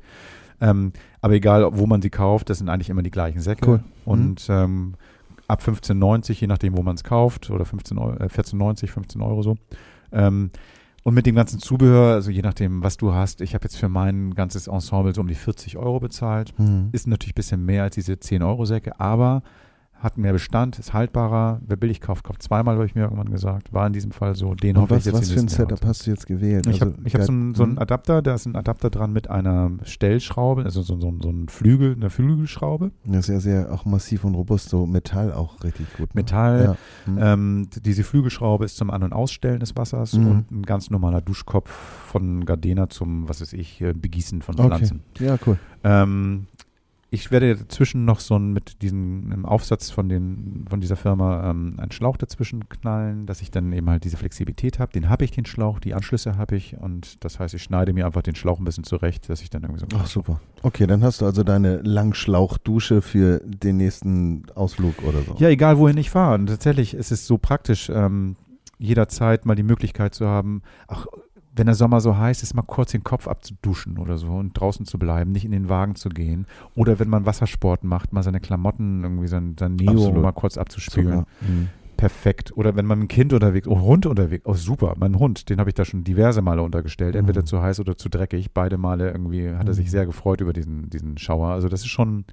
Ähm, 0.61 0.93
aber 1.21 1.33
egal, 1.33 1.67
wo 1.73 1.87
man 1.87 2.01
sie 2.01 2.09
kauft, 2.09 2.49
das 2.49 2.59
sind 2.59 2.69
eigentlich 2.69 2.89
immer 2.89 3.01
die 3.01 3.11
gleichen 3.11 3.41
Säcke. 3.41 3.67
Cool. 3.67 3.77
Mhm. 3.77 3.83
Und 4.05 4.47
ähm, 4.49 4.93
ab 5.47 5.61
15,90, 5.65 6.39
je 6.39 6.47
nachdem, 6.47 6.77
wo 6.77 6.83
man 6.83 6.95
es 6.95 7.03
kauft, 7.03 7.49
oder 7.49 7.65
15 7.65 7.97
Euro, 7.97 8.13
äh, 8.17 8.27
14,90, 8.27 8.87
15 8.87 9.21
Euro 9.21 9.41
so. 9.41 9.55
Ähm, 10.11 10.51
und 11.03 11.15
mit 11.15 11.25
dem 11.25 11.35
ganzen 11.35 11.59
Zubehör, 11.59 12.13
also 12.13 12.29
je 12.29 12.43
nachdem, 12.43 12.83
was 12.83 12.95
du 12.95 13.13
hast, 13.13 13.41
ich 13.41 13.55
habe 13.55 13.65
jetzt 13.65 13.75
für 13.75 13.89
mein 13.89 14.35
ganzes 14.35 14.67
Ensemble 14.67 15.15
so 15.15 15.21
um 15.21 15.27
die 15.27 15.35
40 15.35 15.77
Euro 15.77 15.99
bezahlt. 15.99 16.53
Mhm. 16.59 16.89
Ist 16.91 17.07
natürlich 17.07 17.33
ein 17.33 17.35
bisschen 17.35 17.65
mehr 17.65 17.83
als 17.83 17.95
diese 17.95 18.13
10-Euro-Säcke, 18.13 18.99
aber 18.99 19.41
hat 20.01 20.17
mehr 20.17 20.33
Bestand, 20.33 20.79
ist 20.79 20.93
haltbarer. 20.93 21.61
Wer 21.65 21.75
billig 21.77 22.01
kauft, 22.01 22.23
kauft 22.23 22.41
zweimal, 22.41 22.75
habe 22.75 22.85
ich 22.85 22.95
mir 22.95 23.01
irgendwann 23.03 23.29
gesagt. 23.29 23.71
War 23.71 23.85
in 23.85 23.93
diesem 23.93 24.11
Fall 24.11 24.35
so. 24.35 24.55
Den 24.55 24.75
Und 24.75 24.81
hoffe 24.83 24.95
was, 24.95 25.05
ich 25.05 25.13
jetzt 25.13 25.21
was 25.21 25.31
für 25.31 25.39
ein 25.39 25.47
Setup 25.47 25.85
hast 25.85 26.07
du 26.07 26.11
jetzt 26.11 26.25
gewählt? 26.25 26.65
ich 26.67 26.81
habe 26.81 26.91
Also, 26.91 27.03
ich 27.05 27.13
hab 27.15 27.21
so, 27.23 27.31
einen, 27.31 27.53
so 27.55 27.63
einen 27.63 27.73
Mhm. 27.73 27.79
Adapter, 27.79 28.21
da 28.21 28.33
ist 28.33 28.45
ein 28.47 28.55
Adapter 28.55 28.89
dran 28.89 29.13
mit 29.13 29.29
einer 29.29 29.71
Stellschraube, 29.83 30.63
also 30.63 30.81
so, 30.81 30.99
so, 30.99 31.13
so 31.21 31.29
ein 31.29 31.47
Flügel, 31.49 31.93
eine 31.95 32.09
Flügelschraube. 32.09 32.91
Das 33.05 33.29
ist 33.29 33.33
ja 33.33 33.39
sehr 33.39 33.71
auch 33.71 33.85
massiv 33.85 34.23
und 34.23 34.33
robust, 34.35 34.69
so 34.69 34.85
Metall 34.85 35.31
auch 35.33 35.63
richtig 35.63 35.85
gut. 35.97 36.15
ne? 36.15 36.21
Metall. 36.21 36.77
Ja. 37.05 37.11
Mhm. 37.11 37.17
Ähm, 37.21 37.67
diese 37.85 38.03
Flügelschraube 38.03 38.65
ist 38.65 38.77
zum 38.77 38.89
An- 38.89 39.03
und 39.03 39.13
Ausstellen 39.13 39.59
des 39.59 39.75
Wassers 39.77 40.13
Mhm. 40.13 40.27
und 40.27 40.51
ein 40.51 40.61
ganz 40.63 40.89
normaler 40.89 41.21
Duschkopf 41.21 41.69
von 41.69 42.43
Gardena 42.45 42.89
zum, 42.89 43.29
was 43.29 43.41
weiß 43.41 43.53
ich, 43.53 43.79
äh, 43.81 43.93
Begießen 43.93 44.41
von 44.41 44.55
Okay. 44.59 44.67
Pflanzen. 44.67 45.01
ja, 45.19 45.37
cool. 45.45 45.57
Ähm, 45.83 46.47
ich 47.13 47.29
werde 47.29 47.57
dazwischen 47.57 48.05
noch 48.05 48.21
so 48.21 48.37
ein, 48.37 48.53
mit 48.53 48.81
diesem 48.81 49.45
Aufsatz 49.45 49.91
von, 49.91 50.07
den, 50.07 50.65
von 50.69 50.79
dieser 50.79 50.95
Firma 50.95 51.49
ähm, 51.49 51.75
einen 51.77 51.91
Schlauch 51.91 52.15
dazwischen 52.15 52.69
knallen, 52.69 53.25
dass 53.25 53.41
ich 53.41 53.51
dann 53.51 53.73
eben 53.73 53.89
halt 53.89 54.05
diese 54.05 54.15
Flexibilität 54.15 54.79
habe. 54.79 54.93
Den 54.93 55.09
habe 55.09 55.25
ich, 55.25 55.31
den 55.31 55.45
Schlauch, 55.45 55.81
die 55.81 55.93
Anschlüsse 55.93 56.37
habe 56.37 56.55
ich 56.55 56.77
und 56.77 57.21
das 57.25 57.37
heißt, 57.37 57.53
ich 57.53 57.63
schneide 57.63 57.91
mir 57.91 58.05
einfach 58.05 58.21
den 58.21 58.35
Schlauch 58.35 58.59
ein 58.59 58.63
bisschen 58.63 58.85
zurecht, 58.85 59.29
dass 59.29 59.41
ich 59.41 59.49
dann 59.49 59.63
irgendwie 59.63 59.81
so. 59.81 59.87
Ach, 59.93 60.05
super. 60.05 60.39
Okay, 60.63 60.87
dann 60.87 61.03
hast 61.03 61.19
du 61.19 61.25
also 61.25 61.43
deine 61.43 61.81
Langschlauchdusche 61.81 63.01
für 63.01 63.41
den 63.43 63.75
nächsten 63.75 64.45
Ausflug 64.55 65.03
oder 65.03 65.21
so. 65.21 65.35
Ja, 65.37 65.49
egal 65.49 65.77
wohin 65.79 65.97
ich 65.97 66.11
fahre. 66.11 66.35
Und 66.35 66.47
tatsächlich 66.47 66.93
ist 66.93 67.11
es 67.11 67.27
so 67.27 67.37
praktisch, 67.37 67.89
ähm, 67.93 68.37
jederzeit 68.77 69.45
mal 69.45 69.55
die 69.55 69.63
Möglichkeit 69.63 70.15
zu 70.15 70.27
haben, 70.27 70.63
ach, 70.87 71.05
wenn 71.55 71.65
der 71.65 71.75
Sommer 71.75 71.99
so 72.01 72.17
heiß 72.17 72.43
ist, 72.43 72.53
mal 72.53 72.61
kurz 72.61 72.91
den 72.91 73.03
Kopf 73.03 73.27
abzuduschen 73.27 73.97
oder 73.97 74.17
so 74.17 74.27
und 74.27 74.53
draußen 74.59 74.85
zu 74.85 74.97
bleiben, 74.97 75.31
nicht 75.31 75.43
in 75.45 75.51
den 75.51 75.67
Wagen 75.69 75.95
zu 75.95 76.09
gehen. 76.09 76.45
Oder 76.75 76.99
wenn 76.99 77.09
man 77.09 77.25
Wassersport 77.25 77.83
macht, 77.83 78.13
mal 78.13 78.23
seine 78.23 78.39
Klamotten, 78.39 79.03
irgendwie 79.03 79.27
sein, 79.27 79.55
sein 79.59 79.75
Neo 79.75 79.91
Absolut. 79.91 80.21
mal 80.23 80.31
kurz 80.31 80.57
abzuspülen. 80.57 81.25
Mhm. 81.41 81.67
Perfekt. 81.97 82.51
Oder 82.57 82.75
wenn 82.75 82.85
man 82.85 82.97
mit 82.99 83.03
einem 83.03 83.07
Kind 83.09 83.33
unterwegs, 83.33 83.67
oh, 83.67 83.79
Hund 83.81 84.05
unterwegs, 84.07 84.45
oh 84.47 84.53
super, 84.55 84.95
mein 84.97 85.19
Hund, 85.19 85.49
den 85.49 85.59
habe 85.59 85.69
ich 85.69 85.75
da 85.75 85.85
schon 85.85 86.03
diverse 86.03 86.41
Male 86.41 86.63
untergestellt, 86.63 87.15
entweder 87.15 87.41
Mhm. 87.41 87.45
zu 87.45 87.61
heiß 87.61 87.79
oder 87.79 87.95
zu 87.95 88.09
dreckig. 88.09 88.53
Beide 88.53 88.77
Male 88.77 89.11
irgendwie 89.11 89.49
hat 89.49 89.67
er 89.67 89.71
Mhm. 89.71 89.73
sich 89.73 89.91
sehr 89.91 90.05
gefreut 90.07 90.41
über 90.41 90.53
diesen, 90.53 90.89
diesen 90.89 91.17
Schauer. 91.19 91.49
Also 91.49 91.69
das 91.69 91.81
ist 91.81 91.89
schon 91.89 92.25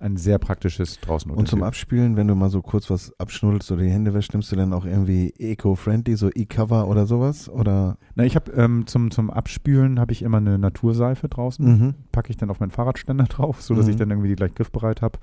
ein 0.00 0.16
sehr 0.16 0.38
praktisches 0.38 1.00
draußen 1.00 1.30
Und 1.30 1.48
zum 1.48 1.62
Abspülen, 1.62 2.16
wenn 2.16 2.28
du 2.28 2.34
mal 2.34 2.50
so 2.50 2.62
kurz 2.62 2.90
was 2.90 3.12
abschnuddelst 3.18 3.70
oder 3.72 3.82
die 3.82 3.90
Hände 3.90 4.12
wäschst, 4.14 4.32
nimmst 4.32 4.50
du 4.52 4.56
dann 4.56 4.72
auch 4.72 4.84
irgendwie 4.84 5.32
eco-friendly, 5.38 6.16
so 6.16 6.30
E-Cover 6.34 6.88
oder 6.88 7.06
sowas? 7.06 7.48
Oder? 7.48 7.96
Na, 8.14 8.24
ich 8.24 8.36
habe 8.36 8.50
ähm, 8.52 8.86
zum, 8.86 9.10
zum 9.10 9.30
Abspülen 9.30 9.98
habe 10.00 10.12
ich 10.12 10.22
immer 10.22 10.38
eine 10.38 10.58
Naturseife 10.58 11.28
draußen. 11.28 11.64
Mhm. 11.66 11.94
Packe 12.12 12.30
ich 12.30 12.36
dann 12.36 12.50
auf 12.50 12.60
meinen 12.60 12.70
Fahrradständer 12.70 13.24
drauf, 13.24 13.62
sodass 13.62 13.86
Mhm. 13.86 13.90
ich 13.90 13.96
dann 13.96 14.10
irgendwie 14.10 14.28
die 14.28 14.36
gleich 14.36 14.54
griffbereit 14.54 15.02
habe. 15.02 15.18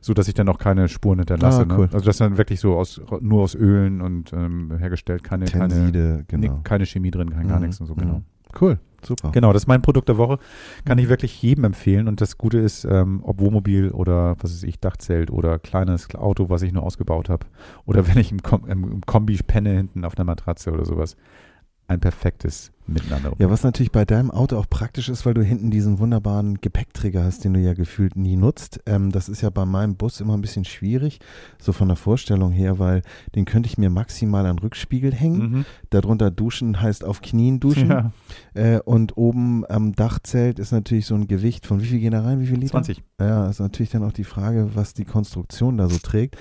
So 0.00 0.14
dass 0.14 0.28
ich 0.28 0.34
dann 0.34 0.48
auch 0.48 0.58
keine 0.58 0.88
Spuren 0.88 1.18
hinterlasse. 1.18 1.62
Ah, 1.68 1.74
cool. 1.76 1.86
ne? 1.86 1.92
Also 1.92 2.04
das 2.06 2.16
ist 2.16 2.20
dann 2.20 2.38
wirklich 2.38 2.60
so 2.60 2.76
aus 2.76 3.00
nur 3.20 3.42
aus 3.42 3.54
Ölen 3.54 4.00
und 4.00 4.32
ähm, 4.32 4.76
hergestellt, 4.78 5.24
keine, 5.24 5.46
keine, 5.46 5.68
Tenside, 5.68 6.24
genau. 6.28 6.54
nee, 6.54 6.60
keine 6.64 6.86
Chemie 6.86 7.10
drin, 7.10 7.30
kein 7.30 7.48
gar 7.48 7.56
Mhm. 7.58 7.66
nichts 7.66 7.80
und 7.80 7.86
so, 7.86 7.94
Mhm. 7.94 7.98
genau. 8.00 8.22
Cool, 8.58 8.78
super. 9.02 9.30
Genau, 9.32 9.52
das 9.52 9.64
ist 9.64 9.66
mein 9.66 9.82
Produkt 9.82 10.08
der 10.08 10.16
Woche. 10.16 10.38
Kann 10.86 10.96
ich 10.98 11.10
wirklich 11.10 11.42
jedem 11.42 11.64
empfehlen. 11.64 12.08
Und 12.08 12.22
das 12.22 12.38
Gute 12.38 12.58
ist, 12.58 12.86
ähm, 12.86 13.20
ob 13.22 13.40
Wohnmobil 13.40 13.90
oder 13.90 14.36
was 14.40 14.52
weiß 14.54 14.62
ich, 14.62 14.80
Dachzelt 14.80 15.30
oder 15.30 15.58
kleines 15.58 16.14
Auto, 16.14 16.48
was 16.48 16.62
ich 16.62 16.72
nur 16.72 16.82
ausgebaut 16.82 17.28
habe. 17.28 17.44
Oder 17.84 18.06
wenn 18.08 18.16
ich 18.16 18.32
im, 18.32 18.42
Kom 18.42 18.66
im 18.66 19.02
Kombi 19.02 19.38
penne 19.46 19.70
hinten 19.76 20.04
auf 20.06 20.16
einer 20.16 20.24
Matratze 20.24 20.72
oder 20.72 20.86
sowas. 20.86 21.14
Ein 21.88 22.00
perfektes 22.00 22.72
Miteinander. 22.88 23.32
Ja, 23.38 23.50
was 23.50 23.62
natürlich 23.62 23.92
bei 23.92 24.04
deinem 24.04 24.30
Auto 24.30 24.56
auch 24.56 24.68
praktisch 24.68 25.08
ist, 25.08 25.26
weil 25.26 25.34
du 25.34 25.42
hinten 25.42 25.70
diesen 25.70 25.98
wunderbaren 25.98 26.60
Gepäckträger 26.60 27.22
hast, 27.22 27.44
den 27.44 27.54
du 27.54 27.60
ja 27.60 27.74
gefühlt 27.74 28.16
nie 28.16 28.36
nutzt. 28.36 28.80
Ähm, 28.86 29.12
das 29.12 29.28
ist 29.28 29.42
ja 29.42 29.50
bei 29.50 29.64
meinem 29.64 29.96
Bus 29.96 30.20
immer 30.20 30.34
ein 30.34 30.40
bisschen 30.40 30.64
schwierig, 30.64 31.20
so 31.60 31.72
von 31.72 31.88
der 31.88 31.96
Vorstellung 31.96 32.50
her, 32.50 32.78
weil 32.78 33.02
den 33.34 33.44
könnte 33.44 33.68
ich 33.68 33.78
mir 33.78 33.90
maximal 33.90 34.46
an 34.46 34.58
Rückspiegel 34.58 35.12
hängen. 35.12 35.38
Mhm. 35.38 35.64
Darunter 35.90 36.30
duschen 36.30 36.80
heißt 36.80 37.04
auf 37.04 37.20
Knien 37.20 37.60
duschen. 37.60 37.90
Ja, 37.90 38.12
Äh, 38.54 38.80
und 38.80 39.16
oben 39.16 39.64
am 39.68 39.92
Dachzelt 39.94 40.58
ist 40.58 40.72
natürlich 40.72 41.06
so 41.06 41.14
ein 41.14 41.28
Gewicht 41.28 41.64
von 41.66 41.80
wie 41.80 41.86
viel 41.86 42.00
gehen 42.00 42.10
da 42.10 42.22
rein? 42.22 42.40
Wie 42.40 42.46
viel 42.46 42.58
Liter? 42.58 42.72
20. 42.72 43.02
Ja, 43.20 43.48
ist 43.48 43.60
natürlich 43.60 43.90
dann 43.90 44.02
auch 44.02 44.12
die 44.12 44.24
Frage, 44.24 44.70
was 44.74 44.94
die 44.94 45.04
Konstruktion 45.04 45.76
da 45.76 45.88
so 45.88 45.98
trägt. 45.98 46.36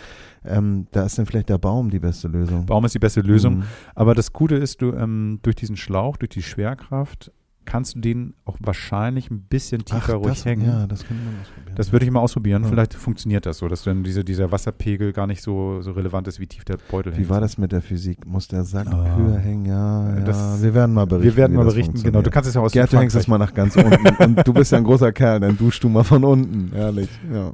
Ähm, 0.46 0.88
da 0.92 1.04
ist 1.04 1.18
dann 1.18 1.26
vielleicht 1.26 1.50
der 1.50 1.58
Baum 1.58 1.90
die 1.90 2.00
beste 2.00 2.28
Lösung. 2.28 2.66
Baum 2.66 2.86
ist 2.86 2.96
die 2.96 3.00
beste 3.00 3.22
Lösung. 3.22 3.58
Mhm. 3.58 3.64
Aber 3.96 4.16
das 4.16 4.34
Gute 4.34 4.56
ist, 4.56 4.82
du 4.82 4.94
ähm, 4.94 5.40
durch 5.44 5.56
diesen 5.56 5.78
Schlauch, 5.78 6.18
durch 6.18 6.30
die 6.30 6.37
Schwerkraft 6.44 7.32
kannst 7.66 7.96
du 7.96 8.00
den 8.00 8.34
auch 8.46 8.56
wahrscheinlich 8.62 9.30
ein 9.30 9.42
bisschen 9.42 9.84
tiefer 9.84 10.14
Ach, 10.16 10.20
ruhig 10.22 10.36
das, 10.36 10.46
hängen. 10.46 10.66
Ja, 10.66 10.88
das 10.88 11.06
können 11.06 11.20
wir 11.20 11.42
ausprobieren. 11.42 11.76
Das 11.76 11.92
würde 11.92 12.06
ich 12.06 12.12
mal 12.12 12.20
ausprobieren. 12.22 12.64
Ja. 12.64 12.70
Vielleicht 12.70 12.94
funktioniert 12.94 13.46
das 13.46 13.58
so, 13.58 13.68
dass 13.68 13.84
dann 13.84 14.04
diese, 14.06 14.24
dieser 14.24 14.54
Wasserpegel 14.54 15.12
gar 15.12 15.28
nicht 15.28 15.42
so, 15.42 15.82
so 15.82 15.92
relevant 15.92 16.30
ist, 16.30 16.40
wie 16.40 16.48
tief 16.48 16.64
der 16.64 16.78
Beutel 16.90 17.12
hängt. 17.14 17.26
Wie 17.26 17.30
war 17.30 17.42
das 17.42 17.58
mit 17.58 17.74
der 17.74 17.82
Physik? 17.82 18.26
Muss 18.26 18.48
der 18.48 18.64
Sack 18.64 18.88
Ah. 18.88 19.18
höher 19.18 19.38
hängen? 19.40 19.66
Ja, 19.66 20.18
ja. 20.18 20.62
Wir 20.62 20.74
werden 20.74 20.94
mal 20.96 21.06
berichten. 21.08 21.26
Wir 21.26 21.36
werden 21.36 21.54
wie 21.54 21.58
mal 21.58 21.66
berichten, 21.66 22.02
genau. 22.02 22.22
Du 22.22 22.30
kannst 22.32 22.48
es 22.48 22.56
ja 22.56 22.62
aus 22.62 22.72
Gerd, 22.72 22.94
du 22.94 23.00
hängst 23.00 23.18
es 23.18 23.28
mal 23.28 23.38
nach 23.38 23.54
ganz 23.54 23.76
unten. 23.76 24.08
Und 24.24 24.48
du 24.48 24.54
bist 24.54 24.72
ja 24.72 24.78
ein 24.78 24.86
großer 24.86 25.12
Kerl, 25.12 25.42
dann 25.42 25.58
duschst 25.58 25.84
du 25.84 25.90
mal 25.90 26.04
von 26.06 26.24
unten. 26.24 26.74
Ehrlich. 26.74 27.10
Ja. 27.34 27.52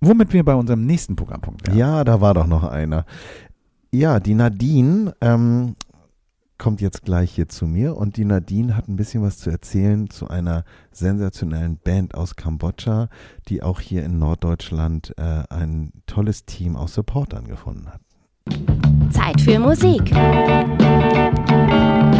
Womit 0.00 0.32
wir 0.32 0.42
bei 0.42 0.54
unserem 0.54 0.86
nächsten 0.86 1.16
Programmpunkt 1.16 1.66
wären. 1.66 1.76
Ja, 1.76 2.02
da 2.04 2.22
war 2.22 2.32
doch 2.32 2.46
noch 2.46 2.64
einer. 2.64 3.04
Ja, 3.92 4.20
die 4.20 4.34
Nadine 4.34 5.14
ähm, 5.20 5.74
kommt 6.60 6.80
jetzt 6.82 7.02
gleich 7.04 7.32
hier 7.32 7.48
zu 7.48 7.66
mir 7.66 7.96
und 7.96 8.16
die 8.18 8.24
Nadine 8.24 8.76
hat 8.76 8.86
ein 8.86 8.96
bisschen 8.96 9.22
was 9.22 9.38
zu 9.38 9.50
erzählen 9.50 10.10
zu 10.10 10.28
einer 10.28 10.64
sensationellen 10.92 11.78
Band 11.78 12.14
aus 12.14 12.36
Kambodscha, 12.36 13.08
die 13.48 13.62
auch 13.62 13.80
hier 13.80 14.04
in 14.04 14.18
Norddeutschland 14.18 15.14
äh, 15.16 15.42
ein 15.48 15.90
tolles 16.06 16.44
Team 16.44 16.76
aus 16.76 16.94
Supportern 16.94 17.48
gefunden 17.48 17.88
hat. 17.88 18.00
Zeit 19.10 19.40
für 19.40 19.58
Musik. 19.58 20.02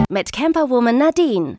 Mit 0.08 0.32
Camperwoman 0.32 0.96
Nadine. 0.96 1.58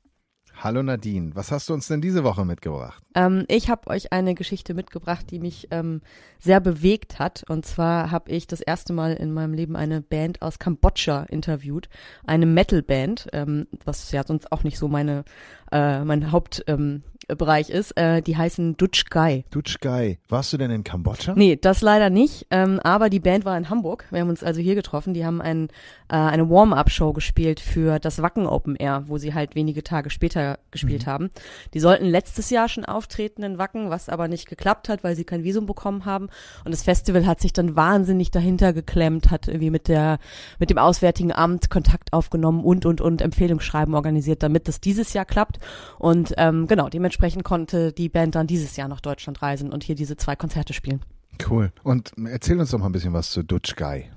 Hallo 0.64 0.84
Nadine, 0.84 1.32
was 1.34 1.52
hast 1.52 1.70
du 1.70 1.74
uns 1.74 1.88
denn 1.88 2.02
diese 2.02 2.24
Woche 2.24 2.46
mitgebracht? 2.46 3.02
Ähm, 3.16 3.46
ich 3.48 3.72
habe 3.72 3.90
euch 3.90 4.14
eine 4.14 4.36
Geschichte 4.36 4.76
mitgebracht, 4.76 5.26
die 5.32 5.40
mich 5.40 5.68
ähm, 5.72 6.02
sehr 6.38 6.60
bewegt 6.60 7.18
hat. 7.18 7.44
Und 7.50 7.66
zwar 7.66 8.12
habe 8.12 8.30
ich 8.30 8.46
das 8.46 8.62
erste 8.62 8.94
Mal 8.94 9.14
in 9.14 9.34
meinem 9.34 9.56
Leben 9.56 9.76
eine 9.76 10.02
Band 10.02 10.44
aus 10.44 10.60
Kambodscha 10.60 11.24
interviewt, 11.24 11.90
eine 12.28 12.46
Metal-Band, 12.46 13.30
ähm, 13.34 13.66
was 13.86 14.12
ja 14.12 14.24
sonst 14.24 14.52
auch 14.52 14.64
nicht 14.64 14.78
so 14.78 14.88
meine 14.88 15.24
äh, 15.72 16.04
mein 16.04 16.32
Hauptbereich 16.32 17.70
ähm, 17.70 17.76
ist. 17.76 17.98
Äh, 17.98 18.22
die 18.22 18.38
heißen 18.38 18.78
Dutch 18.78 19.06
Guy. 19.10 19.46
Dutschgai, 19.50 20.20
warst 20.28 20.54
du 20.54 20.58
denn 20.58 20.72
in 20.72 20.84
Kambodscha? 20.84 21.34
Nee, 21.36 21.56
das 21.56 21.82
leider 21.82 22.10
nicht. 22.10 22.48
Ähm, 22.52 22.80
aber 22.84 23.10
die 23.10 23.20
Band 23.20 23.46
war 23.46 23.58
in 23.58 23.70
Hamburg. 23.70 24.06
Wir 24.12 24.22
haben 24.22 24.30
uns 24.30 24.44
also 24.44 24.62
hier 24.62 24.76
getroffen. 24.76 25.14
Die 25.14 25.26
haben 25.26 25.42
ein, 25.42 25.70
äh, 26.10 26.16
eine 26.16 26.50
Warm-up-Show 26.50 27.14
gespielt 27.14 27.60
für 27.60 28.00
das 28.00 28.22
Wacken 28.22 28.46
Open 28.46 28.76
Air, 28.76 29.06
wo 29.08 29.18
sie 29.18 29.34
halt 29.34 29.56
wenige 29.56 29.84
Tage 29.84 30.10
später 30.10 30.51
gespielt 30.72 31.06
haben. 31.06 31.30
Die 31.74 31.80
sollten 31.80 32.06
letztes 32.06 32.50
Jahr 32.50 32.70
schon 32.70 32.86
auftreten 32.86 33.44
in 33.44 33.58
Wacken, 33.58 33.90
was 33.90 34.10
aber 34.10 34.28
nicht 34.28 34.48
geklappt 34.48 34.90
hat, 34.90 35.04
weil 35.04 35.16
sie 35.16 35.24
kein 35.24 35.44
Visum 35.44 35.66
bekommen 35.66 36.06
haben. 36.06 36.30
Und 36.66 36.72
das 36.72 36.84
Festival 36.84 37.26
hat 37.26 37.40
sich 37.40 37.54
dann 37.54 37.76
wahnsinnig 37.76 38.32
dahinter 38.32 38.74
geklemmt, 38.74 39.32
hat 39.32 39.48
irgendwie 39.48 39.70
mit 39.70 39.88
der 39.88 40.20
mit 40.60 40.70
dem 40.70 40.78
Auswärtigen 40.78 41.32
Amt 41.32 41.70
Kontakt 41.70 42.14
aufgenommen 42.14 42.64
und 42.64 42.86
und 42.86 43.02
und 43.02 43.22
Empfehlungsschreiben 43.22 43.94
organisiert, 43.94 44.44
damit 44.44 44.68
das 44.68 44.82
dieses 44.82 45.14
Jahr 45.14 45.26
klappt. 45.26 45.60
Und 45.98 46.34
ähm, 46.38 46.68
genau, 46.68 46.90
dementsprechend 46.90 47.44
konnte 47.44 47.92
die 47.92 48.10
Band 48.10 48.36
dann 48.36 48.48
dieses 48.48 48.76
Jahr 48.76 48.88
nach 48.88 49.02
Deutschland 49.02 49.42
reisen 49.42 49.72
und 49.72 49.84
hier 49.84 49.96
diese 49.96 50.18
zwei 50.18 50.36
Konzerte 50.36 50.74
spielen. 50.74 51.02
Cool. 51.50 51.72
Und 51.84 52.14
erzähl 52.26 52.60
uns 52.60 52.72
doch 52.72 52.80
mal 52.80 52.88
ein 52.88 52.92
bisschen 52.92 53.14
was 53.14 53.32
zu 53.32 53.44
Dutschgai. 53.44 54.10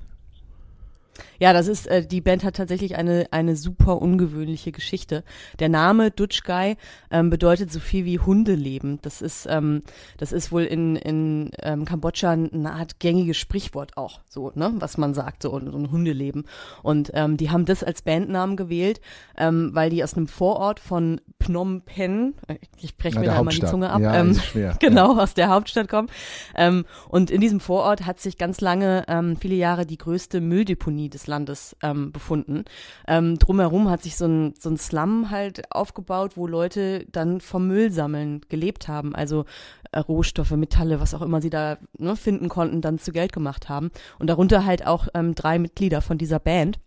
Ja, 1.41 1.53
das 1.53 1.68
ist, 1.68 1.87
äh, 1.87 2.07
die 2.07 2.20
Band 2.20 2.45
hat 2.45 2.57
tatsächlich 2.57 2.97
eine, 2.97 3.26
eine 3.30 3.57
super 3.57 4.01
ungewöhnliche 4.01 4.72
Geschichte. 4.72 5.24
Der 5.59 5.68
Name 5.68 6.11
Dutch 6.11 6.45
Guy 6.45 6.76
ähm, 7.11 7.30
bedeutet 7.30 7.72
so 7.72 7.80
viel 7.80 8.05
wie 8.05 8.18
Hundeleben. 8.18 8.99
Das 9.03 9.22
ist, 9.22 9.47
ähm, 9.51 9.82
das 10.18 10.32
ist 10.32 10.53
wohl 10.53 10.64
in, 10.64 10.97
in 10.97 11.51
ähm, 11.62 11.85
Kambodscha 11.85 12.32
eine 12.32 12.72
Art 12.72 13.01
gängiges 13.01 13.37
Sprichwort 13.37 13.97
auch, 13.97 14.20
so, 14.28 14.53
ne, 14.55 14.72
was 14.76 14.99
man 14.99 15.14
sagt, 15.14 15.43
so, 15.43 15.51
so 15.51 15.78
ein 15.78 15.91
Hundeleben. 15.91 16.45
Und 16.82 17.11
ähm, 17.14 17.37
die 17.37 17.51
haben 17.51 17.64
das 17.64 17.82
als 17.82 18.03
Bandnamen 18.03 18.57
gewählt, 18.57 19.01
ähm, 19.37 19.70
weil 19.74 19.91
die 19.91 20.03
aus 20.05 20.14
einem 20.14 20.28
Vorort 20.28 20.80
von 20.80 21.20
Phnom 21.41 21.82
Penh, 21.82 22.35
äh, 22.47 22.57
ich 22.78 22.97
breche 22.97 23.18
mir 23.18 23.26
da 23.26 23.39
einmal 23.39 23.55
die. 23.55 23.64
Zunge 23.64 23.91
ab, 23.91 24.01
Ja, 24.01 24.20
ähm, 24.20 24.39
genau, 24.80 25.18
aus 25.18 25.35
der 25.35 25.49
Hauptstadt 25.49 25.89
kommen. 25.89 26.09
Ähm, 26.55 26.85
und 27.09 27.30
in 27.30 27.41
diesem 27.41 27.61
Vorort 27.61 28.07
hat 28.07 28.20
sich 28.20 28.39
ganz 28.39 28.61
lange, 28.61 29.05
ähm, 29.09 29.37
viele 29.37 29.55
Jahre 29.55 29.87
die 29.87 29.97
größte 29.97 30.41
Mülldeponie 30.41 31.09
des 31.09 31.26
Landes 31.26 31.34
ähm, 31.82 32.12
befunden. 32.12 32.64
Ähm, 33.07 33.39
drumherum 33.39 33.91
hat 33.91 34.03
sich 34.03 34.16
so 34.16 34.26
ein, 34.26 34.55
so 34.59 34.70
ein 34.70 34.76
Slum 34.76 35.30
halt 35.30 35.70
aufgebaut, 35.72 36.37
wo 36.37 36.47
Leute 36.47 37.07
dann 37.11 37.41
vom 37.41 37.66
Müll 37.66 37.91
sammeln 37.91 38.41
gelebt 38.49 38.89
haben. 38.89 39.14
Also 39.14 39.45
äh, 39.93 39.99
Rohstoffe, 39.99 40.51
Metalle, 40.53 41.01
was 41.01 41.14
auch 41.14 41.22
immer 41.22 41.41
sie 41.41 41.51
da 41.51 41.78
ne, 41.99 42.16
finden 42.16 42.49
konnten, 42.49 42.80
dann 42.80 42.99
zu 42.99 43.12
Geld 43.12 43.32
gemacht 43.32 43.68
haben. 43.68 43.91
Und 44.18 44.28
darunter 44.28 44.64
halt 44.64 44.87
auch 44.87 45.09
ähm, 45.14 45.35
drei 45.35 45.59
Mitglieder 45.59 46.01
von 46.01 46.18
dieser 46.18 46.39
Band. 46.39 46.78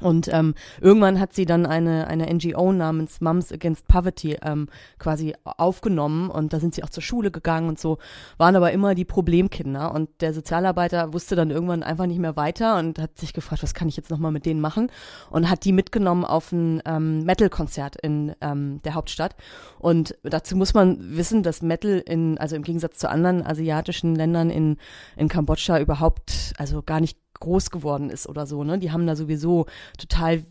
Und 0.00 0.28
ähm, 0.32 0.54
irgendwann 0.80 1.20
hat 1.20 1.32
sie 1.32 1.44
dann 1.44 1.66
eine, 1.66 2.06
eine 2.06 2.32
NGO 2.32 2.72
namens 2.72 3.20
Moms 3.20 3.52
Against 3.52 3.86
Poverty 3.88 4.36
ähm, 4.42 4.68
quasi 4.98 5.34
aufgenommen 5.44 6.30
und 6.30 6.52
da 6.52 6.60
sind 6.60 6.74
sie 6.74 6.84
auch 6.84 6.90
zur 6.90 7.02
Schule 7.02 7.30
gegangen 7.30 7.68
und 7.68 7.78
so, 7.78 7.98
waren 8.36 8.56
aber 8.56 8.72
immer 8.72 8.94
die 8.94 9.04
Problemkinder. 9.04 9.94
Und 9.94 10.08
der 10.20 10.34
Sozialarbeiter 10.34 11.12
wusste 11.12 11.36
dann 11.36 11.50
irgendwann 11.50 11.82
einfach 11.82 12.06
nicht 12.06 12.18
mehr 12.18 12.36
weiter 12.36 12.78
und 12.78 12.98
hat 12.98 13.18
sich 13.18 13.32
gefragt, 13.32 13.62
was 13.62 13.74
kann 13.74 13.88
ich 13.88 13.96
jetzt 13.96 14.10
nochmal 14.10 14.32
mit 14.32 14.46
denen 14.46 14.60
machen? 14.60 14.90
Und 15.30 15.50
hat 15.50 15.64
die 15.64 15.72
mitgenommen 15.72 16.24
auf 16.24 16.52
ein 16.52 16.82
ähm, 16.86 17.24
Metal-Konzert 17.24 17.96
in 17.96 18.34
ähm, 18.40 18.80
der 18.82 18.94
Hauptstadt. 18.94 19.36
Und 19.78 20.16
dazu 20.22 20.56
muss 20.56 20.74
man 20.74 21.16
wissen, 21.16 21.42
dass 21.42 21.62
Metal 21.62 22.02
in, 22.04 22.38
also 22.38 22.56
im 22.56 22.62
Gegensatz 22.62 22.98
zu 22.98 23.08
anderen 23.08 23.44
asiatischen 23.44 24.14
Ländern 24.14 24.50
in, 24.50 24.76
in 25.16 25.28
Kambodscha 25.28 25.78
überhaupt, 25.78 26.52
also 26.58 26.82
gar 26.82 27.00
nicht 27.00 27.18
groß 27.40 27.70
geworden 27.70 28.10
ist 28.10 28.28
oder 28.28 28.46
so, 28.46 28.64
ne? 28.64 28.78
Die 28.78 28.92
haben 28.92 29.06
da 29.06 29.16
sowieso 29.16 29.66
total, 29.96 30.44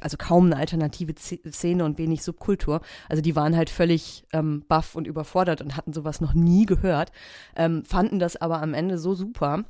also 0.00 0.16
kaum 0.16 0.46
eine 0.46 0.56
alternative 0.56 1.14
Szene 1.16 1.84
und 1.84 1.98
wenig 1.98 2.22
Subkultur. 2.22 2.80
Also 3.08 3.22
die 3.22 3.36
waren 3.36 3.56
halt 3.56 3.70
völlig 3.70 4.24
ähm, 4.32 4.64
baff 4.68 4.94
und 4.94 5.06
überfordert 5.06 5.60
und 5.60 5.76
hatten 5.76 5.92
sowas 5.92 6.20
noch 6.20 6.34
nie 6.34 6.66
gehört, 6.66 7.12
ähm, 7.56 7.84
fanden 7.84 8.18
das 8.18 8.36
aber 8.36 8.62
am 8.62 8.74
Ende 8.74 8.98
so 8.98 9.14
super, 9.14 9.64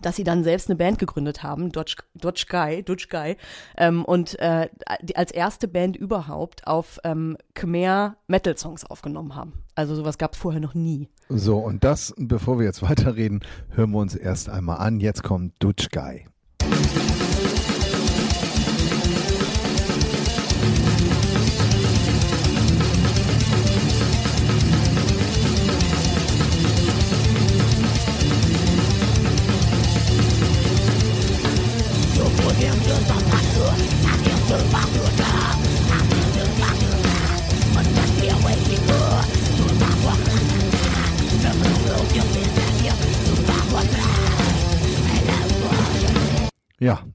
dass 0.00 0.16
sie 0.16 0.24
dann 0.24 0.44
selbst 0.44 0.68
eine 0.68 0.76
Band 0.76 0.98
gegründet 0.98 1.42
haben, 1.42 1.70
Dodge, 1.70 1.96
Dodge 2.14 2.46
Guy, 2.48 2.82
Dodge 2.82 3.06
Guy, 3.10 3.36
ähm, 3.76 4.04
und 4.04 4.38
äh, 4.38 4.68
als 5.14 5.30
erste 5.30 5.68
Band 5.68 5.96
überhaupt 5.96 6.66
auf 6.66 6.98
ähm, 7.04 7.36
Khmer 7.54 8.16
Metal 8.26 8.56
Songs 8.56 8.84
aufgenommen 8.84 9.34
haben. 9.34 9.52
Also 9.74 9.94
sowas 9.94 10.18
gab 10.18 10.34
es 10.34 10.38
vorher 10.38 10.60
noch 10.60 10.74
nie. 10.74 11.08
So, 11.28 11.58
und 11.58 11.84
das, 11.84 12.14
bevor 12.16 12.58
wir 12.58 12.66
jetzt 12.66 12.82
weiterreden, 12.88 13.40
hören 13.70 13.90
wir 13.90 13.98
uns 13.98 14.14
erst 14.14 14.48
einmal 14.48 14.78
an. 14.78 15.00
Jetzt 15.00 15.22
kommt 15.22 15.54
Dutschgai. 15.60 16.26
Ja, 16.62 17.21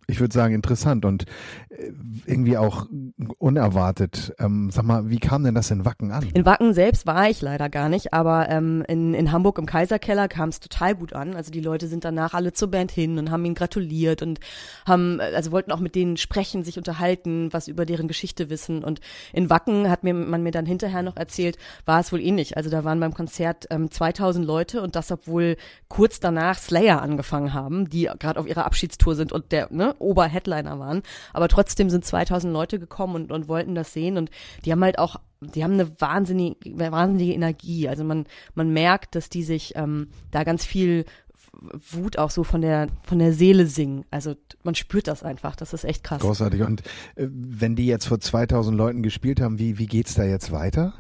ich 0.08 0.22
würde 0.22 0.34
sagen 0.34 0.54
interessant 0.54 1.04
und 1.04 1.26
äh, 1.70 1.92
irgendwie 2.26 2.58
auch 2.58 2.88
unerwartet. 3.38 4.34
Ähm, 4.40 4.70
sag 4.72 4.86
mal, 4.86 5.10
wie 5.10 5.20
kam 5.20 5.44
denn 5.44 5.54
das 5.54 5.70
in 5.70 5.84
Wacken 5.84 6.12
an? 6.12 6.26
In 6.34 6.46
Wacken 6.46 6.74
selbst 6.74 7.06
war 7.06 7.30
ich 7.30 7.42
leider 7.42 7.70
gar 7.70 7.90
nicht, 7.90 8.14
aber 8.14 8.50
ähm, 8.50 8.84
in, 8.88 9.14
in 9.14 9.34
Hamburg 9.34 9.58
im 9.58 9.66
Kaiserkeller 9.66 10.30
kam 10.30 10.50
es 10.50 10.62
total 10.62 10.96
gut 10.96 11.12
an. 11.12 11.36
Also 11.36 11.52
die 11.52 11.60
Leute 11.60 11.88
sind 11.88 12.06
danach 12.06 12.34
alle 12.34 12.54
zur 12.54 12.72
Band 12.72 12.92
hin 12.92 13.20
und 13.20 13.32
haben 13.32 13.44
ihnen 13.44 13.56
gratuliert 13.56 14.22
und 14.22 14.40
haben, 14.86 15.20
also 15.20 15.52
wollten 15.52 15.74
auch 15.74 15.82
mit 15.82 15.94
denen 15.94 16.16
sprechen, 16.16 16.64
sich 16.64 16.78
unterhalten, 16.78 17.52
was 17.52 17.68
über 17.68 17.86
deren 17.86 18.08
Geschichte 18.08 18.50
wissen. 18.50 18.86
Und 18.86 19.02
in 19.34 19.50
Wacken 19.50 19.90
hat 19.90 20.04
mir 20.06 20.14
man 20.14 20.42
mir 20.42 20.52
dann 20.52 20.66
hinterher 20.66 21.04
noch 21.04 21.18
erzählt, 21.18 21.58
war 21.86 22.00
es 22.00 22.14
wohl 22.14 22.22
ähnlich. 22.22 22.56
Also 22.56 22.70
da 22.70 22.86
waren 22.86 23.00
beim 23.02 23.14
Konzert 23.14 23.68
ähm, 23.72 23.92
2000 23.92 24.46
Leute 24.46 24.82
und 24.82 24.96
das, 24.96 25.12
obwohl 25.12 25.58
kurz 25.90 26.22
danach 26.22 26.58
Slayer 26.58 27.02
angefangen 27.02 27.54
haben, 27.54 27.90
die 27.90 28.10
gerade 28.20 28.40
auf 28.40 28.48
ihrer 28.48 28.66
Abschiedstour 28.66 29.16
sind 29.16 29.34
und 29.34 29.52
der 29.52 29.68
ne, 29.72 29.97
Oberheadliner 30.00 30.80
waren. 30.80 31.04
Aber 31.34 31.48
trotzdem 31.48 31.90
sind 31.90 32.06
2000 32.06 32.52
Leute 32.52 32.80
gekommen 32.80 33.16
und, 33.16 33.32
und 33.32 33.48
wollten 33.48 33.76
das 33.76 33.94
sehen 33.94 34.18
und 34.18 34.30
die 34.66 34.72
haben 34.72 34.84
halt 34.84 35.00
auch, 35.00 35.18
die 35.42 35.64
haben 35.64 35.74
eine 35.74 35.90
wahnsinnige, 36.00 36.58
wahnsinnige 36.92 37.34
Energie. 37.34 37.88
Also 37.88 38.04
man, 38.04 38.26
man 38.56 38.72
merkt, 38.72 39.16
dass 39.16 39.30
die 39.30 39.44
sich 39.44 39.76
ähm, 39.76 40.08
da 40.32 40.44
ganz 40.44 40.66
viel 40.66 41.06
Wut 41.92 42.18
auch 42.18 42.30
so 42.30 42.44
von 42.44 42.62
der 42.62 42.88
von 43.04 43.20
der 43.20 43.34
Seele 43.34 43.66
singen. 43.68 44.06
Also 44.12 44.36
man 44.64 44.76
spürt 44.76 45.08
das 45.08 45.24
einfach. 45.24 45.56
Das 45.56 45.74
ist 45.74 45.86
echt 45.86 46.04
krass. 46.04 46.22
Großartig. 46.22 46.62
Und 46.62 46.82
äh, 47.16 47.28
wenn 47.30 47.76
die 47.76 47.88
jetzt 47.88 48.06
vor 48.06 48.20
2000 48.20 48.78
Leuten 48.78 49.04
gespielt 49.04 49.42
haben, 49.42 49.60
wie, 49.60 49.78
wie 49.78 49.88
geht's 49.88 50.16
da 50.16 50.24
jetzt 50.24 50.52
weiter? 50.52 50.94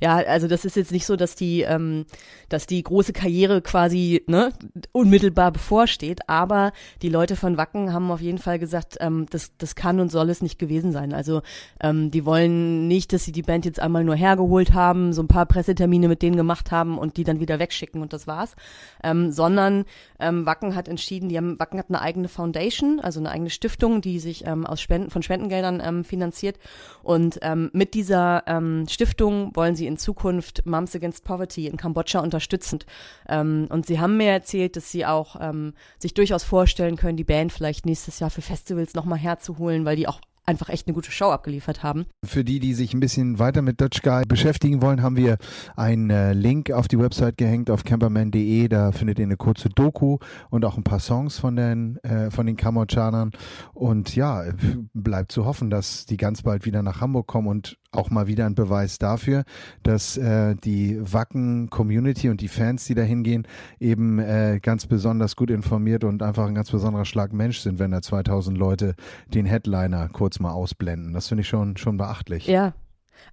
Ja, 0.00 0.16
also 0.16 0.48
das 0.48 0.64
ist 0.64 0.76
jetzt 0.76 0.92
nicht 0.92 1.06
so, 1.06 1.16
dass 1.16 1.34
die, 1.34 1.62
ähm, 1.62 2.06
dass 2.48 2.66
die 2.66 2.82
große 2.82 3.12
Karriere 3.12 3.62
quasi 3.62 4.22
ne, 4.26 4.52
unmittelbar 4.92 5.52
bevorsteht, 5.52 6.28
aber 6.28 6.72
die 7.02 7.08
Leute 7.08 7.36
von 7.36 7.56
Wacken 7.56 7.92
haben 7.92 8.10
auf 8.10 8.20
jeden 8.20 8.38
Fall 8.38 8.58
gesagt, 8.58 8.96
ähm, 9.00 9.26
das, 9.30 9.52
das 9.58 9.74
kann 9.74 10.00
und 10.00 10.10
soll 10.10 10.30
es 10.30 10.42
nicht 10.42 10.58
gewesen 10.58 10.92
sein. 10.92 11.12
Also 11.12 11.42
ähm, 11.80 12.10
die 12.10 12.24
wollen 12.24 12.88
nicht, 12.88 13.12
dass 13.12 13.24
sie 13.24 13.32
die 13.32 13.42
Band 13.42 13.64
jetzt 13.64 13.80
einmal 13.80 14.04
nur 14.04 14.14
hergeholt 14.14 14.74
haben, 14.74 15.12
so 15.12 15.22
ein 15.22 15.28
paar 15.28 15.46
Pressetermine 15.46 16.08
mit 16.08 16.22
denen 16.22 16.36
gemacht 16.36 16.70
haben 16.70 16.98
und 16.98 17.16
die 17.16 17.24
dann 17.24 17.40
wieder 17.40 17.58
wegschicken 17.58 18.02
und 18.02 18.12
das 18.12 18.26
war's, 18.26 18.54
ähm, 19.02 19.32
sondern 19.32 19.84
ähm, 20.20 20.46
Wacken 20.46 20.74
hat 20.74 20.88
entschieden, 20.88 21.28
die 21.28 21.36
haben, 21.36 21.58
Wacken 21.58 21.78
hat 21.78 21.86
eine 21.88 22.00
eigene 22.00 22.28
Foundation, 22.28 23.00
also 23.00 23.20
eine 23.20 23.30
eigene 23.30 23.50
Stiftung, 23.50 24.00
die 24.00 24.18
sich 24.18 24.46
ähm, 24.46 24.66
aus 24.66 24.80
Spenden, 24.80 25.10
von 25.10 25.22
Spendengeldern 25.22 25.82
ähm, 25.84 26.04
finanziert 26.04 26.58
und 27.02 27.38
ähm, 27.42 27.70
mit 27.72 27.94
dieser 27.94 28.44
ähm, 28.46 28.86
Stiftung 28.88 29.52
wollen 29.62 29.76
sie 29.76 29.86
in 29.86 29.96
Zukunft 29.96 30.66
Moms 30.66 30.96
Against 30.96 31.22
Poverty 31.22 31.68
in 31.68 31.76
Kambodscha 31.76 32.18
unterstützen. 32.18 32.80
Ähm, 33.28 33.68
und 33.70 33.86
sie 33.86 34.00
haben 34.00 34.16
mir 34.16 34.32
erzählt, 34.32 34.74
dass 34.74 34.90
sie 34.90 35.06
auch 35.06 35.36
ähm, 35.40 35.74
sich 36.00 36.14
durchaus 36.14 36.42
vorstellen 36.42 36.96
können, 36.96 37.16
die 37.16 37.22
Band 37.22 37.52
vielleicht 37.52 37.86
nächstes 37.86 38.18
Jahr 38.18 38.30
für 38.30 38.42
Festivals 38.42 38.94
nochmal 38.94 39.20
herzuholen, 39.20 39.84
weil 39.84 39.94
die 39.94 40.08
auch 40.08 40.20
einfach 40.46 40.68
echt 40.68 40.88
eine 40.88 40.94
gute 40.94 41.12
Show 41.12 41.26
abgeliefert 41.26 41.84
haben. 41.84 42.06
Für 42.24 42.42
die, 42.42 42.58
die 42.58 42.74
sich 42.74 42.92
ein 42.92 42.98
bisschen 42.98 43.38
weiter 43.38 43.62
mit 43.62 43.80
Dutch 43.80 44.02
Guy 44.02 44.24
beschäftigen 44.26 44.82
wollen, 44.82 45.00
haben 45.00 45.16
wir 45.16 45.38
einen 45.76 46.10
äh, 46.10 46.32
Link 46.32 46.72
auf 46.72 46.88
die 46.88 46.98
Website 46.98 47.36
gehängt 47.36 47.70
auf 47.70 47.84
camperman.de. 47.84 48.66
Da 48.66 48.90
findet 48.90 49.20
ihr 49.20 49.26
eine 49.26 49.36
kurze 49.36 49.68
Doku 49.68 50.18
und 50.50 50.64
auch 50.64 50.76
ein 50.76 50.82
paar 50.82 50.98
Songs 50.98 51.38
von 51.38 51.54
den, 51.54 51.98
äh, 51.98 52.32
von 52.32 52.46
den 52.46 52.56
Kambodschanern. 52.56 53.30
Und 53.72 54.16
ja, 54.16 54.44
bleibt 54.92 55.30
zu 55.30 55.44
hoffen, 55.44 55.70
dass 55.70 56.06
die 56.06 56.16
ganz 56.16 56.42
bald 56.42 56.64
wieder 56.64 56.82
nach 56.82 57.00
Hamburg 57.00 57.28
kommen 57.28 57.46
und 57.46 57.78
auch 57.92 58.10
mal 58.10 58.26
wieder 58.26 58.46
ein 58.46 58.54
Beweis 58.54 58.98
dafür, 58.98 59.44
dass 59.82 60.16
äh, 60.16 60.56
die 60.56 60.98
Wacken-Community 61.00 62.30
und 62.30 62.40
die 62.40 62.48
Fans, 62.48 62.86
die 62.86 62.94
da 62.94 63.02
hingehen, 63.02 63.46
eben 63.78 64.18
äh, 64.18 64.58
ganz 64.60 64.86
besonders 64.86 65.36
gut 65.36 65.50
informiert 65.50 66.02
und 66.02 66.22
einfach 66.22 66.46
ein 66.46 66.54
ganz 66.54 66.70
besonderer 66.70 67.04
Schlag 67.04 67.32
Mensch 67.32 67.60
sind, 67.60 67.78
wenn 67.78 67.90
da 67.90 68.02
2000 68.02 68.56
Leute 68.56 68.94
den 69.32 69.46
Headliner 69.46 70.08
kurz 70.08 70.40
mal 70.40 70.52
ausblenden. 70.52 71.12
Das 71.12 71.28
finde 71.28 71.42
ich 71.42 71.48
schon, 71.48 71.76
schon 71.76 71.98
beachtlich. 71.98 72.46
Ja, 72.46 72.74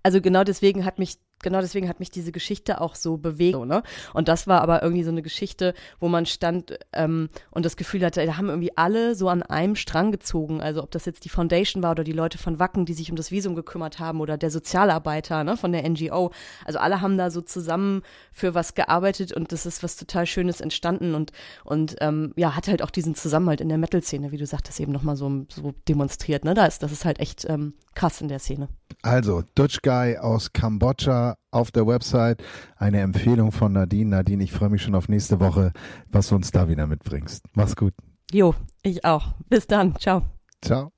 also 0.03 0.21
genau 0.21 0.43
deswegen 0.43 0.85
hat 0.85 0.99
mich 0.99 1.17
genau 1.41 1.61
deswegen 1.61 1.89
hat 1.89 1.99
mich 1.99 2.11
diese 2.11 2.31
Geschichte 2.31 2.81
auch 2.81 2.95
so 2.95 3.17
bewegt. 3.17 3.59
Ne? 3.59 3.83
Und 4.13 4.27
das 4.27 4.47
war 4.47 4.61
aber 4.61 4.81
irgendwie 4.83 5.03
so 5.03 5.11
eine 5.11 5.21
Geschichte, 5.21 5.73
wo 5.99 6.07
man 6.07 6.25
stand 6.25 6.77
ähm, 6.93 7.29
und 7.51 7.65
das 7.65 7.77
Gefühl 7.77 8.05
hatte, 8.05 8.25
da 8.25 8.37
haben 8.37 8.49
irgendwie 8.49 8.75
alle 8.77 9.15
so 9.15 9.29
an 9.29 9.43
einem 9.43 9.75
Strang 9.75 10.11
gezogen. 10.11 10.61
Also 10.61 10.83
ob 10.83 10.91
das 10.91 11.05
jetzt 11.05 11.25
die 11.25 11.29
Foundation 11.29 11.83
war 11.83 11.91
oder 11.91 12.03
die 12.03 12.11
Leute 12.11 12.37
von 12.37 12.59
Wacken, 12.59 12.85
die 12.85 12.93
sich 12.93 13.09
um 13.09 13.15
das 13.15 13.31
Visum 13.31 13.55
gekümmert 13.55 13.99
haben 13.99 14.21
oder 14.21 14.37
der 14.37 14.51
Sozialarbeiter 14.51 15.43
ne, 15.43 15.57
von 15.57 15.71
der 15.71 15.87
NGO. 15.87 16.31
Also 16.65 16.79
alle 16.79 17.01
haben 17.01 17.17
da 17.17 17.29
so 17.31 17.41
zusammen 17.41 18.01
für 18.31 18.53
was 18.53 18.75
gearbeitet 18.75 19.33
und 19.33 19.51
das 19.51 19.65
ist 19.65 19.83
was 19.83 19.95
total 19.95 20.25
Schönes 20.25 20.61
entstanden 20.61 21.15
und, 21.15 21.31
und 21.63 21.95
ähm, 22.01 22.33
ja, 22.35 22.55
hat 22.55 22.67
halt 22.67 22.81
auch 22.81 22.91
diesen 22.91 23.15
Zusammenhalt 23.15 23.61
in 23.61 23.69
der 23.69 23.77
Metal-Szene, 23.77 24.31
wie 24.31 24.37
du 24.37 24.45
sagtest, 24.45 24.79
eben 24.79 24.91
nochmal 24.91 25.15
so, 25.15 25.45
so 25.49 25.73
demonstriert. 25.87 26.45
Ne? 26.45 26.53
Da 26.53 26.65
ist, 26.65 26.83
das 26.83 26.91
ist 26.91 27.05
halt 27.05 27.19
echt 27.19 27.45
ähm, 27.49 27.73
krass 27.95 28.21
in 28.21 28.27
der 28.27 28.39
Szene. 28.39 28.69
Also, 29.01 29.43
Dutch 29.55 29.81
Guy 29.81 30.17
aus 30.17 30.51
Kambodscha 30.51 31.28
auf 31.51 31.71
der 31.71 31.87
Website. 31.87 32.43
Eine 32.77 33.01
Empfehlung 33.01 33.51
von 33.51 33.73
Nadine. 33.73 34.09
Nadine, 34.09 34.43
ich 34.43 34.51
freue 34.51 34.69
mich 34.69 34.81
schon 34.81 34.95
auf 34.95 35.09
nächste 35.09 35.39
Woche, 35.39 35.71
was 36.09 36.29
du 36.29 36.35
uns 36.35 36.51
da 36.51 36.69
wieder 36.69 36.87
mitbringst. 36.87 37.45
Mach's 37.53 37.75
gut. 37.75 37.93
Jo, 38.31 38.55
ich 38.83 39.03
auch. 39.05 39.33
Bis 39.49 39.67
dann. 39.67 39.95
Ciao. 39.95 40.23
Ciao. 40.61 40.91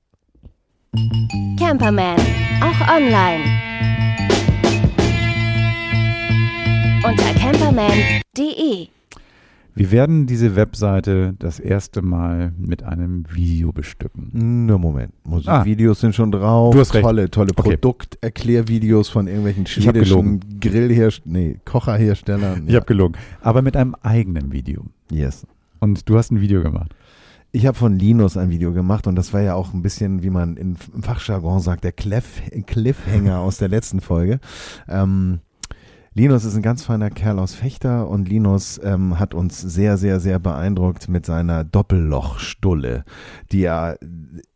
Camperman, 1.58 2.18
auch 2.60 2.88
online. 2.94 3.44
Unter 7.04 7.34
camperman.de 7.34 9.01
Wir 9.74 9.90
werden 9.90 10.26
diese 10.26 10.54
Webseite 10.54 11.34
das 11.38 11.58
erste 11.58 12.02
Mal 12.02 12.52
mit 12.58 12.82
einem 12.82 13.24
Video 13.32 13.72
bestücken. 13.72 14.66
Nur 14.66 14.78
Moment. 14.78 15.12
Musikvideos 15.24 15.98
ah, 15.98 16.00
sind 16.00 16.14
schon 16.14 16.30
drauf. 16.30 16.74
Du 16.74 16.80
hast 16.80 16.92
recht. 16.94 17.04
Tolle, 17.04 17.30
tolle 17.30 17.52
Okay. 17.52 17.76
Produkterklärvideos 17.76 19.08
von 19.08 19.26
irgendwelchen 19.26 19.66
schwedischen 19.66 20.40
Grillherstellern, 20.60 21.32
nee, 21.32 21.60
Kocherherstellern. 21.64 22.64
Ich 22.66 22.74
habe 22.74 22.86
gelogen. 22.86 23.16
Aber 23.40 23.62
mit 23.62 23.76
einem 23.76 23.94
eigenen 24.02 24.52
Video. 24.52 24.84
Yes. 25.10 25.46
Und 25.80 26.08
du 26.08 26.16
hast 26.16 26.30
ein 26.30 26.40
Video 26.40 26.62
gemacht. 26.62 26.94
Ich 27.50 27.66
habe 27.66 27.76
von 27.76 27.98
Linus 27.98 28.38
ein 28.38 28.48
Video 28.50 28.72
gemacht 28.72 29.06
und 29.06 29.14
das 29.14 29.34
war 29.34 29.42
ja 29.42 29.54
auch 29.54 29.74
ein 29.74 29.82
bisschen, 29.82 30.22
wie 30.22 30.30
man 30.30 30.56
im 30.56 30.76
Fachjargon 30.76 31.60
sagt, 31.60 31.84
der 31.84 31.92
Cliff, 31.92 32.40
Cliffhanger 32.66 33.38
aus 33.40 33.58
der 33.58 33.68
letzten 33.68 34.00
Folge. 34.00 34.40
Ähm, 34.88 35.40
Linus 36.14 36.44
ist 36.44 36.54
ein 36.54 36.62
ganz 36.62 36.84
feiner 36.84 37.08
Kerl 37.08 37.38
aus 37.38 37.54
Fechter 37.54 38.06
und 38.06 38.28
Linus 38.28 38.78
ähm, 38.84 39.18
hat 39.18 39.32
uns 39.32 39.58
sehr, 39.62 39.96
sehr, 39.96 40.20
sehr 40.20 40.38
beeindruckt 40.38 41.08
mit 41.08 41.24
seiner 41.24 41.64
Doppellochstulle, 41.64 43.04
die 43.50 43.64
er 43.64 43.98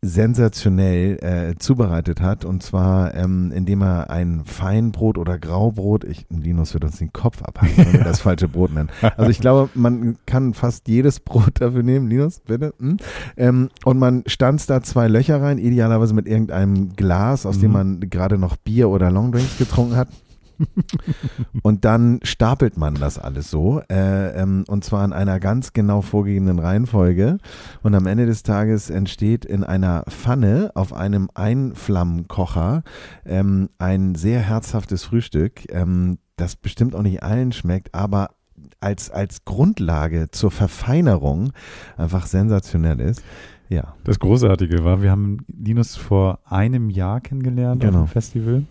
sensationell 0.03 1.17
äh, 1.23 1.55
zubereitet 1.57 2.21
hat. 2.21 2.45
Und 2.45 2.61
zwar, 2.61 3.15
ähm, 3.15 3.51
indem 3.51 3.81
er 3.81 4.11
ein 4.11 4.43
Feinbrot 4.45 5.17
oder 5.17 5.39
Graubrot, 5.39 6.03
ich, 6.03 6.27
Linus 6.29 6.75
wird 6.75 6.83
uns 6.83 6.97
den 6.97 7.11
Kopf 7.11 7.41
abhacken, 7.41 7.77
wenn 7.77 7.93
wir 7.93 8.03
das 8.03 8.21
falsche 8.21 8.47
Brot 8.47 8.71
nennen. 8.71 8.89
Also 9.15 9.31
ich 9.31 9.39
glaube, 9.39 9.71
man 9.73 10.17
kann 10.27 10.53
fast 10.53 10.87
jedes 10.87 11.19
Brot 11.19 11.59
dafür 11.59 11.81
nehmen. 11.81 12.07
Linus, 12.07 12.39
bitte. 12.41 12.75
Hm? 12.79 12.97
Ähm, 13.35 13.69
und 13.83 13.97
man 13.97 14.21
stanzt 14.27 14.69
da 14.69 14.83
zwei 14.83 15.07
Löcher 15.07 15.41
rein, 15.41 15.57
idealerweise 15.57 16.13
mit 16.13 16.27
irgendeinem 16.27 16.93
Glas, 16.95 17.47
aus 17.47 17.57
dem 17.59 17.71
Mhm. 17.71 17.73
man 17.73 17.99
gerade 18.11 18.37
noch 18.37 18.57
Bier 18.57 18.89
oder 18.89 19.09
Longdrinks 19.09 19.57
getrunken 19.57 19.95
hat. 19.95 20.09
Und 21.63 21.85
dann 21.85 22.19
stapelt 22.23 22.77
man 22.77 22.95
das 22.95 23.17
alles 23.19 23.49
so, 23.49 23.81
äh, 23.89 24.41
ähm, 24.41 24.63
und 24.67 24.83
zwar 24.83 25.03
in 25.05 25.13
einer 25.13 25.39
ganz 25.39 25.73
genau 25.73 26.01
vorgegebenen 26.01 26.59
Reihenfolge. 26.59 27.37
Und 27.83 27.95
am 27.95 28.05
Ende 28.07 28.25
des 28.25 28.43
Tages 28.43 28.89
entsteht 28.89 29.45
in 29.45 29.63
einer 29.63 30.03
Pfanne 30.09 30.71
auf 30.75 30.93
einem 30.93 31.29
Einflammenkocher 31.33 32.83
ähm, 33.25 33.69
ein 33.77 34.15
sehr 34.15 34.39
herzhaftes 34.41 35.03
Frühstück, 35.03 35.71
ähm, 35.73 36.17
das 36.35 36.55
bestimmt 36.55 36.95
auch 36.95 37.01
nicht 37.01 37.23
allen 37.23 37.51
schmeckt, 37.51 37.93
aber 37.95 38.31
als, 38.79 39.09
als 39.09 39.43
Grundlage 39.45 40.29
zur 40.31 40.51
Verfeinerung 40.51 41.51
einfach 41.97 42.27
sensationell 42.27 42.99
ist. 42.99 43.23
Ja, 43.69 43.95
Das 44.03 44.19
Großartige 44.19 44.83
war, 44.85 45.01
wir 45.01 45.11
haben 45.11 45.39
Linus 45.47 45.95
vor 45.97 46.39
einem 46.45 46.89
Jahr 46.89 47.19
kennengelernt 47.21 47.81
Genau. 47.81 48.03
auf 48.03 48.09
dem 48.09 48.13
Festival. 48.13 48.63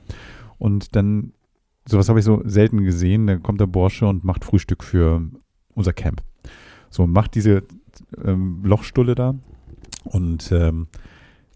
Und 0.58 0.96
dann, 0.96 1.32
sowas 1.86 2.08
habe 2.08 2.18
ich 2.18 2.24
so 2.24 2.42
selten 2.44 2.84
gesehen, 2.84 3.26
da 3.26 3.36
kommt 3.36 3.60
der 3.60 3.66
Bursche 3.66 4.06
und 4.06 4.24
macht 4.24 4.44
Frühstück 4.44 4.84
für 4.84 5.22
unser 5.74 5.92
Camp. 5.92 6.22
So, 6.90 7.06
macht 7.06 7.34
diese 7.34 7.62
ähm, 8.24 8.60
Lochstulle 8.64 9.14
da. 9.14 9.34
Und 10.04 10.50
ähm, 10.52 10.88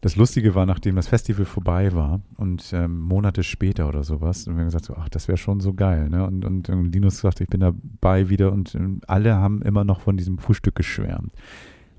das 0.01 0.17
Lustige 0.17 0.55
war, 0.55 0.65
nachdem 0.65 0.97
das 0.97 1.09
Festival 1.09 1.45
vorbei 1.45 1.93
war 1.95 2.21
und 2.37 2.73
ähm, 2.73 3.01
Monate 3.01 3.43
später 3.43 3.87
oder 3.89 4.03
sowas, 4.03 4.47
und 4.47 4.55
wir 4.55 4.61
haben 4.61 4.69
gesagt, 4.69 4.87
so, 4.87 4.95
ach, 4.97 5.09
das 5.11 5.29
wäre 5.29 5.37
schon 5.37 5.61
so 5.61 5.75
geil. 5.75 6.09
Ne? 6.09 6.27
Und, 6.27 6.45
und, 6.45 6.69
ähm, 6.69 6.91
Linus 6.91 7.19
sagte, 7.19 7.45
ich 7.45 7.51
bin 7.51 7.61
dabei 7.61 8.29
wieder 8.29 8.53
und 8.53 8.75
ähm, 8.75 9.01
alle 9.07 9.35
haben 9.35 9.61
immer 9.63 9.85
noch 9.85 10.01
von 10.01 10.17
diesem 10.17 10.39
Frühstück 10.39 10.75
geschwärmt. 10.75 11.33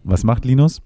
Was 0.03 0.23
macht 0.23 0.45
Linus? 0.45 0.81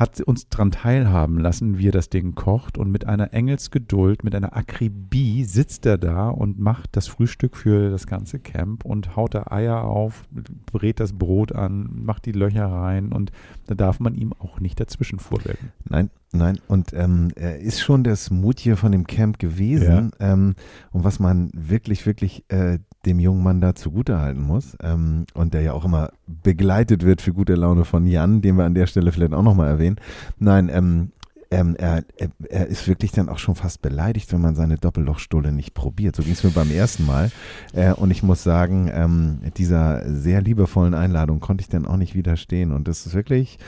Hat 0.00 0.18
uns 0.22 0.48
daran 0.48 0.70
teilhaben 0.70 1.38
lassen, 1.38 1.76
wie 1.76 1.88
er 1.88 1.92
das 1.92 2.08
Ding 2.08 2.34
kocht 2.34 2.78
und 2.78 2.90
mit 2.90 3.06
einer 3.06 3.34
Engelsgeduld, 3.34 4.24
mit 4.24 4.34
einer 4.34 4.56
Akribie 4.56 5.44
sitzt 5.44 5.84
er 5.84 5.98
da 5.98 6.30
und 6.30 6.58
macht 6.58 6.96
das 6.96 7.06
Frühstück 7.06 7.54
für 7.54 7.90
das 7.90 8.06
ganze 8.06 8.38
Camp 8.38 8.86
und 8.86 9.14
haut 9.14 9.34
da 9.34 9.48
Eier 9.50 9.84
auf, 9.84 10.24
brät 10.72 11.00
das 11.00 11.12
Brot 11.12 11.52
an, 11.52 11.90
macht 12.02 12.24
die 12.24 12.32
Löcher 12.32 12.64
rein 12.64 13.12
und 13.12 13.30
da 13.66 13.74
darf 13.74 14.00
man 14.00 14.14
ihm 14.14 14.32
auch 14.32 14.58
nicht 14.58 14.80
dazwischen 14.80 15.18
vorwirken. 15.18 15.70
Nein, 15.84 16.08
nein. 16.32 16.58
Und 16.66 16.94
ähm, 16.94 17.28
er 17.36 17.58
ist 17.58 17.82
schon 17.82 18.02
das 18.02 18.30
Mutier 18.30 18.78
von 18.78 18.92
dem 18.92 19.06
Camp 19.06 19.38
gewesen. 19.38 20.12
Ähm, 20.18 20.54
und 20.92 21.04
was 21.04 21.20
man 21.20 21.50
wirklich, 21.52 22.06
wirklich 22.06 22.44
äh, 22.48 22.78
dem 23.06 23.18
jungen 23.18 23.42
Mann 23.42 23.60
da 23.60 23.74
zugutehalten 23.74 24.42
muss, 24.42 24.76
ähm, 24.82 25.24
und 25.34 25.54
der 25.54 25.62
ja 25.62 25.72
auch 25.72 25.84
immer 25.84 26.10
begleitet 26.26 27.04
wird 27.04 27.22
für 27.22 27.32
gute 27.32 27.54
Laune 27.54 27.84
von 27.84 28.06
Jan, 28.06 28.42
den 28.42 28.56
wir 28.56 28.64
an 28.64 28.74
der 28.74 28.86
Stelle 28.86 29.12
vielleicht 29.12 29.32
auch 29.32 29.42
nochmal 29.42 29.68
erwähnen. 29.68 29.96
Nein, 30.38 30.70
ähm, 30.72 31.12
ähm, 31.52 31.74
er, 31.76 32.04
er, 32.48 32.66
ist 32.68 32.86
wirklich 32.86 33.10
dann 33.10 33.28
auch 33.28 33.38
schon 33.38 33.56
fast 33.56 33.82
beleidigt, 33.82 34.32
wenn 34.32 34.40
man 34.40 34.54
seine 34.54 34.76
Doppellochstulle 34.76 35.50
nicht 35.50 35.74
probiert. 35.74 36.14
So 36.14 36.22
ging 36.22 36.32
es 36.32 36.44
mir 36.44 36.50
beim 36.50 36.70
ersten 36.70 37.06
Mal. 37.06 37.32
Äh, 37.72 37.92
und 37.92 38.12
ich 38.12 38.22
muss 38.22 38.44
sagen, 38.44 38.88
ähm, 38.92 39.40
dieser 39.56 40.08
sehr 40.08 40.42
liebevollen 40.42 40.94
Einladung 40.94 41.40
konnte 41.40 41.62
ich 41.62 41.68
dann 41.68 41.86
auch 41.86 41.96
nicht 41.96 42.14
widerstehen. 42.14 42.72
Und 42.72 42.86
das 42.86 43.04
ist 43.04 43.14
wirklich 43.14 43.58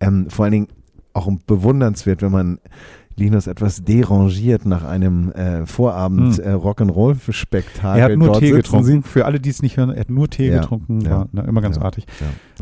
ähm, 0.00 0.30
vor 0.30 0.44
allen 0.44 0.52
Dingen 0.52 0.68
auch 1.12 1.30
bewundernswert, 1.46 2.22
wenn 2.22 2.32
man 2.32 2.58
Linus 3.18 3.46
etwas 3.46 3.82
derangiert 3.84 4.64
nach 4.66 4.84
einem 4.84 5.32
äh, 5.32 5.66
Vorabend 5.66 6.38
Hm. 6.38 6.44
äh, 6.44 6.52
Rock'n'Roll-Spektakel. 6.54 7.98
Er 8.00 8.04
hat 8.10 8.16
nur 8.16 8.28
Dort 8.28 8.40
Tee 8.40 8.50
getrunken. 8.50 8.84
Sie. 8.86 9.02
Für 9.02 9.24
alle, 9.26 9.40
die 9.40 9.50
es 9.50 9.62
nicht 9.62 9.76
hören, 9.76 9.90
er 9.90 10.00
hat 10.00 10.10
nur 10.10 10.28
Tee 10.28 10.48
Ja, 10.50 10.60
getrunken. 10.60 11.00
ja, 11.00 11.10
War 11.10 11.28
na, 11.32 11.42
immer 11.44 11.60
ganz 11.60 11.76
ja, 11.76 11.82
artig. 11.82 12.06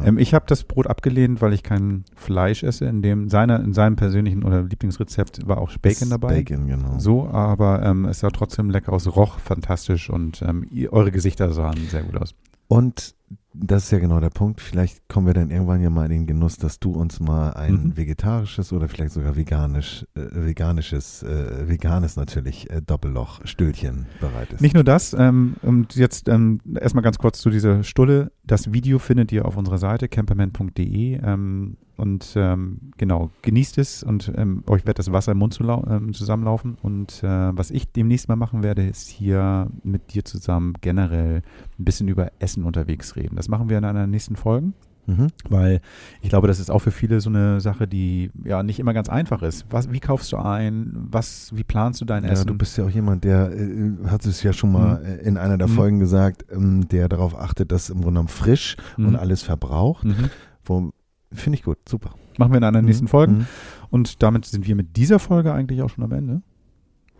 Ähm, 0.04 0.18
ich 0.18 0.34
habe 0.34 0.44
das 0.48 0.64
Brot 0.64 0.86
abgelehnt, 0.86 1.40
weil 1.40 1.52
ich 1.52 1.62
kein 1.62 2.04
Fleisch 2.14 2.62
esse. 2.62 2.86
In 2.86 3.02
dem 3.02 3.28
seiner, 3.28 3.60
in 3.60 3.72
seinem 3.72 3.96
persönlichen 3.96 4.44
oder 4.44 4.62
Lieblingsrezept 4.62 5.46
war 5.46 5.58
auch 5.58 5.70
Bacon 5.78 6.10
dabei. 6.10 6.42
Bacon, 6.42 6.66
genau. 6.66 6.98
So, 6.98 7.28
aber 7.28 7.82
ähm, 7.82 8.04
es 8.06 8.20
sah 8.20 8.30
trotzdem 8.30 8.70
lecker 8.70 8.92
aus, 8.92 9.14
roch 9.16 9.38
fantastisch 9.38 10.10
und 10.10 10.42
ähm, 10.42 10.66
ihr, 10.70 10.92
eure 10.92 11.10
Gesichter 11.10 11.52
sahen 11.52 11.76
sehr 11.90 12.02
gut 12.02 12.16
aus. 12.20 12.34
Und 12.68 13.15
das 13.54 13.84
ist 13.84 13.90
ja 13.90 13.98
genau 13.98 14.20
der 14.20 14.30
Punkt. 14.30 14.60
Vielleicht 14.60 15.08
kommen 15.08 15.26
wir 15.26 15.32
dann 15.34 15.50
irgendwann 15.50 15.82
ja 15.82 15.88
mal 15.88 16.04
in 16.04 16.10
den 16.10 16.26
Genuss, 16.26 16.58
dass 16.58 16.78
du 16.78 16.92
uns 16.92 17.20
mal 17.20 17.50
ein 17.54 17.72
Mhm. 17.72 17.96
vegetarisches 17.96 18.72
oder 18.72 18.86
vielleicht 18.88 19.12
sogar 19.12 19.34
veganisch, 19.34 20.06
äh, 20.14 20.20
veganisches, 20.32 21.22
äh, 21.22 21.66
veganes 21.66 22.16
natürlich 22.16 22.70
äh, 22.70 22.82
Doppelloch-Stühlchen 22.82 24.06
bereitest. 24.20 24.60
Nicht 24.60 24.74
nur 24.74 24.84
das, 24.84 25.14
ähm, 25.18 25.56
und 25.62 25.96
jetzt 25.96 26.28
ähm, 26.28 26.60
erstmal 26.78 27.02
ganz 27.02 27.18
kurz 27.18 27.40
zu 27.40 27.48
dieser 27.50 27.82
Stulle. 27.82 28.30
Das 28.44 28.72
Video 28.72 28.98
findet 28.98 29.32
ihr 29.32 29.46
auf 29.46 29.56
unserer 29.56 29.78
Seite 29.78 30.08
camperman.de 30.08 31.20
ähm, 31.22 31.76
und 31.96 32.34
ähm, 32.36 32.78
genau, 32.96 33.30
genießt 33.42 33.78
es 33.78 34.02
und 34.02 34.30
ähm, 34.36 34.62
euch 34.68 34.86
wird 34.86 34.98
das 34.98 35.10
Wasser 35.12 35.32
im 35.32 35.38
Mund 35.38 35.54
zu 35.54 35.64
ähm, 35.64 36.12
zusammenlaufen. 36.12 36.76
Und 36.82 37.22
äh, 37.22 37.56
was 37.56 37.70
ich 37.70 37.90
demnächst 37.92 38.28
mal 38.28 38.36
machen 38.36 38.62
werde, 38.62 38.86
ist 38.86 39.08
hier 39.08 39.68
mit 39.82 40.12
dir 40.14 40.24
zusammen 40.24 40.74
generell 40.80 41.42
ein 41.78 41.84
bisschen 41.84 42.08
über 42.08 42.30
Essen 42.38 42.64
unterwegs 42.64 43.16
reden. 43.16 43.36
Das 43.36 43.48
machen 43.48 43.68
wir 43.68 43.78
in 43.78 43.84
einer 43.84 44.00
der 44.00 44.06
nächsten 44.06 44.36
Folgen. 44.36 44.74
Mhm. 45.08 45.28
Weil 45.48 45.80
ich 46.20 46.30
glaube, 46.30 46.48
das 46.48 46.58
ist 46.58 46.68
auch 46.68 46.80
für 46.80 46.90
viele 46.90 47.20
so 47.20 47.30
eine 47.30 47.60
Sache, 47.60 47.86
die 47.86 48.32
ja 48.44 48.64
nicht 48.64 48.80
immer 48.80 48.92
ganz 48.92 49.08
einfach 49.08 49.40
ist. 49.42 49.64
Was, 49.70 49.92
wie 49.92 50.00
kaufst 50.00 50.32
du 50.32 50.36
ein? 50.36 50.92
Was, 51.12 51.52
wie 51.54 51.62
planst 51.62 52.00
du 52.00 52.04
dein 52.04 52.24
Ja, 52.24 52.30
Essen? 52.30 52.48
du 52.48 52.54
bist 52.58 52.76
ja 52.76 52.84
auch 52.84 52.90
jemand, 52.90 53.22
der, 53.22 53.52
äh, 53.52 53.92
hat 54.08 54.26
es 54.26 54.42
ja 54.42 54.52
schon 54.52 54.72
mal 54.72 55.00
äh, 55.04 55.24
in 55.24 55.36
einer 55.36 55.58
der 55.58 55.68
Mhm. 55.68 55.72
Folgen 55.74 55.98
gesagt, 56.00 56.44
ähm, 56.50 56.88
der 56.88 57.08
darauf 57.08 57.38
achtet, 57.38 57.70
dass 57.70 57.88
im 57.88 57.98
Grunde 57.98 58.10
genommen 58.14 58.28
frisch 58.28 58.76
Mhm. 58.96 59.06
und 59.06 59.16
alles 59.16 59.42
verbraucht. 59.42 60.04
Mhm. 60.06 60.28
Wo- 60.64 60.90
Finde 61.32 61.58
ich 61.58 61.64
gut, 61.64 61.78
super. 61.88 62.10
Machen 62.38 62.52
wir 62.52 62.58
in 62.58 62.64
einer 62.64 62.82
nächsten 62.82 63.04
Mhm. 63.06 63.08
Folge. 63.08 63.32
Mhm. 63.32 63.46
Und 63.90 64.22
damit 64.22 64.44
sind 64.44 64.66
wir 64.66 64.74
mit 64.76 64.96
dieser 64.96 65.18
Folge 65.18 65.52
eigentlich 65.52 65.82
auch 65.82 65.90
schon 65.90 66.04
am 66.04 66.12
Ende. 66.12 66.42